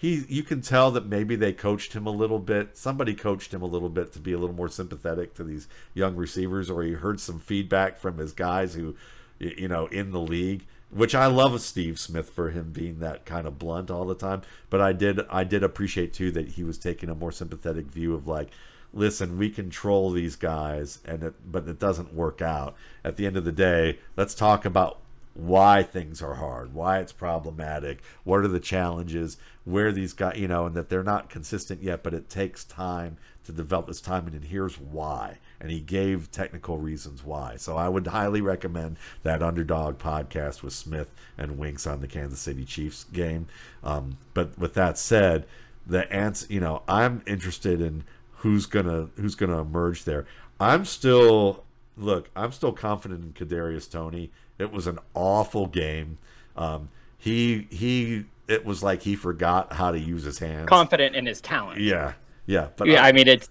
He, 0.00 0.24
you 0.28 0.44
can 0.44 0.62
tell 0.62 0.92
that 0.92 1.06
maybe 1.06 1.34
they 1.34 1.52
coached 1.52 1.92
him 1.92 2.06
a 2.06 2.12
little 2.12 2.38
bit. 2.38 2.78
Somebody 2.78 3.14
coached 3.14 3.52
him 3.52 3.62
a 3.62 3.66
little 3.66 3.88
bit 3.88 4.12
to 4.12 4.20
be 4.20 4.32
a 4.32 4.38
little 4.38 4.54
more 4.54 4.68
sympathetic 4.68 5.34
to 5.34 5.44
these 5.44 5.66
young 5.92 6.14
receivers, 6.14 6.70
or 6.70 6.84
he 6.84 6.92
heard 6.92 7.18
some 7.18 7.40
feedback 7.40 7.98
from 7.98 8.18
his 8.18 8.32
guys 8.32 8.74
who, 8.74 8.94
you 9.40 9.66
know, 9.66 9.86
in 9.86 10.12
the 10.12 10.20
league 10.20 10.64
which 10.90 11.14
I 11.14 11.26
love 11.26 11.60
Steve 11.60 11.98
Smith 11.98 12.30
for 12.30 12.50
him 12.50 12.70
being 12.72 13.00
that 13.00 13.26
kind 13.26 13.46
of 13.46 13.58
blunt 13.58 13.90
all 13.90 14.06
the 14.06 14.14
time. 14.14 14.42
But 14.70 14.80
I 14.80 14.92
did 14.92 15.20
I 15.30 15.44
did 15.44 15.62
appreciate 15.62 16.12
too 16.12 16.30
that 16.32 16.50
he 16.50 16.64
was 16.64 16.78
taking 16.78 17.08
a 17.08 17.14
more 17.14 17.32
sympathetic 17.32 17.86
view 17.86 18.14
of 18.14 18.26
like, 18.26 18.50
listen, 18.92 19.38
we 19.38 19.50
control 19.50 20.10
these 20.10 20.36
guys, 20.36 21.00
and 21.04 21.22
it, 21.22 21.34
but 21.50 21.68
it 21.68 21.78
doesn't 21.78 22.14
work 22.14 22.40
out. 22.40 22.74
At 23.04 23.16
the 23.16 23.26
end 23.26 23.36
of 23.36 23.44
the 23.44 23.52
day, 23.52 23.98
let's 24.16 24.34
talk 24.34 24.64
about 24.64 25.00
why 25.38 25.84
things 25.84 26.20
are 26.20 26.34
hard, 26.34 26.74
why 26.74 26.98
it's 26.98 27.12
problematic, 27.12 28.02
what 28.24 28.40
are 28.40 28.48
the 28.48 28.58
challenges, 28.58 29.36
where 29.64 29.92
these 29.92 30.12
guys, 30.12 30.36
you 30.36 30.48
know, 30.48 30.66
and 30.66 30.74
that 30.74 30.88
they're 30.88 31.04
not 31.04 31.30
consistent 31.30 31.80
yet, 31.80 32.02
but 32.02 32.12
it 32.12 32.28
takes 32.28 32.64
time 32.64 33.16
to 33.44 33.52
develop 33.52 33.86
this 33.86 34.00
timing, 34.00 34.34
and 34.34 34.46
here's 34.46 34.80
why. 34.80 35.38
And 35.60 35.70
he 35.70 35.78
gave 35.78 36.32
technical 36.32 36.78
reasons 36.78 37.24
why. 37.24 37.54
So 37.56 37.76
I 37.76 37.88
would 37.88 38.08
highly 38.08 38.40
recommend 38.40 38.96
that 39.22 39.40
Underdog 39.40 39.98
podcast 39.98 40.62
with 40.62 40.72
Smith 40.72 41.14
and 41.38 41.56
Winks 41.56 41.86
on 41.86 42.00
the 42.00 42.08
Kansas 42.08 42.40
City 42.40 42.64
Chiefs 42.64 43.04
game. 43.04 43.46
Um, 43.84 44.18
but 44.34 44.58
with 44.58 44.74
that 44.74 44.98
said, 44.98 45.46
the 45.86 46.12
answer, 46.12 46.52
you 46.52 46.58
know, 46.58 46.82
I'm 46.88 47.22
interested 47.26 47.80
in 47.80 48.02
who's 48.38 48.66
gonna 48.66 49.08
who's 49.16 49.36
gonna 49.36 49.60
emerge 49.60 50.02
there. 50.02 50.26
I'm 50.58 50.84
still 50.84 51.64
look, 51.96 52.30
I'm 52.34 52.50
still 52.50 52.72
confident 52.72 53.22
in 53.24 53.46
Kadarius 53.46 53.90
Toney. 53.90 54.32
It 54.58 54.72
was 54.72 54.86
an 54.86 54.98
awful 55.14 55.66
game. 55.66 56.18
Um, 56.56 56.88
he 57.16 57.66
he 57.70 58.24
it 58.48 58.64
was 58.64 58.82
like 58.82 59.02
he 59.02 59.14
forgot 59.14 59.72
how 59.72 59.92
to 59.92 59.98
use 59.98 60.24
his 60.24 60.38
hands. 60.38 60.68
Confident 60.68 61.14
in 61.14 61.26
his 61.26 61.40
talent. 61.40 61.80
Yeah. 61.80 62.14
Yeah, 62.48 62.68
but 62.76 62.88
yeah, 62.88 63.04
I, 63.04 63.08
I 63.08 63.12
mean, 63.12 63.28
it's 63.28 63.50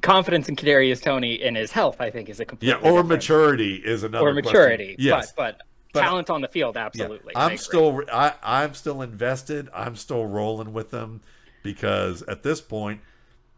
confidence 0.00 0.48
in 0.48 0.56
Kadarius 0.56 1.00
Toney 1.00 1.40
in 1.40 1.54
his 1.54 1.70
health. 1.70 2.00
I 2.00 2.10
think 2.10 2.28
is 2.28 2.40
a 2.40 2.44
complete 2.44 2.70
yeah, 2.70 2.74
or 2.74 2.80
different. 2.80 3.08
maturity 3.08 3.76
is 3.76 4.02
another 4.02 4.30
or 4.30 4.34
maturity. 4.34 4.96
Question. 4.96 5.04
Yes, 5.04 5.32
but, 5.36 5.58
but, 5.58 5.66
but 5.92 6.00
talent 6.00 6.28
on 6.28 6.40
the 6.40 6.48
field, 6.48 6.76
absolutely. 6.76 7.34
Yeah, 7.36 7.44
I'm 7.44 7.56
still 7.56 8.02
I, 8.12 8.34
I'm 8.42 8.74
still 8.74 9.00
invested. 9.00 9.68
I'm 9.72 9.94
still 9.94 10.26
rolling 10.26 10.72
with 10.72 10.90
them 10.90 11.20
because 11.62 12.22
at 12.22 12.42
this 12.42 12.60
point, 12.60 13.00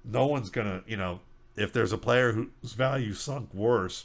no 0.04 0.26
one's 0.26 0.50
gonna 0.50 0.82
you 0.86 0.98
know 0.98 1.20
if 1.56 1.72
there's 1.72 1.94
a 1.94 1.98
player 1.98 2.32
whose 2.32 2.74
value 2.74 3.14
sunk 3.14 3.54
worse 3.54 4.04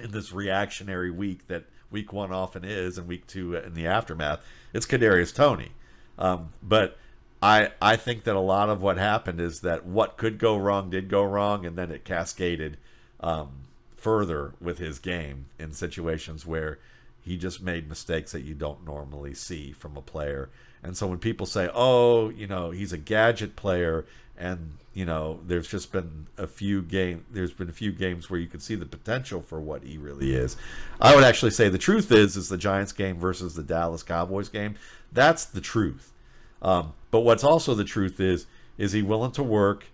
in 0.00 0.10
this 0.10 0.32
reactionary 0.32 1.10
week 1.10 1.48
that 1.48 1.64
week 1.92 2.12
one 2.12 2.32
often 2.32 2.64
is, 2.64 2.98
and 2.98 3.06
week 3.06 3.26
two 3.26 3.54
in 3.54 3.74
the 3.74 3.86
aftermath, 3.86 4.40
it's 4.72 4.86
Kadarius 4.86 5.34
Toney. 5.34 5.72
Um, 6.18 6.50
but 6.62 6.98
I 7.42 7.70
I 7.80 7.96
think 7.96 8.24
that 8.24 8.36
a 8.36 8.40
lot 8.40 8.68
of 8.68 8.82
what 8.82 8.98
happened 8.98 9.40
is 9.40 9.60
that 9.60 9.84
what 9.84 10.16
could 10.16 10.38
go 10.38 10.56
wrong 10.56 10.90
did 10.90 11.08
go 11.08 11.22
wrong, 11.24 11.66
and 11.66 11.76
then 11.76 11.90
it 11.90 12.04
cascaded 12.04 12.78
um, 13.20 13.64
further 13.96 14.54
with 14.60 14.78
his 14.78 14.98
game 14.98 15.46
in 15.58 15.72
situations 15.72 16.46
where 16.46 16.78
he 17.20 17.36
just 17.36 17.62
made 17.62 17.88
mistakes 17.88 18.32
that 18.32 18.42
you 18.42 18.54
don't 18.54 18.84
normally 18.84 19.34
see 19.34 19.72
from 19.72 19.96
a 19.96 20.02
player. 20.02 20.50
And 20.82 20.96
so 20.96 21.06
when 21.06 21.18
people 21.18 21.46
say, 21.46 21.68
"Oh, 21.72 22.30
you 22.30 22.46
know, 22.46 22.70
he's 22.70 22.92
a 22.92 22.98
gadget 22.98 23.56
player," 23.56 24.04
and 24.42 24.78
you 24.92 25.06
know, 25.06 25.40
there's 25.46 25.68
just 25.68 25.90
been 25.90 26.26
a 26.36 26.46
few 26.46 26.82
game, 26.82 27.24
there's 27.30 27.52
been 27.52 27.68
a 27.70 27.72
few 27.72 27.92
games 27.92 28.28
where 28.28 28.38
you 28.38 28.46
can 28.46 28.60
see 28.60 28.74
the 28.74 28.84
potential 28.84 29.40
for 29.40 29.58
what 29.58 29.82
he 29.82 29.96
really 29.96 30.34
is. 30.34 30.56
I 31.00 31.14
would 31.14 31.24
actually 31.24 31.52
say 31.52 31.70
the 31.70 31.78
truth 31.78 32.12
is, 32.12 32.36
is 32.36 32.50
the 32.50 32.58
Giants 32.58 32.92
game 32.92 33.18
versus 33.18 33.54
the 33.54 33.62
Dallas 33.62 34.02
Cowboys 34.02 34.50
game. 34.50 34.74
That's 35.10 35.46
the 35.46 35.62
truth. 35.62 36.12
Um, 36.60 36.92
but 37.10 37.20
what's 37.20 37.42
also 37.42 37.74
the 37.74 37.84
truth 37.84 38.20
is, 38.20 38.46
is 38.76 38.92
he 38.92 39.00
willing 39.00 39.32
to 39.32 39.42
work, 39.42 39.84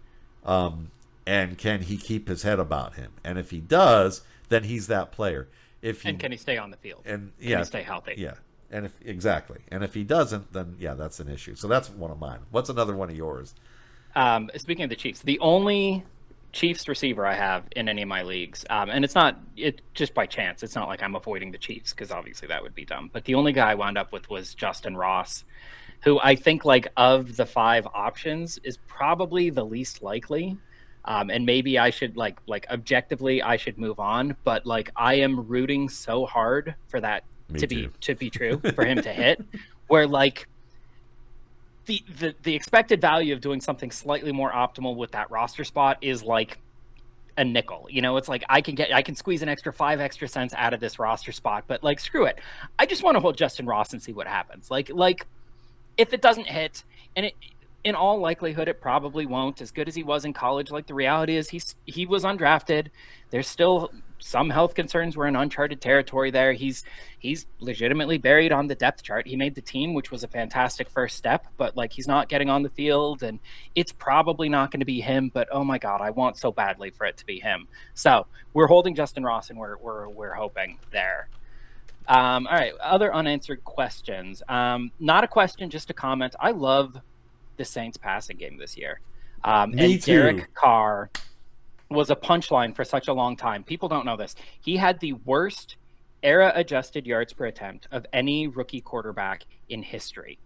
um, 0.45 0.91
and 1.27 1.57
can 1.57 1.83
he 1.83 1.97
keep 1.97 2.27
his 2.27 2.43
head 2.43 2.59
about 2.59 2.95
him? 2.95 3.13
And 3.23 3.39
if 3.39 3.51
he 3.51 3.61
does, 3.61 4.23
then 4.49 4.65
he's 4.65 4.89
that 4.89 5.13
player. 5.13 5.47
If 5.81 6.03
he, 6.03 6.09
and 6.09 6.19
can 6.19 6.33
he 6.33 6.39
stay 6.39 6.57
on 6.59 6.71
the 6.71 6.77
field? 6.77 7.03
And 7.05 7.33
yeah, 7.39 7.63
stay 7.63 7.83
healthy. 7.83 8.15
Yeah, 8.17 8.35
and 8.71 8.87
if 8.87 8.93
exactly, 9.05 9.61
and 9.71 9.85
if 9.85 9.95
he 9.95 10.03
doesn't, 10.03 10.53
then 10.53 10.75
yeah, 10.81 10.95
that's 10.95 11.21
an 11.21 11.29
issue. 11.29 11.55
So 11.55 11.69
that's 11.69 11.89
one 11.89 12.11
of 12.11 12.19
mine. 12.19 12.41
What's 12.51 12.69
another 12.69 12.97
one 12.97 13.11
of 13.11 13.17
yours? 13.17 13.55
Um, 14.19 14.51
speaking 14.57 14.83
of 14.83 14.91
the 14.91 14.97
Chiefs, 14.97 15.23
the 15.23 15.39
only 15.39 16.05
Chiefs 16.51 16.89
receiver 16.89 17.25
I 17.25 17.35
have 17.35 17.65
in 17.77 17.89
any 17.89 18.03
of 18.03 18.09
my 18.09 18.23
leagues, 18.23 18.65
um, 18.69 18.91
and 18.91 19.05
it's 19.05 19.15
not 19.15 19.39
it 19.57 19.81
just 19.95 20.13
by 20.13 20.27
chance. 20.27 20.65
It's 20.65 20.75
not 20.75 20.89
like 20.89 21.05
I'm 21.05 21.15
avoiding 21.15 21.53
the 21.53 21.59
Chiefs 21.59 21.93
because 21.93 22.11
obviously 22.11 22.49
that 22.49 22.61
would 22.61 22.75
be 22.75 22.85
dumb. 22.85 23.11
But 23.13 23.27
the 23.27 23.37
only 23.37 23.53
guy 23.53 23.71
I 23.71 23.75
wound 23.77 23.97
up 23.97 24.13
with 24.13 24.29
was 24.29 24.57
Justyn 24.57 24.97
Ross, 24.97 25.45
who 26.01 26.19
I 26.19 26.35
think 26.35 26.65
like 26.65 26.89
of 26.97 27.37
the 27.37 27.47
five 27.47 27.87
options 27.95 28.59
is 28.65 28.79
probably 28.89 29.51
the 29.51 29.65
least 29.65 30.03
likely. 30.03 30.59
Um, 31.05 31.31
and 31.31 31.47
maybe 31.47 31.79
I 31.79 31.91
should 31.91 32.17
like 32.17 32.41
like 32.49 32.67
objectively 32.71 33.41
I 33.41 33.57
should 33.57 33.79
move 33.79 34.01
on, 34.01 34.35
but 34.43 34.67
like 34.67 34.91
I 34.97 35.15
am 35.15 35.47
rooting 35.47 35.89
so 35.89 36.27
hard 36.27 36.75
for 36.89 37.01
that 37.01 37.23
Me 37.51 37.61
to 37.61 37.67
too. 37.69 37.89
be 37.89 37.91
to 38.01 38.15
be 38.17 38.31
true 38.31 38.61
for 38.75 38.85
him 38.85 39.01
to 39.01 39.13
hit, 39.13 39.45
where 39.87 40.09
like 40.09 40.49
the, 41.89 42.05
the 42.19 42.35
the 42.43 42.55
expected 42.55 43.01
value 43.01 43.33
of 43.35 43.41
doing 43.41 43.61
something 43.61 43.91
slightly 43.91 44.31
more 44.31 44.53
optimal 44.53 44.95
with 44.95 45.13
that 45.13 45.31
roster 45.31 45.65
spot 45.65 45.97
is 46.03 46.23
like 46.23 46.59
a 47.39 47.45
nickel. 47.45 47.87
You 47.91 48.03
know, 48.03 48.19
it's 48.19 48.29
like 48.29 48.45
I 48.49 48.61
can 48.61 48.75
get 48.75 48.93
I 48.93 49.01
can 49.03 49.15
squeeze 49.15 49.43
an 49.43 49.49
extra 49.49 49.73
five 49.73 49.99
extra 49.99 50.29
cents 50.29 50.53
out 50.57 50.75
of 50.75 50.81
this 50.81 50.99
roster 50.99 51.33
spot, 51.33 51.65
but 51.67 51.83
like 51.83 51.99
screw 51.99 52.27
it. 52.27 52.39
I 52.79 52.85
just 52.85 53.03
want 53.03 53.17
to 53.17 53.21
hold 53.21 53.39
Justyn 53.39 53.67
Ross 53.67 53.93
and 53.93 54.03
see 54.03 54.13
what 54.13 54.27
happens. 54.27 54.71
Like 54.71 54.91
like 54.91 55.27
if 55.97 56.13
it 56.13 56.21
doesn't 56.21 56.47
hit 56.47 56.85
and 57.17 57.27
it 57.27 57.35
in 57.85 57.95
all 57.95 58.19
likelihood, 58.19 58.69
it 58.69 58.83
probably 58.83 59.25
won't. 59.25 59.63
As 59.63 59.71
good 59.71 59.89
as 59.89 59.95
he 59.95 60.03
was 60.03 60.27
in 60.27 60.35
college, 60.35 60.71
like 60.71 60.87
the 60.87 60.95
reality 60.95 61.37
is, 61.37 61.49
he's 61.49 61.75
he 61.87 62.05
was 62.05 62.23
undrafted. 62.23 62.89
There's 63.31 63.49
still 63.49 63.91
some 64.19 64.51
health 64.51 64.75
concerns. 64.75 65.17
We're 65.17 65.27
in 65.27 65.37
uncharted 65.37 65.81
territory 65.81 66.31
there. 66.31 66.53
He's 66.53 66.85
he's 67.19 67.47
legitimately 67.61 68.19
buried 68.19 68.53
on 68.53 68.67
the 68.67 68.75
depth 68.75 69.03
chart. 69.03 69.27
He 69.27 69.37
made 69.37 69.55
the 69.55 69.61
team, 69.61 69.95
which 69.95 70.11
was 70.11 70.25
a 70.25 70.29
fantastic 70.29 70.89
first 70.91 71.17
step, 71.17 71.47
but 71.57 71.77
like 71.77 71.93
he's 71.93 72.09
not 72.09 72.29
getting 72.29 72.51
on 72.51 72.63
the 72.63 72.71
field, 72.71 73.23
and 73.23 73.39
it's 73.75 73.93
probably 73.93 74.49
not 74.49 74.71
going 74.71 74.81
to 74.81 74.87
be 74.87 75.01
him. 75.01 75.31
But 75.33 75.49
oh 75.53 75.65
my 75.65 75.79
god, 75.79 76.01
I 76.01 76.11
want 76.11 76.37
so 76.37 76.53
badly 76.53 76.91
for 76.91 77.07
it 77.07 77.17
to 77.19 77.27
be 77.27 77.41
him. 77.41 77.69
So 77.95 78.27
we're 78.55 78.67
holding 78.67 78.95
Justyn 78.95 79.25
Ross, 79.25 79.51
and 79.51 79.59
we're 79.59 79.77
we're 79.79 80.09
we're 80.09 80.35
hoping 80.35 80.79
there. 80.91 81.29
Um, 82.09 82.47
all 82.47 82.55
right, 82.55 82.73
other 82.81 83.15
unanswered 83.15 83.65
questions. 83.65 84.43
Um, 84.49 84.93
not 84.99 85.25
a 85.25 85.29
question, 85.29 85.69
just 85.69 85.91
a 85.91 85.95
comment. 85.95 86.35
I 86.41 86.53
love 86.53 86.97
the 87.59 87.67
Saints 87.67 87.99
passing 87.99 88.39
game 88.39 88.57
this 88.57 88.79
year. 88.79 89.01
Um, 89.45 89.73
Me 89.73 89.95
and 89.95 90.03
too. 90.03 90.13
Derek 90.13 90.55
Carr 90.55 91.11
was 91.91 92.11
a 92.11 92.17
punchline 92.17 92.75
for 92.75 92.85
such 92.85 93.09
a 93.09 93.13
long 93.13 93.37
time. 93.37 93.65
People 93.65 93.89
don't 93.89 94.05
know 94.05 94.17
this. 94.17 94.35
He 94.61 94.77
had 94.77 95.01
the 95.01 95.15
worst 95.15 95.77
era 96.23 96.53
adjusted 96.55 97.07
yards 97.07 97.33
per 97.33 97.47
attempt 97.47 97.89
of 97.91 98.05
any 98.13 98.47
rookie 98.47 98.81
quarterback 98.81 99.45
in 99.69 99.83
history. 99.83 100.39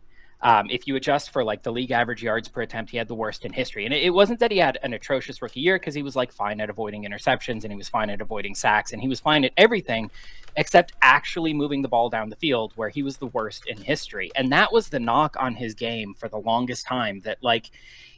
Um, 0.42 0.68
if 0.70 0.88
you 0.88 0.96
adjust 0.96 1.30
for 1.30 1.44
like 1.44 1.62
the 1.62 1.70
league 1.70 1.92
average 1.92 2.22
yards 2.22 2.48
per 2.48 2.62
attempt, 2.62 2.90
he 2.90 2.96
had 2.96 3.06
the 3.06 3.14
worst 3.14 3.44
in 3.44 3.52
history. 3.52 3.84
And 3.84 3.94
it, 3.94 4.02
it 4.02 4.10
wasn't 4.10 4.40
that 4.40 4.50
he 4.50 4.58
had 4.58 4.76
an 4.82 4.92
atrocious 4.92 5.40
rookie 5.40 5.60
year 5.60 5.78
because 5.78 5.94
he 5.94 6.02
was 6.02 6.16
like 6.16 6.32
fine 6.32 6.60
at 6.60 6.68
avoiding 6.68 7.04
interceptions 7.04 7.62
and 7.62 7.70
he 7.72 7.76
was 7.76 7.88
fine 7.88 8.10
at 8.10 8.20
avoiding 8.20 8.56
sacks 8.56 8.92
and 8.92 9.00
he 9.00 9.08
was 9.08 9.20
fine 9.20 9.44
at 9.44 9.52
everything 9.56 10.10
except 10.56 10.92
actually 11.00 11.54
moving 11.54 11.80
the 11.80 11.88
ball 11.88 12.10
down 12.10 12.28
the 12.28 12.36
field 12.36 12.72
where 12.74 12.88
he 12.88 13.04
was 13.04 13.18
the 13.18 13.26
worst 13.26 13.66
in 13.66 13.80
history. 13.80 14.32
And 14.34 14.50
that 14.50 14.72
was 14.72 14.88
the 14.88 14.98
knock 14.98 15.36
on 15.38 15.54
his 15.54 15.74
game 15.74 16.12
for 16.12 16.28
the 16.28 16.38
longest 16.38 16.86
time 16.86 17.20
that 17.20 17.38
like 17.40 17.70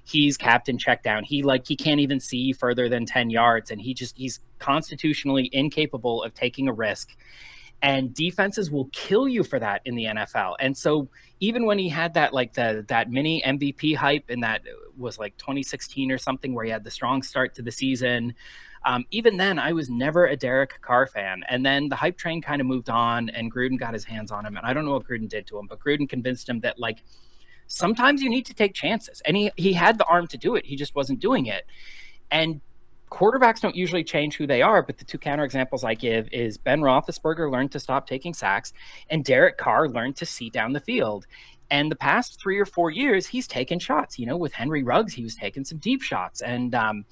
he's 0.04 0.36
captain 0.36 0.78
check 0.78 1.02
down. 1.02 1.24
He 1.24 1.42
like 1.42 1.66
he 1.66 1.76
can't 1.76 2.00
even 2.00 2.20
see 2.20 2.52
further 2.52 2.88
than 2.88 3.06
10 3.06 3.30
yards 3.30 3.70
and 3.70 3.80
he 3.80 3.94
just 3.94 4.16
he's 4.16 4.40
constitutionally 4.58 5.48
incapable 5.52 6.22
of 6.22 6.34
taking 6.34 6.68
a 6.68 6.72
risk 6.72 7.16
and 7.84 8.14
defenses 8.14 8.70
will 8.70 8.88
kill 8.92 9.28
you 9.28 9.44
for 9.44 9.58
that 9.58 9.82
in 9.84 9.94
the 9.94 10.04
NFL. 10.04 10.54
And 10.58 10.74
so 10.74 11.08
even 11.40 11.66
when 11.66 11.78
he 11.78 11.90
had 11.90 12.14
that 12.14 12.32
like 12.32 12.54
the 12.54 12.82
that 12.88 13.10
mini 13.10 13.42
MVP 13.42 13.94
hype 13.94 14.24
and 14.30 14.42
that 14.42 14.62
was 14.96 15.18
like 15.18 15.36
2016 15.36 16.10
or 16.10 16.16
something 16.16 16.54
where 16.54 16.64
he 16.64 16.70
had 16.70 16.82
the 16.82 16.90
strong 16.90 17.22
start 17.22 17.54
to 17.56 17.62
the 17.62 17.70
season, 17.70 18.34
um, 18.86 19.04
even 19.10 19.36
then 19.36 19.58
I 19.58 19.72
was 19.72 19.90
never 19.90 20.26
a 20.26 20.34
Derek 20.34 20.80
Carr 20.80 21.06
fan. 21.06 21.42
And 21.48 21.64
then 21.64 21.90
the 21.90 21.96
hype 21.96 22.16
train 22.16 22.40
kind 22.40 22.62
of 22.62 22.66
moved 22.66 22.88
on 22.88 23.28
and 23.28 23.52
Gruden 23.52 23.78
got 23.78 23.92
his 23.92 24.04
hands 24.04 24.32
on 24.32 24.46
him. 24.46 24.56
And 24.56 24.64
I 24.64 24.72
don't 24.72 24.86
know 24.86 24.92
what 24.92 25.06
Gruden 25.06 25.28
did 25.28 25.46
to 25.48 25.58
him, 25.58 25.66
but 25.66 25.78
Gruden 25.78 26.08
convinced 26.08 26.48
him 26.48 26.60
that 26.60 26.78
like 26.78 27.02
sometimes 27.66 28.22
you 28.22 28.30
need 28.30 28.46
to 28.46 28.54
take 28.54 28.74
chances. 28.74 29.20
And 29.24 29.36
he 29.36 29.50
he 29.56 29.72
had 29.72 29.98
the 29.98 30.04
arm 30.06 30.26
to 30.28 30.38
do 30.38 30.54
it. 30.54 30.66
He 30.66 30.76
just 30.76 30.94
wasn't 30.94 31.20
doing 31.20 31.46
it. 31.46 31.66
And 32.30 32.60
quarterbacks 33.10 33.60
don't 33.60 33.76
usually 33.76 34.02
change 34.02 34.36
who 34.36 34.46
they 34.46 34.60
are, 34.60 34.82
but 34.82 34.98
the 34.98 35.04
two 35.04 35.18
counterexamples 35.18 35.84
I 35.84 35.94
give 35.94 36.28
is 36.32 36.58
Ben 36.58 36.80
Roethlisberger 36.80 37.50
learned 37.50 37.70
to 37.72 37.80
stop 37.80 38.08
taking 38.08 38.34
sacks, 38.34 38.72
and 39.08 39.24
Derek 39.24 39.56
Carr 39.56 39.88
learned 39.88 40.16
to 40.16 40.26
see 40.26 40.50
down 40.50 40.72
the 40.72 40.80
field. 40.80 41.26
And 41.70 41.90
the 41.90 41.96
past 41.96 42.40
three 42.40 42.58
or 42.58 42.66
four 42.66 42.90
years, 42.90 43.28
he's 43.28 43.46
taken 43.46 43.78
shots. 43.78 44.18
You 44.18 44.26
know, 44.26 44.36
with 44.36 44.52
Henry 44.52 44.82
Ruggs, 44.82 45.14
he 45.14 45.22
was 45.22 45.34
taking 45.34 45.64
some 45.64 45.78
deep 45.78 46.02
shots. 46.02 46.42
And 46.42 46.74
um, 46.74 47.04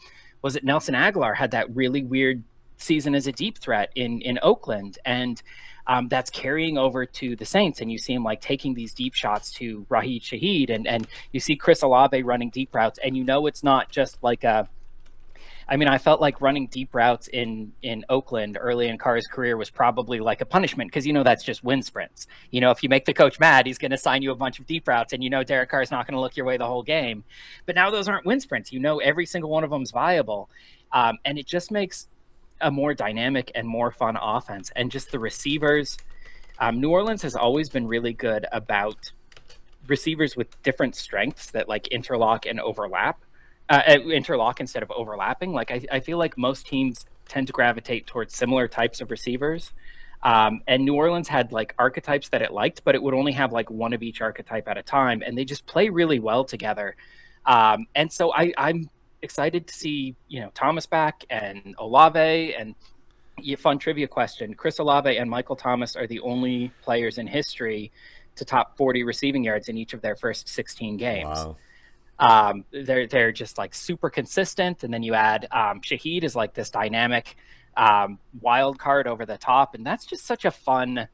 was 0.42 0.57
it 0.57 0.64
Nelson 0.64 0.94
Agholor 0.94 1.36
had 1.36 1.53
that 1.53 1.74
really 1.74 2.03
weird 2.03 2.42
season 2.76 3.14
as 3.14 3.26
a 3.26 3.32
deep 3.32 3.59
threat 3.59 3.90
in 3.94 4.20
in 4.22 4.38
Oakland, 4.42 4.98
and 5.05 5.40
um, 5.87 6.09
that's 6.09 6.30
carrying 6.30 6.78
over 6.78 7.07
to 7.07 7.37
the 7.37 7.45
Saints. 7.45 7.80
And 7.80 7.91
you 7.91 7.99
see 7.99 8.14
him 8.14 8.24
like 8.24 8.41
taking 8.41 8.74
these 8.74 8.95
deep 8.95 9.14
shots 9.14 9.51
to 9.55 9.87
Rashid 9.89 10.22
Shaheed, 10.22 10.70
and 10.70 10.87
and 10.87 11.07
you 11.33 11.41
see 11.41 11.57
Chris 11.57 11.83
Olave 11.83 12.22
running 12.22 12.51
deep 12.51 12.74
routes, 12.74 12.99
and 13.03 13.16
you 13.16 13.24
know 13.24 13.47
it's 13.47 13.62
not 13.62 13.91
just 13.91 14.22
like 14.22 14.45
a 14.45 14.68
I 15.68 15.76
mean, 15.76 15.89
I 15.89 15.99
felt 15.99 16.20
like 16.20 16.41
running 16.41 16.66
deep 16.66 16.95
routes 16.95 17.28
in 17.28 17.72
in 17.83 18.05
Oakland 18.09 18.59
early 18.61 18.89
in 18.89 18.99
Carr's 18.99 19.26
career 19.26 19.57
was 19.57 19.70
probably 19.70 20.20
like 20.20 20.41
a 20.41 20.45
punishment 20.45 20.91
because 20.91 21.07
you 21.07 21.12
know 21.12 21.22
that's 21.22 21.45
just 21.45 21.64
wind 21.64 21.85
sprints. 21.85 22.26
You 22.51 22.61
know, 22.61 22.70
if 22.70 22.83
you 22.83 22.89
make 22.89 23.05
the 23.05 23.14
coach 23.14 23.39
mad, 23.41 23.66
he's 23.66 23.78
going 23.78 23.91
to 23.91 23.97
sign 23.97 24.22
you 24.22 24.33
a 24.33 24.35
bunch 24.35 24.59
of 24.59 24.66
deep 24.66 24.87
routes, 24.89 25.12
and 25.12 25.22
you 25.22 25.30
know 25.30 25.43
Derek 25.43 25.70
Carr 25.70 25.83
is 25.83 25.91
not 25.91 26.07
going 26.07 26.14
to 26.14 26.20
look 26.20 26.37
your 26.37 26.47
way 26.47 26.57
the 26.57 26.66
whole 26.66 26.83
game. 26.83 27.24
But 27.64 27.74
now 27.74 27.91
those 27.91 28.09
aren't 28.09 28.26
wind 28.26 28.43
sprints. 28.43 28.72
You 28.72 28.80
know, 28.80 28.99
every 28.99 29.26
single 29.26 29.51
one 29.51 29.64
of 29.64 29.70
them 29.70 29.83
is 29.83 29.93
viable, 29.93 30.51
um, 30.93 31.18
and 31.24 31.39
it 31.39 31.47
just 31.47 31.70
makes 31.70 32.09
a 32.61 32.70
more 32.70 32.94
dynamic 32.94 33.50
and 33.55 33.66
more 33.66 33.90
fun 33.90 34.16
offense. 34.20 34.70
And 34.76 34.90
just 34.90 35.11
the 35.11 35.18
receivers, 35.18 35.96
um, 36.59 36.80
New 36.80 36.90
Orleans 36.90 37.22
has 37.22 37.34
always 37.34 37.68
been 37.68 37.86
really 37.86 38.12
good 38.12 38.46
about 38.53 39.12
receivers 39.86 40.36
with 40.36 40.62
different 40.62 40.94
strengths 40.94 41.50
that 41.50 41.68
like 41.68 41.88
interlock 41.88 42.46
and 42.46 42.61
overlap 42.61 43.24
uh, 43.68 43.82
uh, 43.88 43.98
interlock 44.11 44.61
instead 44.61 44.82
of 44.82 44.90
overlapping. 44.92 45.53
Like 45.53 45.70
I, 45.70 45.80
I 45.90 46.00
feel 46.00 46.18
like 46.18 46.36
most 46.36 46.66
teams 46.66 47.05
tend 47.28 47.46
to 47.46 47.53
gravitate 47.53 48.07
towards 48.07 48.34
similar 48.34 48.68
types 48.68 49.00
of 49.00 49.11
receivers. 49.11 49.72
Um, 50.22 50.62
and 50.68 50.84
New 50.84 50.94
Orleans 50.94 51.28
had 51.28 51.53
like 51.53 51.74
archetypes 51.78 52.28
that 52.28 52.42
it 52.42 52.53
liked, 52.53 52.84
but 52.84 52.94
it 52.94 53.03
would 53.03 53.14
only 53.14 53.32
have 53.32 53.53
like 53.53 53.70
one 53.70 53.92
of 53.92 54.03
each 54.03 54.20
archetype 54.20 54.68
at 54.68 54.78
a 54.78 54.82
time, 54.82 55.22
and 55.24 55.36
they 55.36 55.44
just 55.44 55.66
play 55.66 55.88
really 55.88 56.20
well 56.20 56.44
together. 56.44 56.94
Um, 57.44 57.86
and 57.94 58.12
so 58.12 58.32
I, 58.32 58.53
I'm 58.57 58.88
excited 59.22 59.66
to 59.68 59.74
see 59.74 60.14
you 60.28 60.40
know 60.40 60.50
Thomas 60.54 60.86
back 60.86 61.24
and 61.30 61.74
Olave 61.78 62.54
and 62.54 62.74
fun 63.58 63.78
trivia 63.78 64.08
question: 64.08 64.54
Chris 64.54 64.78
Olave 64.78 65.16
and 65.16 65.30
Michael 65.30 65.56
Thomas 65.56 65.96
are 65.96 66.06
the 66.06 66.20
only 66.20 66.72
players 66.82 67.18
in 67.18 67.26
history 67.26 67.90
to 68.36 68.44
top 68.44 68.76
40 68.76 69.04
receiving 69.04 69.44
yards 69.44 69.68
in 69.68 69.76
each 69.76 69.92
of 69.92 70.00
their 70.00 70.16
first 70.16 70.48
16 70.48 70.96
games. 70.96 71.38
Wow. 71.38 71.56
Um, 72.18 72.64
they're 72.70 73.06
they're 73.06 73.32
just 73.32 73.58
like 73.58 73.74
super 73.74 74.08
consistent, 74.10 74.84
and 74.84 74.92
then 74.94 75.02
you 75.02 75.14
add 75.14 75.48
um, 75.50 75.80
Shaheed 75.80 76.24
is 76.24 76.36
like 76.36 76.54
this 76.54 76.70
dynamic 76.70 77.36
um, 77.76 78.18
wild 78.40 78.78
card 78.78 79.06
over 79.06 79.26
the 79.26 79.38
top, 79.38 79.74
and 79.74 79.84
that's 79.84 80.06
just 80.06 80.24
such 80.24 80.44
a 80.44 80.50
fun. 80.50 81.08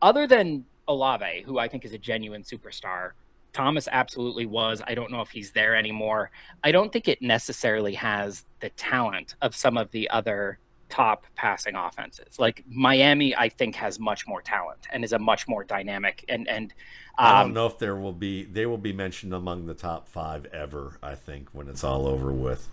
Other 0.00 0.26
than 0.26 0.64
Olave, 0.88 1.42
who 1.44 1.58
I 1.58 1.68
think 1.68 1.84
is 1.84 1.92
a 1.92 1.98
genuine 1.98 2.42
superstar, 2.42 3.12
Thomas 3.52 3.88
absolutely 3.90 4.46
was. 4.46 4.82
I 4.86 4.94
don't 4.94 5.10
know 5.10 5.20
if 5.20 5.30
he's 5.30 5.52
there 5.52 5.74
anymore. 5.74 6.30
I 6.62 6.72
don't 6.72 6.92
think 6.92 7.08
it 7.08 7.20
necessarily 7.22 7.94
has 7.94 8.44
the 8.60 8.70
talent 8.70 9.34
of 9.42 9.54
some 9.54 9.76
of 9.76 9.90
the 9.90 10.08
other 10.10 10.58
top 10.88 11.26
passing 11.34 11.74
offenses. 11.74 12.38
Like 12.38 12.64
Miami, 12.68 13.36
I 13.36 13.48
think 13.48 13.76
has 13.76 13.98
much 13.98 14.26
more 14.26 14.42
talent 14.42 14.86
and 14.90 15.04
is 15.04 15.12
a 15.12 15.18
much 15.18 15.48
more 15.48 15.64
dynamic 15.64 16.24
and 16.28 16.48
and. 16.48 16.72
Um, 17.18 17.26
I 17.26 17.38
don't 17.40 17.46
um, 17.48 17.54
know 17.54 17.66
if 17.66 17.78
there 17.78 17.96
will 17.96 18.12
be 18.12 18.44
they 18.44 18.66
will 18.66 18.78
be 18.78 18.92
mentioned 18.92 19.34
among 19.34 19.66
the 19.66 19.74
top 19.74 20.08
five 20.08 20.46
ever. 20.46 20.98
I 21.02 21.14
think 21.14 21.48
when 21.52 21.68
it's 21.68 21.84
all 21.84 22.06
over 22.06 22.32
with. 22.32 22.68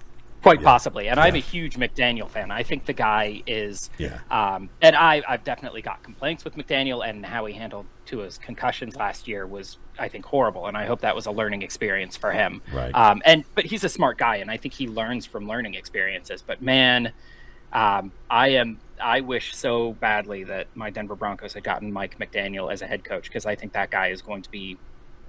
Quite 0.46 0.62
yeah. 0.62 0.66
possibly, 0.66 1.08
and 1.08 1.18
yeah. 1.18 1.24
I'm 1.24 1.34
a 1.34 1.40
huge 1.40 1.76
McDaniel 1.76 2.30
fan. 2.30 2.52
I 2.52 2.62
think 2.62 2.86
the 2.86 2.94
guy 2.94 3.42
is, 3.48 3.90
yeah. 3.98 4.20
Um, 4.30 4.70
and 4.80 4.96
I, 4.96 5.24
I've 5.28 5.44
definitely 5.44 5.82
got 5.82 6.04
complaints 6.04 6.46
with 6.46 6.56
McDaniel 6.56 7.04
and 7.04 7.26
how 7.26 7.48
he 7.48 7.56
handled 7.56 7.88
Tua's 8.06 8.38
concussions 8.38 8.96
last 8.96 9.28
year 9.28 9.48
was, 9.48 9.80
I 9.98 10.08
think, 10.08 10.24
horrible. 10.26 10.68
And 10.68 10.78
I 10.78 10.86
hope 10.86 11.02
that 11.02 11.16
was 11.16 11.26
a 11.26 11.32
learning 11.32 11.64
experience 11.64 12.16
for 12.16 12.32
him. 12.32 12.62
Right. 12.72 12.94
Um, 12.94 13.24
and 13.26 13.44
but 13.56 13.66
he's 13.66 13.84
a 13.84 13.90
smart 13.90 14.20
guy, 14.20 14.36
and 14.36 14.52
I 14.52 14.58
think 14.58 14.76
he 14.76 14.88
learns 14.88 15.26
from 15.26 15.48
learning 15.48 15.74
experiences. 15.74 16.44
But 16.46 16.62
man, 16.62 17.12
um, 17.74 18.12
I 18.30 18.50
am. 18.50 18.80
I 19.02 19.22
wish 19.22 19.56
so 19.56 19.94
badly 19.94 20.44
that 20.44 20.68
my 20.76 20.92
Denver 20.92 21.16
Broncos 21.16 21.54
had 21.54 21.64
gotten 21.64 21.92
Mike 21.92 22.20
McDaniel 22.20 22.72
as 22.72 22.84
a 22.84 22.86
head 22.86 23.04
coach 23.04 23.24
because 23.30 23.48
I 23.48 23.56
think 23.56 23.74
that 23.74 23.90
guy 23.90 24.10
is 24.10 24.22
going 24.22 24.44
to 24.44 24.52
be 24.52 24.78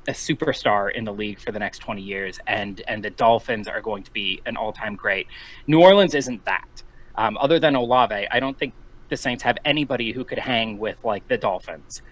a 0.09 0.13
superstar 0.13 0.93
in 0.93 1.05
the 1.05 1.13
league 1.13 1.41
for 1.41 1.53
the 1.53 1.59
next 1.59 1.79
20 1.79 2.03
years, 2.03 2.39
and 2.47 2.83
and 2.89 3.05
the 3.05 3.11
Dolphins 3.11 3.69
are 3.69 3.81
going 3.81 4.03
to 4.05 4.13
be 4.13 4.41
an 4.47 4.57
all-time 4.57 4.97
great. 4.97 5.27
New 5.67 5.81
Orleans 5.81 6.15
isn't 6.15 6.45
that. 6.45 6.83
Um, 7.15 7.37
other 7.39 7.59
than 7.59 7.75
Olave, 7.75 8.27
I 8.31 8.41
don't 8.41 8.59
think 8.59 8.75
the 9.09 9.17
Saints 9.17 9.43
have 9.43 9.57
anybody 9.65 10.13
who 10.13 10.25
could 10.25 10.39
hang 10.39 10.79
with 10.79 10.99
like 11.05 11.27
the 11.29 11.39
Dolphins, 11.39 12.03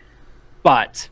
but 0.63 1.09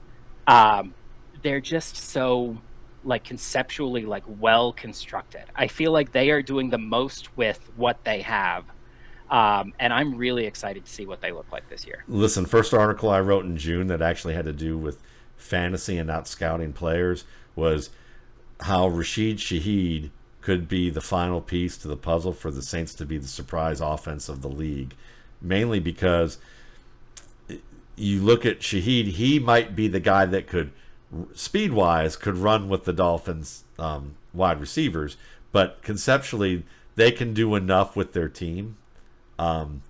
um, 0.46 0.94
they're 1.42 1.60
just 1.60 1.96
so 1.96 2.58
like 3.04 3.24
conceptually 3.24 4.04
like 4.04 4.24
well 4.26 4.72
constructed. 4.72 5.44
I 5.54 5.66
feel 5.66 5.92
like 5.92 6.12
they 6.12 6.30
are 6.30 6.42
doing 6.42 6.70
the 6.70 6.78
most 6.78 7.36
with 7.36 7.60
what 7.76 8.04
they 8.04 8.22
have. 8.22 8.64
Um, 9.30 9.72
and 9.80 9.94
I'm 9.94 10.16
really 10.16 10.44
excited 10.44 10.84
to 10.84 10.92
see 10.92 11.06
what 11.06 11.22
they 11.22 11.32
look 11.32 11.50
like 11.50 11.68
this 11.70 11.86
year. 11.86 12.04
Listen, 12.06 12.44
first 12.44 12.74
article 12.74 13.08
I 13.08 13.20
wrote 13.20 13.46
in 13.46 13.56
June 13.56 13.86
that 13.86 14.02
actually 14.02 14.34
had 14.34 14.44
to 14.44 14.52
do 14.52 14.76
with 14.76 15.02
fantasy 15.42 15.98
and 15.98 16.06
not 16.06 16.28
scouting 16.28 16.72
players 16.72 17.24
was 17.54 17.90
how 18.60 18.88
Rashid 18.88 19.38
Shaheed 19.38 20.10
could 20.40 20.68
be 20.68 20.90
the 20.90 21.00
final 21.00 21.40
piece 21.40 21.76
to 21.78 21.88
the 21.88 21.96
puzzle 21.96 22.32
for 22.32 22.50
the 22.50 22.62
Saints 22.62 22.94
to 22.94 23.06
be 23.06 23.18
the 23.18 23.28
surprise 23.28 23.80
offense 23.80 24.28
of 24.28 24.42
the 24.42 24.48
league. 24.48 24.94
Mainly 25.40 25.80
because 25.80 26.38
you 27.96 28.20
look 28.20 28.46
at 28.46 28.60
Shaheed, 28.60 29.08
he 29.08 29.38
might 29.38 29.76
be 29.76 29.88
the 29.88 30.00
guy 30.00 30.26
that 30.26 30.46
could, 30.46 30.72
speed 31.34 31.72
wise, 31.72 32.16
could 32.16 32.36
run 32.36 32.68
with 32.68 32.84
the 32.84 32.92
Dolphins' 32.92 33.64
um, 33.78 34.16
wide 34.32 34.60
receivers, 34.60 35.16
but 35.52 35.82
conceptually, 35.82 36.64
they 36.94 37.12
can 37.12 37.34
do 37.34 37.54
enough 37.54 37.96
with 37.96 38.12
their 38.12 38.28
team 38.28 38.76
um, 39.38 39.82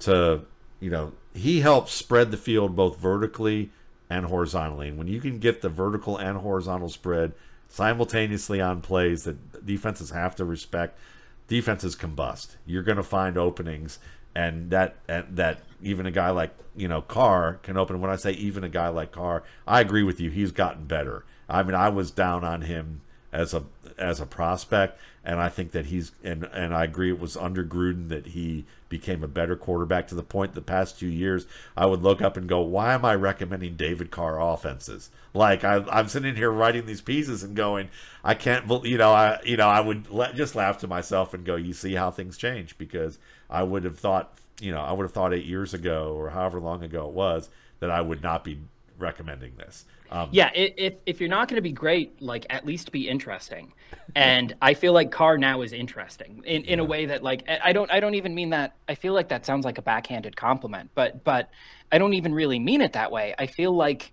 to, 0.00 0.42
you 0.78 0.90
know, 0.90 1.12
he 1.34 1.60
helps 1.60 1.92
spread 1.92 2.30
the 2.30 2.36
field 2.36 2.74
both 2.74 2.98
vertically 2.98 3.70
and 4.10 4.26
horizontally. 4.26 4.88
And 4.88 4.98
when 4.98 5.06
you 5.06 5.20
can 5.20 5.38
get 5.38 5.62
the 5.62 5.68
vertical 5.68 6.18
and 6.18 6.38
horizontal 6.38 6.88
spread 6.88 7.32
simultaneously 7.68 8.60
on 8.60 8.82
plays 8.82 9.22
that 9.22 9.64
defenses 9.64 10.10
have 10.10 10.34
to 10.36 10.44
respect, 10.44 10.98
defenses 11.46 11.96
combust. 11.96 12.56
You're 12.66 12.82
going 12.82 12.96
to 12.96 13.02
find 13.02 13.38
openings, 13.38 14.00
and 14.34 14.70
that 14.70 14.96
and 15.08 15.36
that 15.36 15.60
even 15.80 16.06
a 16.06 16.10
guy 16.10 16.30
like 16.30 16.54
you 16.76 16.88
know 16.88 17.00
Carr 17.00 17.54
can 17.62 17.76
open. 17.76 18.00
When 18.00 18.10
I 18.10 18.16
say 18.16 18.32
even 18.32 18.64
a 18.64 18.68
guy 18.68 18.88
like 18.88 19.12
Carr, 19.12 19.44
I 19.66 19.80
agree 19.80 20.02
with 20.02 20.20
you. 20.20 20.30
He's 20.30 20.52
gotten 20.52 20.84
better. 20.86 21.24
I 21.48 21.62
mean, 21.62 21.74
I 21.74 21.88
was 21.88 22.10
down 22.10 22.44
on 22.44 22.62
him 22.62 23.02
as 23.32 23.54
a 23.54 23.64
as 23.96 24.20
a 24.20 24.26
prospect, 24.26 24.98
and 25.24 25.38
I 25.38 25.48
think 25.48 25.72
that 25.72 25.86
he's 25.86 26.12
and 26.24 26.44
and 26.44 26.74
I 26.74 26.84
agree 26.84 27.10
it 27.10 27.20
was 27.20 27.36
under 27.36 27.64
Gruden 27.64 28.08
that 28.08 28.28
he 28.28 28.64
became 28.88 29.22
a 29.22 29.28
better 29.28 29.54
quarterback 29.54 30.08
to 30.08 30.14
the 30.14 30.22
point 30.22 30.54
the 30.54 30.60
past 30.60 30.98
two 30.98 31.06
years 31.06 31.46
I 31.76 31.86
would 31.86 32.02
look 32.02 32.22
up 32.22 32.36
and 32.36 32.48
go, 32.48 32.60
why 32.60 32.94
am 32.94 33.04
I 33.04 33.14
recommending 33.14 33.76
David 33.76 34.10
Carr 34.10 34.40
offenses? 34.40 35.10
Like 35.34 35.62
I, 35.62 35.84
I'm 35.90 36.08
sitting 36.08 36.36
here 36.36 36.50
writing 36.50 36.86
these 36.86 37.00
pieces 37.00 37.42
and 37.42 37.54
going, 37.54 37.88
I 38.24 38.34
can't, 38.34 38.66
you 38.84 38.98
know, 38.98 39.12
I 39.12 39.38
you 39.44 39.56
know 39.56 39.68
I 39.68 39.80
would 39.80 40.10
let, 40.10 40.34
just 40.34 40.54
laugh 40.54 40.78
to 40.78 40.88
myself 40.88 41.34
and 41.34 41.44
go, 41.44 41.56
you 41.56 41.72
see 41.72 41.94
how 41.94 42.10
things 42.10 42.36
change 42.36 42.78
because 42.78 43.18
I 43.48 43.62
would 43.62 43.84
have 43.84 43.98
thought, 43.98 44.38
you 44.60 44.72
know, 44.72 44.80
I 44.80 44.92
would 44.92 45.04
have 45.04 45.12
thought 45.12 45.34
eight 45.34 45.46
years 45.46 45.74
ago 45.74 46.14
or 46.16 46.30
however 46.30 46.60
long 46.60 46.82
ago 46.82 47.06
it 47.08 47.12
was 47.12 47.50
that 47.80 47.90
I 47.90 48.00
would 48.00 48.22
not 48.22 48.44
be 48.44 48.60
recommending 48.98 49.56
this. 49.56 49.84
Um, 50.10 50.28
yeah, 50.32 50.50
if 50.54 50.94
if 51.06 51.20
you're 51.20 51.28
not 51.28 51.48
going 51.48 51.56
to 51.56 51.62
be 51.62 51.72
great, 51.72 52.20
like 52.20 52.44
at 52.50 52.66
least 52.66 52.90
be 52.90 53.08
interesting. 53.08 53.72
And 54.14 54.54
I 54.62 54.74
feel 54.74 54.92
like 54.92 55.12
Carr 55.12 55.38
now 55.38 55.62
is 55.62 55.72
interesting 55.72 56.42
in, 56.44 56.64
in 56.64 56.78
yeah. 56.78 56.84
a 56.84 56.86
way 56.86 57.06
that 57.06 57.22
like 57.22 57.48
I 57.48 57.72
don't 57.72 57.90
I 57.92 58.00
don't 58.00 58.14
even 58.16 58.34
mean 58.34 58.50
that. 58.50 58.74
I 58.88 58.96
feel 58.96 59.14
like 59.14 59.28
that 59.28 59.46
sounds 59.46 59.64
like 59.64 59.78
a 59.78 59.82
backhanded 59.82 60.36
compliment, 60.36 60.90
but 60.94 61.22
but 61.22 61.50
I 61.92 61.98
don't 61.98 62.14
even 62.14 62.34
really 62.34 62.58
mean 62.58 62.80
it 62.80 62.92
that 62.94 63.12
way. 63.12 63.34
I 63.38 63.46
feel 63.46 63.72
like, 63.72 64.12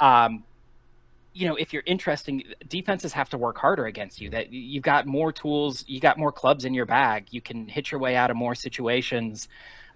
um, 0.00 0.44
you 1.32 1.46
know, 1.46 1.56
if 1.56 1.72
you're 1.72 1.84
interesting, 1.86 2.42
defenses 2.66 3.12
have 3.12 3.28
to 3.30 3.38
work 3.38 3.58
harder 3.58 3.86
against 3.86 4.20
you. 4.20 4.30
That 4.30 4.52
you've 4.52 4.82
got 4.82 5.06
more 5.06 5.32
tools, 5.32 5.84
you 5.86 6.00
got 6.00 6.18
more 6.18 6.32
clubs 6.32 6.64
in 6.64 6.74
your 6.74 6.86
bag. 6.86 7.28
You 7.30 7.40
can 7.40 7.68
hit 7.68 7.90
your 7.92 8.00
way 8.00 8.16
out 8.16 8.30
of 8.30 8.36
more 8.36 8.54
situations. 8.54 9.48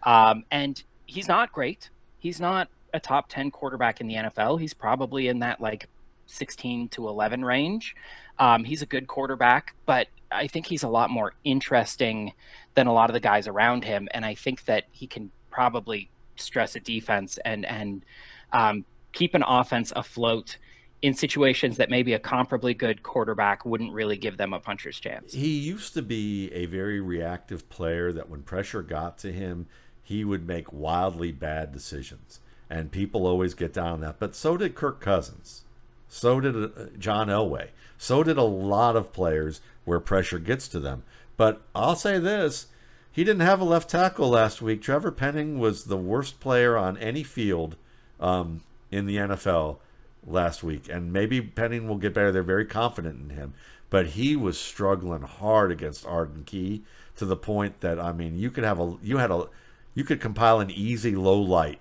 Um, 0.04 0.44
and 0.50 0.82
he's 1.06 1.28
not 1.28 1.52
great. 1.52 1.90
He's 2.18 2.40
not 2.40 2.68
a 2.92 3.00
top 3.00 3.28
10 3.28 3.50
quarterback 3.50 4.00
in 4.00 4.06
the 4.06 4.14
NFL. 4.14 4.60
He's 4.60 4.74
probably 4.74 5.28
in 5.28 5.40
that 5.40 5.60
like 5.60 5.88
16 6.26 6.88
to 6.90 7.08
11 7.08 7.44
range. 7.44 7.94
Um, 8.38 8.64
he's 8.64 8.82
a 8.82 8.86
good 8.86 9.06
quarterback, 9.06 9.74
but 9.86 10.08
I 10.30 10.46
think 10.46 10.66
he's 10.66 10.82
a 10.82 10.88
lot 10.88 11.10
more 11.10 11.34
interesting 11.44 12.32
than 12.74 12.86
a 12.86 12.92
lot 12.92 13.10
of 13.10 13.14
the 13.14 13.20
guys 13.20 13.46
around 13.46 13.84
him. 13.84 14.08
And 14.12 14.24
I 14.24 14.34
think 14.34 14.64
that 14.64 14.84
he 14.92 15.06
can 15.06 15.30
probably 15.50 16.10
stress 16.36 16.76
a 16.76 16.80
defense 16.80 17.38
and, 17.44 17.66
and 17.66 18.04
um, 18.52 18.84
keep 19.12 19.34
an 19.34 19.42
offense 19.46 19.92
afloat 19.94 20.56
in 21.02 21.14
situations 21.14 21.78
that 21.78 21.88
maybe 21.90 22.12
a 22.12 22.18
comparably 22.18 22.76
good 22.76 23.02
quarterback 23.02 23.64
wouldn't 23.64 23.92
really 23.92 24.16
give 24.16 24.36
them 24.36 24.52
a 24.52 24.60
puncher's 24.60 25.00
chance. 25.00 25.32
He 25.32 25.58
used 25.58 25.94
to 25.94 26.02
be 26.02 26.52
a 26.52 26.66
very 26.66 27.00
reactive 27.00 27.68
player 27.68 28.12
that 28.12 28.28
when 28.28 28.42
pressure 28.42 28.82
got 28.82 29.18
to 29.18 29.32
him, 29.32 29.66
he 30.02 30.24
would 30.24 30.46
make 30.46 30.72
wildly 30.72 31.32
bad 31.32 31.72
decisions 31.72 32.40
and 32.70 32.92
people 32.92 33.26
always 33.26 33.52
get 33.52 33.72
down 33.72 33.88
on 33.88 34.00
that. 34.00 34.20
But 34.20 34.36
so 34.36 34.56
did 34.56 34.76
Kirk 34.76 35.00
Cousins. 35.00 35.62
So 36.08 36.40
did 36.40 36.56
uh, 36.56 36.68
John 36.98 37.28
Elway. 37.28 37.68
So 37.98 38.22
did 38.22 38.38
a 38.38 38.42
lot 38.42 38.96
of 38.96 39.12
players 39.12 39.60
where 39.84 40.00
pressure 40.00 40.38
gets 40.38 40.68
to 40.68 40.80
them. 40.80 41.02
But 41.36 41.60
I'll 41.74 41.96
say 41.96 42.18
this 42.18 42.68
he 43.12 43.24
didn't 43.24 43.42
have 43.42 43.60
a 43.60 43.64
left 43.64 43.90
tackle 43.90 44.30
last 44.30 44.62
week. 44.62 44.80
Trevor 44.80 45.10
Penning 45.10 45.58
was 45.58 45.84
the 45.84 45.96
worst 45.96 46.38
player 46.38 46.76
on 46.76 46.96
any 46.98 47.24
field 47.24 47.76
um, 48.20 48.62
in 48.90 49.06
the 49.06 49.16
NFL 49.16 49.78
last 50.24 50.62
week. 50.62 50.88
And 50.88 51.12
maybe 51.12 51.40
Penning 51.40 51.88
will 51.88 51.96
get 51.96 52.14
better. 52.14 52.30
They're 52.30 52.42
very 52.42 52.66
confident 52.66 53.20
in 53.20 53.36
him. 53.36 53.54
But 53.90 54.08
he 54.08 54.36
was 54.36 54.58
struggling 54.58 55.22
hard 55.22 55.72
against 55.72 56.06
Arden 56.06 56.44
Key 56.44 56.82
to 57.16 57.26
the 57.26 57.36
point 57.36 57.80
that 57.80 57.98
I 57.98 58.12
mean 58.12 58.38
you 58.38 58.50
could 58.50 58.64
have 58.64 58.78
a 58.78 58.96
you 59.02 59.18
had 59.18 59.32
a 59.32 59.46
you 59.94 60.04
could 60.04 60.20
compile 60.20 60.60
an 60.60 60.70
easy 60.70 61.16
low 61.16 61.38
light 61.38 61.80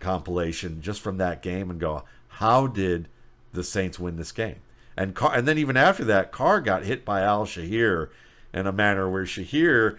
compilation 0.00 0.80
just 0.82 1.00
from 1.00 1.18
that 1.18 1.42
game 1.42 1.70
and 1.70 1.80
go, 1.80 2.04
how 2.28 2.66
did 2.66 3.08
the 3.52 3.64
Saints 3.64 3.98
win 3.98 4.16
this 4.16 4.32
game? 4.32 4.60
And 4.96 5.14
Carr, 5.14 5.34
and 5.34 5.46
then 5.46 5.58
even 5.58 5.76
after 5.76 6.04
that, 6.04 6.32
Carr 6.32 6.60
got 6.60 6.84
hit 6.84 7.04
by 7.04 7.20
Al-Shaair 7.20 8.08
in 8.52 8.66
a 8.66 8.72
manner 8.72 9.08
where 9.08 9.24
Shaair 9.24 9.98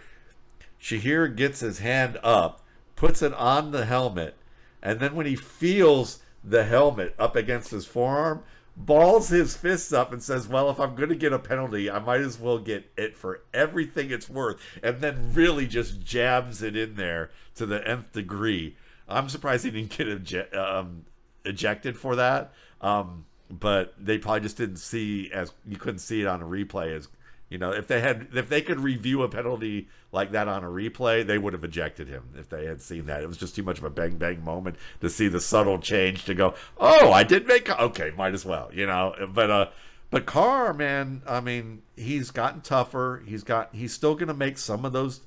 Shaair 0.82 1.36
gets 1.36 1.60
his 1.60 1.80
hand 1.80 2.20
up, 2.24 2.64
puts 2.96 3.22
it 3.22 3.34
on 3.34 3.72
the 3.72 3.86
helmet, 3.86 4.36
and 4.82 5.00
then 5.00 5.16
when 5.16 5.26
he 5.26 5.36
feels 5.36 6.20
the 6.44 6.64
helmet 6.64 7.16
up 7.18 7.36
against 7.36 7.72
his 7.72 7.86
forearm, 7.86 8.44
balls 8.76 9.30
his 9.30 9.58
fists 9.58 9.92
up 9.92 10.14
and 10.14 10.22
says, 10.22 10.48
Well, 10.48 10.70
if 10.70 10.80
I'm 10.80 10.96
going 10.96 11.10
to 11.10 11.16
get 11.16 11.34
a 11.34 11.40
penalty, 11.40 11.90
I 11.90 12.00
might 12.00 12.22
as 12.22 12.40
well 12.40 12.60
get 12.60 12.92
it 12.96 13.18
for 13.18 13.42
everything 13.54 14.12
it's 14.12 14.30
worth. 14.30 14.60
And 14.84 15.02
then 15.02 15.34
really 15.34 15.68
just 15.68 16.04
jabs 16.04 16.62
it 16.62 16.76
in 16.76 16.96
there 16.96 17.32
to 17.56 17.66
the 17.66 17.86
nth 17.88 18.14
degree. 18.14 18.78
I'm 19.08 19.30
surprised 19.30 19.66
he 19.66 19.72
didn't 19.72 20.26
get 20.26 20.56
um, 20.56 21.06
ejected 21.46 21.98
for 21.98 22.16
that. 22.18 22.54
Um, 22.82 23.26
but 23.50 23.94
they 23.98 24.18
probably 24.18 24.42
just 24.42 24.58
didn't 24.58 24.78
see 24.78 25.32
as 25.34 25.54
you 25.66 25.78
couldn't 25.78 26.00
see 26.00 26.22
it 26.22 26.28
on 26.28 26.42
a 26.42 26.46
replay 26.46 26.96
as 26.96 27.08
you 27.50 27.58
know 27.58 27.72
if 27.72 27.88
they 27.88 28.02
had 28.02 28.28
if 28.34 28.50
they 28.50 28.62
could 28.62 28.78
review 28.78 29.24
a 29.24 29.30
penalty 29.30 29.88
like 30.12 30.32
that 30.32 30.50
on 30.50 30.66
a 30.66 30.68
replay 30.68 31.26
they 31.26 31.38
would 31.38 31.54
have 31.54 31.64
ejected 31.64 32.10
him 32.10 32.24
if 32.38 32.50
they 32.50 32.66
had 32.66 32.82
seen 32.82 33.06
that 33.06 33.24
it 33.24 33.28
was 33.28 33.38
just 33.38 33.56
too 33.56 33.64
much 33.64 33.78
of 33.78 33.86
a 33.86 33.90
bang 33.90 34.18
bang 34.18 34.44
moment 34.44 34.76
to 35.00 35.10
see 35.10 35.30
the 35.30 35.40
subtle 35.40 35.80
change 35.80 36.26
to 36.26 36.34
go 36.34 36.54
oh 36.78 37.14
i 37.14 37.24
did 37.24 37.48
make 37.48 37.70
okay 37.80 38.12
might 38.18 38.34
as 38.34 38.46
well 38.46 38.70
you 38.74 38.86
know 38.86 39.16
but 39.34 39.50
uh 39.50 39.68
but 40.10 40.26
Carr, 40.26 40.74
man, 40.74 41.22
I 41.28 41.42
mean, 41.42 41.82
he's 41.96 42.32
gotten 42.32 42.62
tougher. 42.62 43.24
He's 43.26 43.44
got 43.44 43.74
he's 43.74 43.94
still 43.94 44.16
going 44.16 44.30
to 44.30 44.34
make 44.34 44.58
some 44.58 44.86
of 44.86 44.94
those 44.94 45.22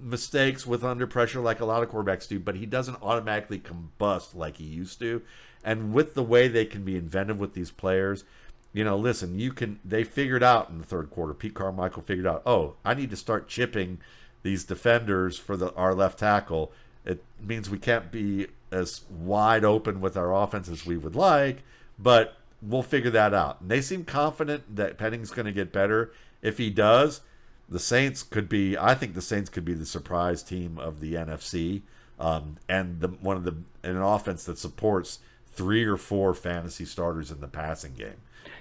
mistakes 0.00 0.66
with 0.66 0.84
under 0.84 1.06
pressure 1.06 1.40
like 1.40 1.60
a 1.60 1.64
lot 1.64 1.82
of 1.82 1.90
quarterbacks 1.90 2.28
do, 2.28 2.38
but 2.38 2.56
he 2.56 2.66
doesn't 2.66 3.02
automatically 3.02 3.58
combust 3.58 4.34
like 4.34 4.56
he 4.56 4.64
used 4.64 4.98
to. 5.00 5.22
And 5.64 5.92
with 5.92 6.14
the 6.14 6.22
way 6.22 6.48
they 6.48 6.64
can 6.64 6.84
be 6.84 6.96
inventive 6.96 7.38
with 7.38 7.54
these 7.54 7.70
players, 7.70 8.24
you 8.72 8.84
know, 8.84 8.96
listen, 8.96 9.38
you 9.38 9.52
can. 9.52 9.80
They 9.84 10.04
figured 10.04 10.42
out 10.42 10.68
in 10.68 10.78
the 10.78 10.84
third 10.84 11.10
quarter. 11.10 11.34
Pete 11.34 11.54
Carmichael 11.54 12.02
figured 12.02 12.26
out. 12.26 12.42
Oh, 12.46 12.74
I 12.84 12.94
need 12.94 13.10
to 13.10 13.16
start 13.16 13.48
chipping 13.48 13.98
these 14.42 14.64
defenders 14.64 15.38
for 15.38 15.56
the 15.56 15.74
our 15.74 15.94
left 15.94 16.18
tackle. 16.18 16.72
It 17.04 17.24
means 17.40 17.70
we 17.70 17.78
can't 17.78 18.12
be 18.12 18.48
as 18.70 19.02
wide 19.08 19.64
open 19.64 20.00
with 20.00 20.16
our 20.16 20.34
offense 20.34 20.68
as 20.68 20.84
we 20.84 20.96
would 20.96 21.16
like, 21.16 21.62
but 21.98 22.36
we'll 22.60 22.82
figure 22.82 23.10
that 23.10 23.32
out. 23.32 23.60
And 23.60 23.70
they 23.70 23.80
seem 23.80 24.04
confident 24.04 24.76
that 24.76 24.98
Penning's 24.98 25.30
going 25.30 25.46
to 25.46 25.52
get 25.52 25.72
better. 25.72 26.12
If 26.42 26.58
he 26.58 26.70
does, 26.70 27.22
the 27.68 27.78
Saints 27.78 28.22
could 28.22 28.48
be. 28.48 28.76
I 28.76 28.94
think 28.94 29.14
the 29.14 29.22
Saints 29.22 29.50
could 29.50 29.64
be 29.64 29.74
the 29.74 29.86
surprise 29.86 30.42
team 30.42 30.78
of 30.78 31.00
the 31.00 31.14
NFC, 31.14 31.82
um, 32.18 32.56
and 32.68 33.00
the 33.00 33.08
one 33.08 33.36
of 33.36 33.44
the 33.44 33.56
an 33.82 33.96
offense 33.98 34.44
that 34.44 34.58
supports 34.58 35.18
three 35.52 35.84
or 35.84 35.96
four 35.96 36.34
fantasy 36.34 36.84
starters 36.84 37.30
in 37.30 37.40
the 37.40 37.48
passing 37.48 37.94
game. 37.94 38.16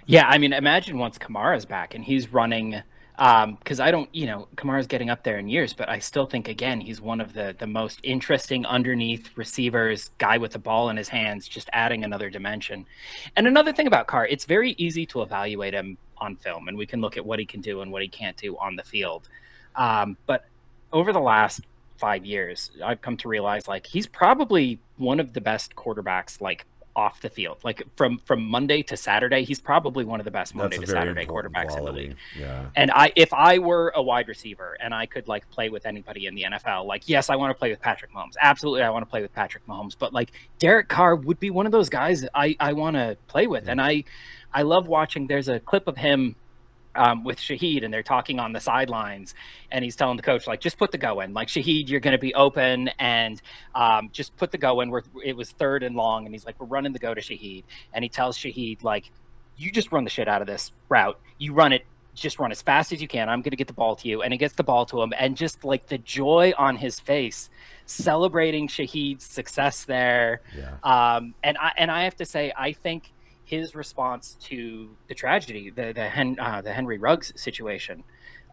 Yeah, 0.05 0.27
I 0.27 0.37
mean, 0.37 0.53
imagine 0.53 0.97
once 0.97 1.17
Kamara's 1.17 1.65
back 1.65 1.93
and 1.93 2.03
he's 2.03 2.31
running 2.33 2.81
because 3.17 3.79
um, 3.79 3.85
I 3.85 3.89
don't, 3.89 4.13
you 4.13 4.27
know, 4.27 4.47
Kamara's 4.55 4.85
getting 4.85 5.09
up 5.09 5.23
there 5.23 5.39
in 5.39 5.47
years, 5.47 5.73
but 5.73 5.89
I 5.89 5.97
still 5.99 6.27
think 6.27 6.47
again 6.47 6.81
he's 6.81 7.01
one 7.01 7.19
of 7.19 7.33
the 7.33 7.55
the 7.57 7.65
most 7.65 7.99
interesting 8.03 8.65
underneath 8.65 9.35
receivers, 9.35 10.11
guy 10.17 10.37
with 10.37 10.51
the 10.51 10.59
ball 10.59 10.89
in 10.89 10.97
his 10.97 11.09
hands, 11.09 11.47
just 11.47 11.69
adding 11.73 12.03
another 12.03 12.29
dimension. 12.29 12.85
And 13.35 13.47
another 13.47 13.73
thing 13.73 13.87
about 13.87 14.07
Carr, 14.07 14.27
it's 14.27 14.45
very 14.45 14.75
easy 14.77 15.05
to 15.07 15.21
evaluate 15.21 15.73
him 15.73 15.97
on 16.19 16.35
film, 16.35 16.67
and 16.67 16.77
we 16.77 16.85
can 16.85 17.01
look 17.01 17.17
at 17.17 17.25
what 17.25 17.39
he 17.39 17.45
can 17.45 17.61
do 17.61 17.81
and 17.81 17.91
what 17.91 18.01
he 18.01 18.07
can't 18.07 18.37
do 18.37 18.57
on 18.57 18.75
the 18.75 18.83
field. 18.83 19.29
Um, 19.75 20.17
but 20.25 20.45
over 20.91 21.13
the 21.13 21.19
last 21.19 21.61
five 21.97 22.25
years, 22.25 22.71
I've 22.83 23.01
come 23.01 23.17
to 23.17 23.27
realize 23.27 23.67
like 23.67 23.87
he's 23.87 24.07
probably 24.07 24.79
one 24.97 25.19
of 25.19 25.33
the 25.33 25.41
best 25.41 25.75
quarterbacks, 25.75 26.41
like 26.41 26.65
off 26.97 27.21
the 27.21 27.29
field. 27.29 27.59
Like 27.63 27.83
from 27.95 28.17
from 28.25 28.43
Monday 28.43 28.81
to 28.83 28.97
Saturday, 28.97 29.43
he's 29.43 29.61
probably 29.61 30.03
one 30.03 30.19
of 30.19 30.25
the 30.25 30.31
best 30.31 30.55
Monday 30.55 30.79
to 30.79 30.87
Saturday 30.87 31.25
quarterbacks 31.25 31.67
quality. 31.67 31.77
in 31.77 31.85
the 31.85 31.91
league. 31.91 32.15
Yeah. 32.37 32.65
And 32.75 32.91
I 32.91 33.11
if 33.15 33.31
I 33.31 33.59
were 33.59 33.93
a 33.95 34.01
wide 34.01 34.27
receiver 34.27 34.75
and 34.81 34.93
I 34.93 35.05
could 35.05 35.27
like 35.27 35.49
play 35.51 35.69
with 35.69 35.85
anybody 35.85 36.25
in 36.25 36.33
the 36.33 36.43
NFL, 36.43 36.85
like 36.85 37.07
yes, 37.07 37.29
I 37.29 37.35
want 37.35 37.51
to 37.51 37.57
play 37.57 37.69
with 37.69 37.79
Patrick 37.79 38.11
Mahomes. 38.11 38.33
Absolutely 38.41 38.81
I 38.81 38.89
want 38.89 39.05
to 39.05 39.09
play 39.09 39.21
with 39.21 39.33
Patrick 39.33 39.65
Mahomes, 39.67 39.95
but 39.97 40.11
like 40.11 40.31
Derek 40.57 40.89
Carr 40.89 41.15
would 41.15 41.39
be 41.39 41.51
one 41.51 41.67
of 41.67 41.71
those 41.71 41.87
guys 41.87 42.25
I 42.33 42.57
I 42.59 42.73
want 42.73 42.95
to 42.95 43.15
play 43.27 43.45
with. 43.45 43.65
Yeah. 43.65 43.73
And 43.73 43.81
I 43.81 44.03
I 44.53 44.63
love 44.63 44.87
watching 44.87 45.27
there's 45.27 45.47
a 45.47 45.59
clip 45.59 45.87
of 45.87 45.97
him 45.97 46.35
um, 46.95 47.23
with 47.23 47.37
Shaheed, 47.37 47.83
and 47.85 47.93
they're 47.93 48.03
talking 48.03 48.39
on 48.39 48.53
the 48.53 48.59
sidelines, 48.59 49.35
and 49.71 49.83
he's 49.83 49.95
telling 49.95 50.17
the 50.17 50.23
coach 50.23 50.47
like, 50.47 50.59
just 50.59 50.77
put 50.77 50.91
the 50.91 50.97
go 50.97 51.21
in. 51.21 51.33
Like 51.33 51.47
Shaheed, 51.47 51.89
you're 51.89 51.99
going 51.99 52.15
to 52.15 52.21
be 52.21 52.33
open, 52.33 52.89
and 52.99 53.41
um, 53.75 54.09
just 54.11 54.35
put 54.37 54.51
the 54.51 54.57
go 54.57 54.81
in. 54.81 54.89
We're, 54.89 55.03
it 55.23 55.37
was 55.37 55.51
third 55.51 55.83
and 55.83 55.95
long, 55.95 56.25
and 56.25 56.33
he's 56.33 56.45
like, 56.45 56.59
we're 56.59 56.67
running 56.67 56.93
the 56.93 56.99
go 56.99 57.13
to 57.13 57.21
Shaheed, 57.21 57.63
and 57.93 58.03
he 58.03 58.09
tells 58.09 58.37
Shaheed 58.37 58.83
like, 58.83 59.11
you 59.57 59.71
just 59.71 59.91
run 59.91 60.03
the 60.03 60.09
shit 60.09 60.27
out 60.27 60.41
of 60.41 60.47
this 60.47 60.71
route. 60.89 61.19
You 61.37 61.53
run 61.53 61.73
it 61.73 61.85
just 62.17 62.39
run 62.39 62.51
as 62.51 62.61
fast 62.61 62.91
as 62.91 63.01
you 63.01 63.07
can. 63.07 63.29
I'm 63.29 63.41
going 63.41 63.51
to 63.51 63.57
get 63.57 63.67
the 63.67 63.73
ball 63.73 63.95
to 63.97 64.07
you. 64.07 64.21
And 64.21 64.33
he 64.33 64.37
gets 64.37 64.55
the 64.55 64.63
ball 64.63 64.85
to 64.87 65.01
him. 65.01 65.13
And 65.17 65.37
just 65.37 65.63
like 65.63 65.87
the 65.87 65.97
joy 65.97 66.53
on 66.57 66.75
his 66.75 66.99
face, 66.99 67.49
celebrating 67.85 68.67
Shaheed's 68.67 69.23
success 69.23 69.85
there. 69.85 70.41
Yeah. 70.57 70.77
Um, 70.83 71.35
and 71.43 71.57
I, 71.57 71.71
and 71.77 71.91
I 71.91 72.03
have 72.03 72.15
to 72.17 72.25
say, 72.25 72.51
I 72.57 72.73
think 72.73 73.11
his 73.47 73.75
response 73.75 74.35
to 74.41 74.89
the 75.07 75.15
tragedy, 75.15 75.69
the 75.69 75.93
the, 75.93 76.09
Hen, 76.09 76.37
uh, 76.37 76.61
the 76.61 76.73
Henry 76.73 76.97
Ruggs 76.97 77.31
situation, 77.41 78.03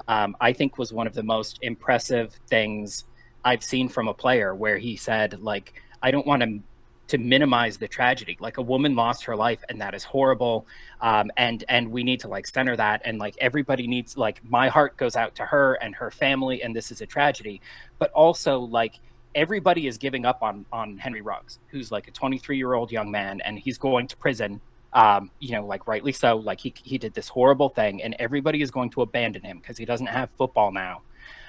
um, 0.07 0.37
I 0.41 0.53
think 0.53 0.79
was 0.79 0.93
one 0.93 1.09
of 1.09 1.15
the 1.15 1.23
most 1.25 1.59
impressive 1.63 2.33
things 2.47 3.05
I've 3.45 3.65
seen 3.65 3.89
from 3.89 4.07
a 4.07 4.15
player. 4.15 4.55
Where 4.55 4.79
he 4.79 4.95
said, 4.95 5.43
like, 5.43 5.75
I 6.01 6.13
don't 6.13 6.27
want 6.27 6.43
to 6.43 6.61
to 7.09 7.19
minimize 7.19 7.77
the 7.77 7.89
tragedy. 7.89 8.37
Like 8.39 8.57
a 8.57 8.63
woman 8.63 8.95
lost 8.95 9.25
her 9.25 9.35
life, 9.35 9.65
and 9.69 9.81
that 9.81 9.95
is 9.95 10.05
horrible. 10.05 10.65
Um, 11.01 11.33
and 11.37 11.65
and 11.69 11.91
we 11.91 12.05
need 12.05 12.21
to 12.21 12.29
like 12.29 12.47
center 12.47 12.77
that, 12.77 13.03
and 13.05 13.19
like 13.19 13.35
everybody 13.41 13.89
needs 13.89 14.17
like 14.17 14.49
my 14.49 14.69
heart 14.69 14.97
goes 14.97 15.17
out 15.17 15.35
to 15.37 15.47
her 15.47 15.75
and 15.75 15.97
her 15.97 16.13
family, 16.13 16.63
and 16.63 16.75
this 16.75 16.93
is 16.93 17.01
a 17.01 17.07
tragedy. 17.07 17.61
But 17.99 18.13
also 18.13 18.61
like 18.61 19.01
everybody 19.35 19.89
is 19.89 19.99
giving 19.99 20.25
up 20.25 20.41
on 20.45 20.67
on 20.73 20.99
Henry 20.99 21.21
Ruggs, 21.21 21.59
who's 21.67 21.91
like 21.91 22.07
a 22.07 22.13
23 22.13 22.57
year 22.57 22.75
old 22.75 22.93
young 22.93 23.11
man, 23.11 23.41
and 23.41 23.59
he's 23.59 23.77
going 23.77 24.07
to 24.07 24.17
prison 24.17 24.61
um, 24.95 25.31
you 25.41 25.53
know, 25.53 25.67
like 25.67 25.87
rightly 25.87 26.13
so. 26.13 26.37
Like 26.37 26.61
he 26.61 26.73
he 26.83 26.99
did 26.99 27.15
this 27.15 27.29
horrible 27.29 27.69
thing, 27.69 28.03
and 28.03 28.15
everybody 28.19 28.63
is 28.63 28.71
going 28.71 28.91
to 28.91 29.03
abandon 29.03 29.43
him 29.43 29.59
because 29.59 29.77
he 29.77 29.85
doesn't 29.85 30.07
have 30.07 30.31
football 30.39 30.71
now, 30.73 31.03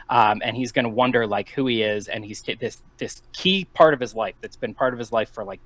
um, 0.09 0.41
and 0.43 0.57
he's 0.57 0.71
going 0.71 0.83
to 0.83 0.89
wonder 0.89 1.27
like 1.27 1.49
who 1.49 1.67
he 1.67 1.83
is, 1.83 2.07
and 2.07 2.25
he's 2.25 2.41
this 2.41 2.81
this 2.97 3.21
key 3.33 3.65
part 3.73 3.93
of 3.93 3.99
his 3.99 4.15
life 4.15 4.35
that's 4.41 4.57
been 4.57 4.73
part 4.73 4.93
of 4.93 4.99
his 4.99 5.11
life 5.11 5.29
for 5.29 5.43
like 5.43 5.59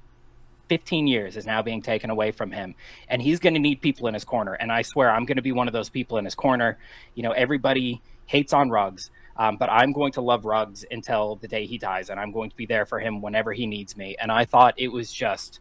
15 0.68 1.08
years 1.08 1.36
is 1.36 1.46
now 1.46 1.62
being 1.62 1.82
taken 1.82 2.10
away 2.10 2.32
from 2.32 2.52
him. 2.52 2.76
And 3.08 3.22
he's 3.22 3.40
going 3.40 3.56
to 3.56 3.60
need 3.60 3.82
people 3.82 4.08
in 4.08 4.14
his 4.14 4.24
corner. 4.24 4.54
And 4.54 4.72
i 4.72 4.84
swear 4.84 5.10
i'm 5.10 5.26
going 5.26 5.38
to 5.38 5.42
be 5.42 5.52
one 5.52 5.68
of 5.68 5.74
those 5.74 5.90
people 5.90 6.18
in 6.18 6.26
his 6.26 6.36
corner. 6.36 6.78
You 7.16 7.24
know 7.24 7.32
everybody 7.32 8.02
hates 8.28 8.54
on 8.54 8.70
Ruggs 8.70 9.10
um, 9.38 9.58
but 9.58 9.70
i'm 9.72 9.92
going 9.92 10.12
to 10.14 10.22
love 10.22 10.46
Ruggs 10.46 10.86
until 10.92 11.38
the 11.38 11.48
day 11.48 11.66
he 11.66 11.80
dies 11.80 12.12
and 12.12 12.20
i'm 12.20 12.32
going 12.32 12.52
to 12.52 12.56
be 12.56 12.68
there 12.68 12.86
for 12.86 13.00
him 13.00 13.22
whenever 13.22 13.52
he 13.54 13.66
needs 13.66 13.98
me. 13.98 14.16
And 14.22 14.32
i 14.32 14.46
thought 14.46 14.76
it 14.78 14.90
was 14.90 15.12
just 15.12 15.60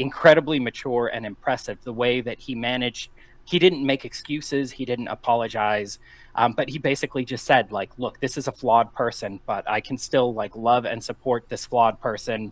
incredibly 0.00 0.58
mature 0.58 1.10
and 1.12 1.26
impressive 1.26 1.78
the 1.84 1.92
way 1.92 2.22
that 2.22 2.40
he 2.40 2.54
managed 2.54 3.10
he 3.44 3.58
didn't 3.58 3.84
make 3.84 4.04
excuses 4.06 4.72
he 4.72 4.86
didn't 4.86 5.08
apologize 5.08 5.98
um, 6.36 6.52
but 6.52 6.70
he 6.70 6.78
basically 6.78 7.22
just 7.22 7.44
said 7.44 7.70
like 7.70 7.90
look 7.98 8.18
this 8.20 8.38
is 8.38 8.48
a 8.48 8.52
flawed 8.52 8.92
person 8.94 9.40
but 9.44 9.68
i 9.68 9.78
can 9.78 9.98
still 9.98 10.32
like 10.32 10.56
love 10.56 10.86
and 10.86 11.04
support 11.04 11.44
this 11.50 11.66
flawed 11.66 12.00
person 12.00 12.50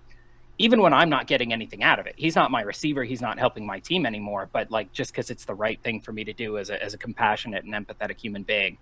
even 0.58 0.82
when 0.82 0.92
i'm 0.92 1.08
not 1.08 1.26
getting 1.26 1.52
anything 1.52 1.82
out 1.82 1.98
of 1.98 2.06
it. 2.06 2.14
He's 2.18 2.34
not 2.36 2.50
my 2.50 2.60
receiver 2.60 3.02
he's 3.02 3.22
not 3.22 3.38
helping 3.38 3.64
my 3.64 3.78
team 3.78 4.04
anymore 4.04 4.50
but 4.52 4.70
like 4.70 4.92
just 4.92 5.12
because 5.12 5.30
it's 5.30 5.46
the 5.46 5.54
right 5.54 5.80
thing 5.82 6.02
for 6.02 6.12
me 6.12 6.24
to 6.24 6.34
do 6.34 6.58
as 6.58 6.68
a, 6.68 6.82
as 6.82 6.92
a 6.92 6.98
compassionate 6.98 7.64
and 7.64 7.72
empathetic 7.72 8.20
human 8.20 8.42
being. 8.42 8.76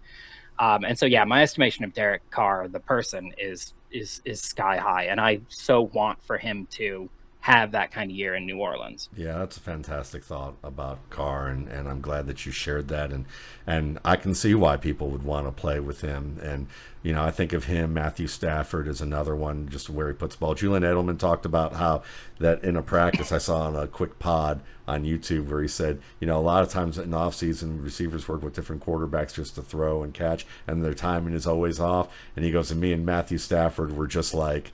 Um, 0.59 0.85
and 0.85 0.99
so 0.99 1.07
yeah 1.07 1.23
my 1.25 1.43
estimation 1.43 1.85
of 1.85 1.93
derek 1.93 2.29
carr 2.31 2.67
the 2.67 2.81
person 2.81 3.33
is 3.39 3.75
is 3.93 4.23
is 4.25 4.41
sky 4.41 4.79
high 4.79 5.05
and 5.05 5.21
i 5.21 5.41
so 5.49 5.83
want 5.83 6.21
for 6.25 6.39
him 6.39 6.67
to 6.73 7.11
have 7.47 7.71
that 7.71 7.93
kind 7.93 8.11
of 8.11 8.17
year 8.17 8.35
in 8.35 8.45
New 8.45 8.59
Orleans. 8.59 9.09
Yeah, 9.17 9.39
that's 9.39 9.57
a 9.57 9.61
fantastic 9.61 10.25
thought 10.25 10.57
about 10.65 10.99
Carr, 11.11 11.47
and, 11.47 11.69
and 11.69 11.89
I'm 11.89 12.01
glad 12.01 12.27
that 12.27 12.45
you 12.45 12.51
shared 12.51 12.89
that, 12.89 13.13
and 13.13 13.25
and 13.65 14.01
I 14.05 14.17
can 14.17 14.35
see 14.35 14.53
why 14.57 14.77
people 14.77 15.11
would 15.11 15.23
want 15.23 15.47
to 15.47 15.53
play 15.53 15.79
with 15.79 16.01
him, 16.01 16.41
and 16.43 16.67
you 17.05 17.13
know 17.13 17.23
I 17.23 17.31
think 17.31 17.53
of 17.53 17.67
him, 17.67 17.95
Matthew 17.95 18.27
Stafford 18.27 18.89
is 18.89 19.01
another 19.01 19.37
one, 19.37 19.69
just 19.69 19.89
where 19.89 20.09
he 20.09 20.15
puts 20.15 20.35
ball. 20.35 20.57
Julian 20.57 20.83
Edelman 20.83 21.21
talked 21.21 21.47
about 21.47 21.75
how 21.75 22.03
that 22.41 22.65
in 22.65 22.77
a 22.77 22.83
practice 22.83 23.31
I 23.31 23.39
saw 23.39 23.61
on 23.61 23.77
a 23.77 23.87
quick 23.87 24.19
pod 24.19 24.61
on 24.89 25.05
YouTube 25.05 25.47
where 25.47 25.63
he 25.63 25.69
said, 25.69 26.01
you 26.19 26.27
know, 26.27 26.41
a 26.41 26.43
lot 26.43 26.65
of 26.65 26.69
times 26.69 26.99
in 26.99 27.15
off 27.15 27.37
season 27.37 27.81
receivers 27.81 28.27
work 28.27 28.43
with 28.43 28.57
different 28.57 28.85
quarterbacks 28.85 29.35
just 29.35 29.55
to 29.55 29.63
throw 29.63 30.03
and 30.03 30.13
catch, 30.13 30.45
and 30.67 30.83
their 30.83 30.95
timing 30.95 31.33
is 31.33 31.47
always 31.47 31.79
off, 31.79 32.09
and 32.35 32.45
he 32.45 32.51
goes, 32.51 32.73
and 32.73 32.81
me 32.81 32.93
and 32.93 33.07
Matthew 33.07 33.39
Stafford 33.39 33.97
were 33.97 34.09
just 34.09 34.35
like 34.35 34.73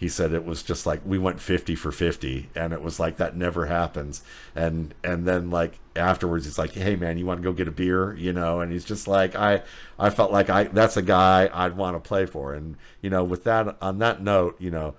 he 0.00 0.08
said 0.08 0.32
it 0.32 0.46
was 0.46 0.62
just 0.62 0.86
like 0.86 1.02
we 1.04 1.18
went 1.18 1.38
50 1.40 1.74
for 1.74 1.92
50 1.92 2.48
and 2.54 2.72
it 2.72 2.80
was 2.80 2.98
like 2.98 3.18
that 3.18 3.36
never 3.36 3.66
happens 3.66 4.22
and 4.56 4.94
and 5.04 5.28
then 5.28 5.50
like 5.50 5.78
afterwards 5.94 6.46
he's 6.46 6.56
like 6.56 6.72
hey 6.72 6.96
man 6.96 7.18
you 7.18 7.26
want 7.26 7.38
to 7.38 7.44
go 7.44 7.52
get 7.52 7.68
a 7.68 7.70
beer 7.70 8.14
you 8.14 8.32
know 8.32 8.60
and 8.60 8.72
he's 8.72 8.86
just 8.86 9.06
like 9.06 9.36
i 9.36 9.62
i 9.98 10.08
felt 10.08 10.32
like 10.32 10.48
i 10.48 10.64
that's 10.64 10.96
a 10.96 11.02
guy 11.02 11.50
i'd 11.52 11.76
want 11.76 12.02
to 12.02 12.08
play 12.08 12.24
for 12.24 12.54
and 12.54 12.76
you 13.02 13.10
know 13.10 13.22
with 13.22 13.44
that 13.44 13.76
on 13.82 13.98
that 13.98 14.22
note 14.22 14.56
you 14.58 14.70
know 14.70 14.94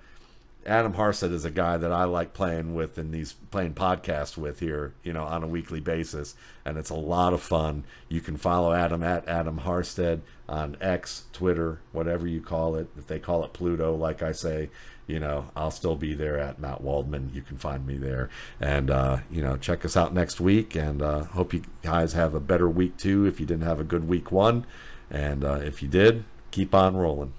Adam 0.64 0.94
Harstad 0.94 1.32
is 1.32 1.44
a 1.44 1.50
guy 1.50 1.76
that 1.76 1.90
I 1.90 2.04
like 2.04 2.34
playing 2.34 2.74
with 2.74 2.96
in 2.96 3.10
these 3.10 3.32
playing 3.50 3.74
podcasts 3.74 4.36
with 4.36 4.60
here, 4.60 4.94
you 5.02 5.12
know, 5.12 5.24
on 5.24 5.42
a 5.42 5.48
weekly 5.48 5.80
basis, 5.80 6.36
and 6.64 6.78
it's 6.78 6.90
a 6.90 6.94
lot 6.94 7.32
of 7.32 7.42
fun. 7.42 7.84
You 8.08 8.20
can 8.20 8.36
follow 8.36 8.72
Adam 8.72 9.02
at 9.02 9.28
Adam 9.28 9.60
Harstad 9.60 10.20
on 10.48 10.76
X, 10.80 11.24
Twitter, 11.32 11.80
whatever 11.90 12.28
you 12.28 12.40
call 12.40 12.76
it. 12.76 12.88
If 12.96 13.06
they 13.08 13.18
call 13.18 13.44
it 13.44 13.52
Pluto, 13.52 13.94
like 13.96 14.22
I 14.22 14.32
say, 14.32 14.70
you 15.12 15.20
know, 15.20 15.50
I'll 15.54 15.70
still 15.70 15.94
be 15.94 16.14
there 16.14 16.38
at 16.38 16.58
Matt 16.58 16.80
Waldman. 16.80 17.30
You 17.34 17.42
can 17.42 17.58
find 17.58 17.86
me 17.86 17.98
there. 17.98 18.30
And, 18.58 18.90
uh, 18.90 19.18
you 19.30 19.42
know, 19.42 19.58
check 19.58 19.84
us 19.84 19.94
out 19.94 20.14
next 20.14 20.40
week. 20.40 20.74
And 20.74 21.02
uh, 21.02 21.24
hope 21.24 21.52
you 21.52 21.64
guys 21.82 22.14
have 22.14 22.34
a 22.34 22.40
better 22.40 22.66
week 22.66 22.96
too 22.96 23.26
if 23.26 23.38
you 23.38 23.44
didn't 23.44 23.64
have 23.64 23.78
a 23.78 23.84
good 23.84 24.08
week 24.08 24.32
one. 24.32 24.64
And 25.10 25.44
uh, 25.44 25.60
if 25.62 25.82
you 25.82 25.88
did, 25.88 26.24
keep 26.50 26.74
on 26.74 26.96
rolling. 26.96 27.34